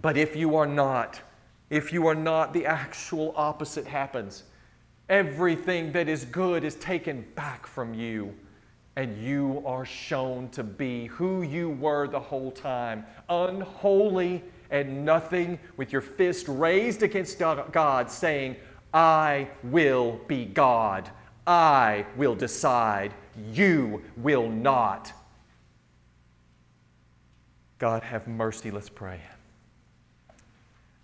But 0.02 0.18
if 0.18 0.36
you 0.36 0.56
are 0.56 0.66
not, 0.66 1.20
if 1.70 1.92
you 1.92 2.08
are 2.08 2.16
not, 2.16 2.54
the 2.54 2.66
actual 2.66 3.34
opposite 3.36 3.86
happens. 3.86 4.44
Everything 5.10 5.92
that 5.94 6.08
is 6.08 6.26
good 6.26 6.64
is 6.64 6.76
taken 6.76 7.26
back 7.36 7.66
from 7.66 7.94
you, 7.94 8.34
and 8.96 9.22
you 9.22 9.64
are 9.66 9.86
shown 9.86 10.50
to 10.50 10.64
be 10.64 11.08
who 11.08 11.42
you 11.42 11.70
were 11.70 12.08
the 12.08 12.20
whole 12.20 12.52
time 12.52 13.06
unholy 13.30 14.44
and 14.70 15.06
nothing, 15.06 15.58
with 15.78 15.94
your 15.94 16.02
fist 16.02 16.46
raised 16.50 17.04
against 17.04 17.40
God, 17.40 18.12
saying, 18.12 18.58
I 18.94 19.48
will 19.64 20.20
be 20.28 20.46
God. 20.46 21.10
I 21.46 22.06
will 22.18 22.36
decide. 22.36 23.14
You 23.54 24.04
will 24.18 24.50
not. 24.50 25.14
God, 27.80 28.04
have 28.04 28.28
mercy. 28.28 28.72
Let's 28.72 28.90
pray. 28.90 29.22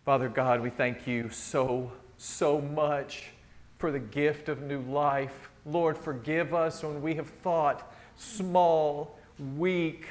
Father 0.06 0.28
God, 0.28 0.60
we 0.60 0.70
thank 0.70 1.08
you 1.08 1.30
so, 1.30 1.90
so 2.18 2.60
much 2.60 3.30
for 3.78 3.90
the 3.90 4.00
gift 4.00 4.50
of 4.50 4.62
new 4.62 4.82
life. 4.82 5.50
Lord, 5.66 5.98
forgive 5.98 6.54
us 6.54 6.84
when 6.84 7.02
we 7.02 7.16
have 7.16 7.30
thought 7.30 7.94
small, 8.18 9.18
weak 9.56 10.08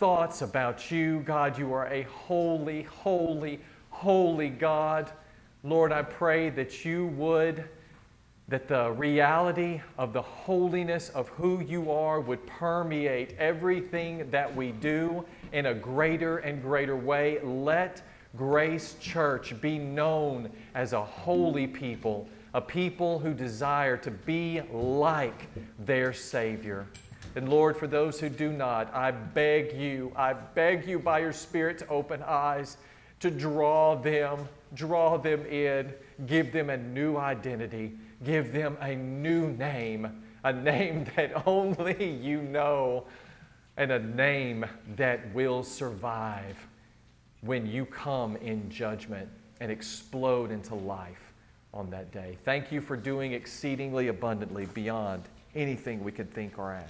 thoughts 0.00 0.42
about 0.42 0.90
you. 0.90 1.20
God, 1.20 1.56
you 1.56 1.72
are 1.72 1.86
a 1.86 2.02
holy, 2.02 2.82
holy, 2.82 3.60
holy 3.90 4.48
God. 4.48 5.12
Lord, 5.62 5.92
I 5.92 6.02
pray 6.02 6.50
that 6.50 6.84
you 6.84 7.06
would 7.06 7.68
that 8.48 8.66
the 8.66 8.90
reality 8.90 9.80
of 9.96 10.12
the 10.12 10.22
holiness 10.22 11.10
of 11.10 11.28
who 11.28 11.60
you 11.60 11.92
are 11.92 12.20
would 12.20 12.44
permeate 12.48 13.36
everything 13.38 14.28
that 14.32 14.52
we 14.56 14.72
do 14.72 15.24
in 15.52 15.66
a 15.66 15.74
greater 15.74 16.38
and 16.38 16.60
greater 16.60 16.96
way. 16.96 17.38
Let 17.44 18.02
Grace 18.36 18.96
Church 19.00 19.60
be 19.60 19.78
known 19.78 20.50
as 20.74 20.92
a 20.92 21.02
holy 21.02 21.66
people, 21.66 22.28
a 22.54 22.60
people 22.60 23.18
who 23.18 23.34
desire 23.34 23.96
to 23.96 24.10
be 24.10 24.62
like 24.72 25.48
their 25.78 26.12
Savior. 26.12 26.86
And 27.36 27.48
Lord, 27.48 27.76
for 27.76 27.86
those 27.86 28.18
who 28.18 28.28
do 28.28 28.52
not, 28.52 28.92
I 28.94 29.10
beg 29.10 29.72
you, 29.72 30.12
I 30.16 30.32
beg 30.32 30.86
you 30.86 30.98
by 30.98 31.20
your 31.20 31.32
Spirit 31.32 31.78
to 31.78 31.88
open 31.88 32.22
eyes, 32.26 32.76
to 33.20 33.30
draw 33.30 33.94
them, 33.96 34.48
draw 34.74 35.16
them 35.16 35.44
in, 35.46 35.92
give 36.26 36.52
them 36.52 36.70
a 36.70 36.76
new 36.76 37.16
identity 37.16 37.96
give 38.24 38.52
them 38.52 38.76
a 38.80 38.94
new 38.94 39.50
name, 39.52 40.22
a 40.44 40.52
name 40.52 41.04
that 41.16 41.46
only 41.46 42.10
you 42.10 42.42
know, 42.42 43.04
and 43.76 43.92
a 43.92 43.98
name 43.98 44.66
that 44.96 45.32
will 45.34 45.62
survive 45.62 46.56
when 47.42 47.66
you 47.66 47.86
come 47.86 48.36
in 48.36 48.68
judgment 48.70 49.28
and 49.60 49.70
explode 49.70 50.50
into 50.50 50.74
life 50.74 51.32
on 51.72 51.90
that 51.90 52.10
day. 52.12 52.36
Thank 52.44 52.72
you 52.72 52.80
for 52.80 52.96
doing 52.96 53.32
exceedingly 53.32 54.08
abundantly 54.08 54.66
beyond 54.66 55.22
anything 55.54 56.02
we 56.02 56.12
could 56.12 56.32
think 56.32 56.58
or 56.58 56.72
ask. 56.72 56.88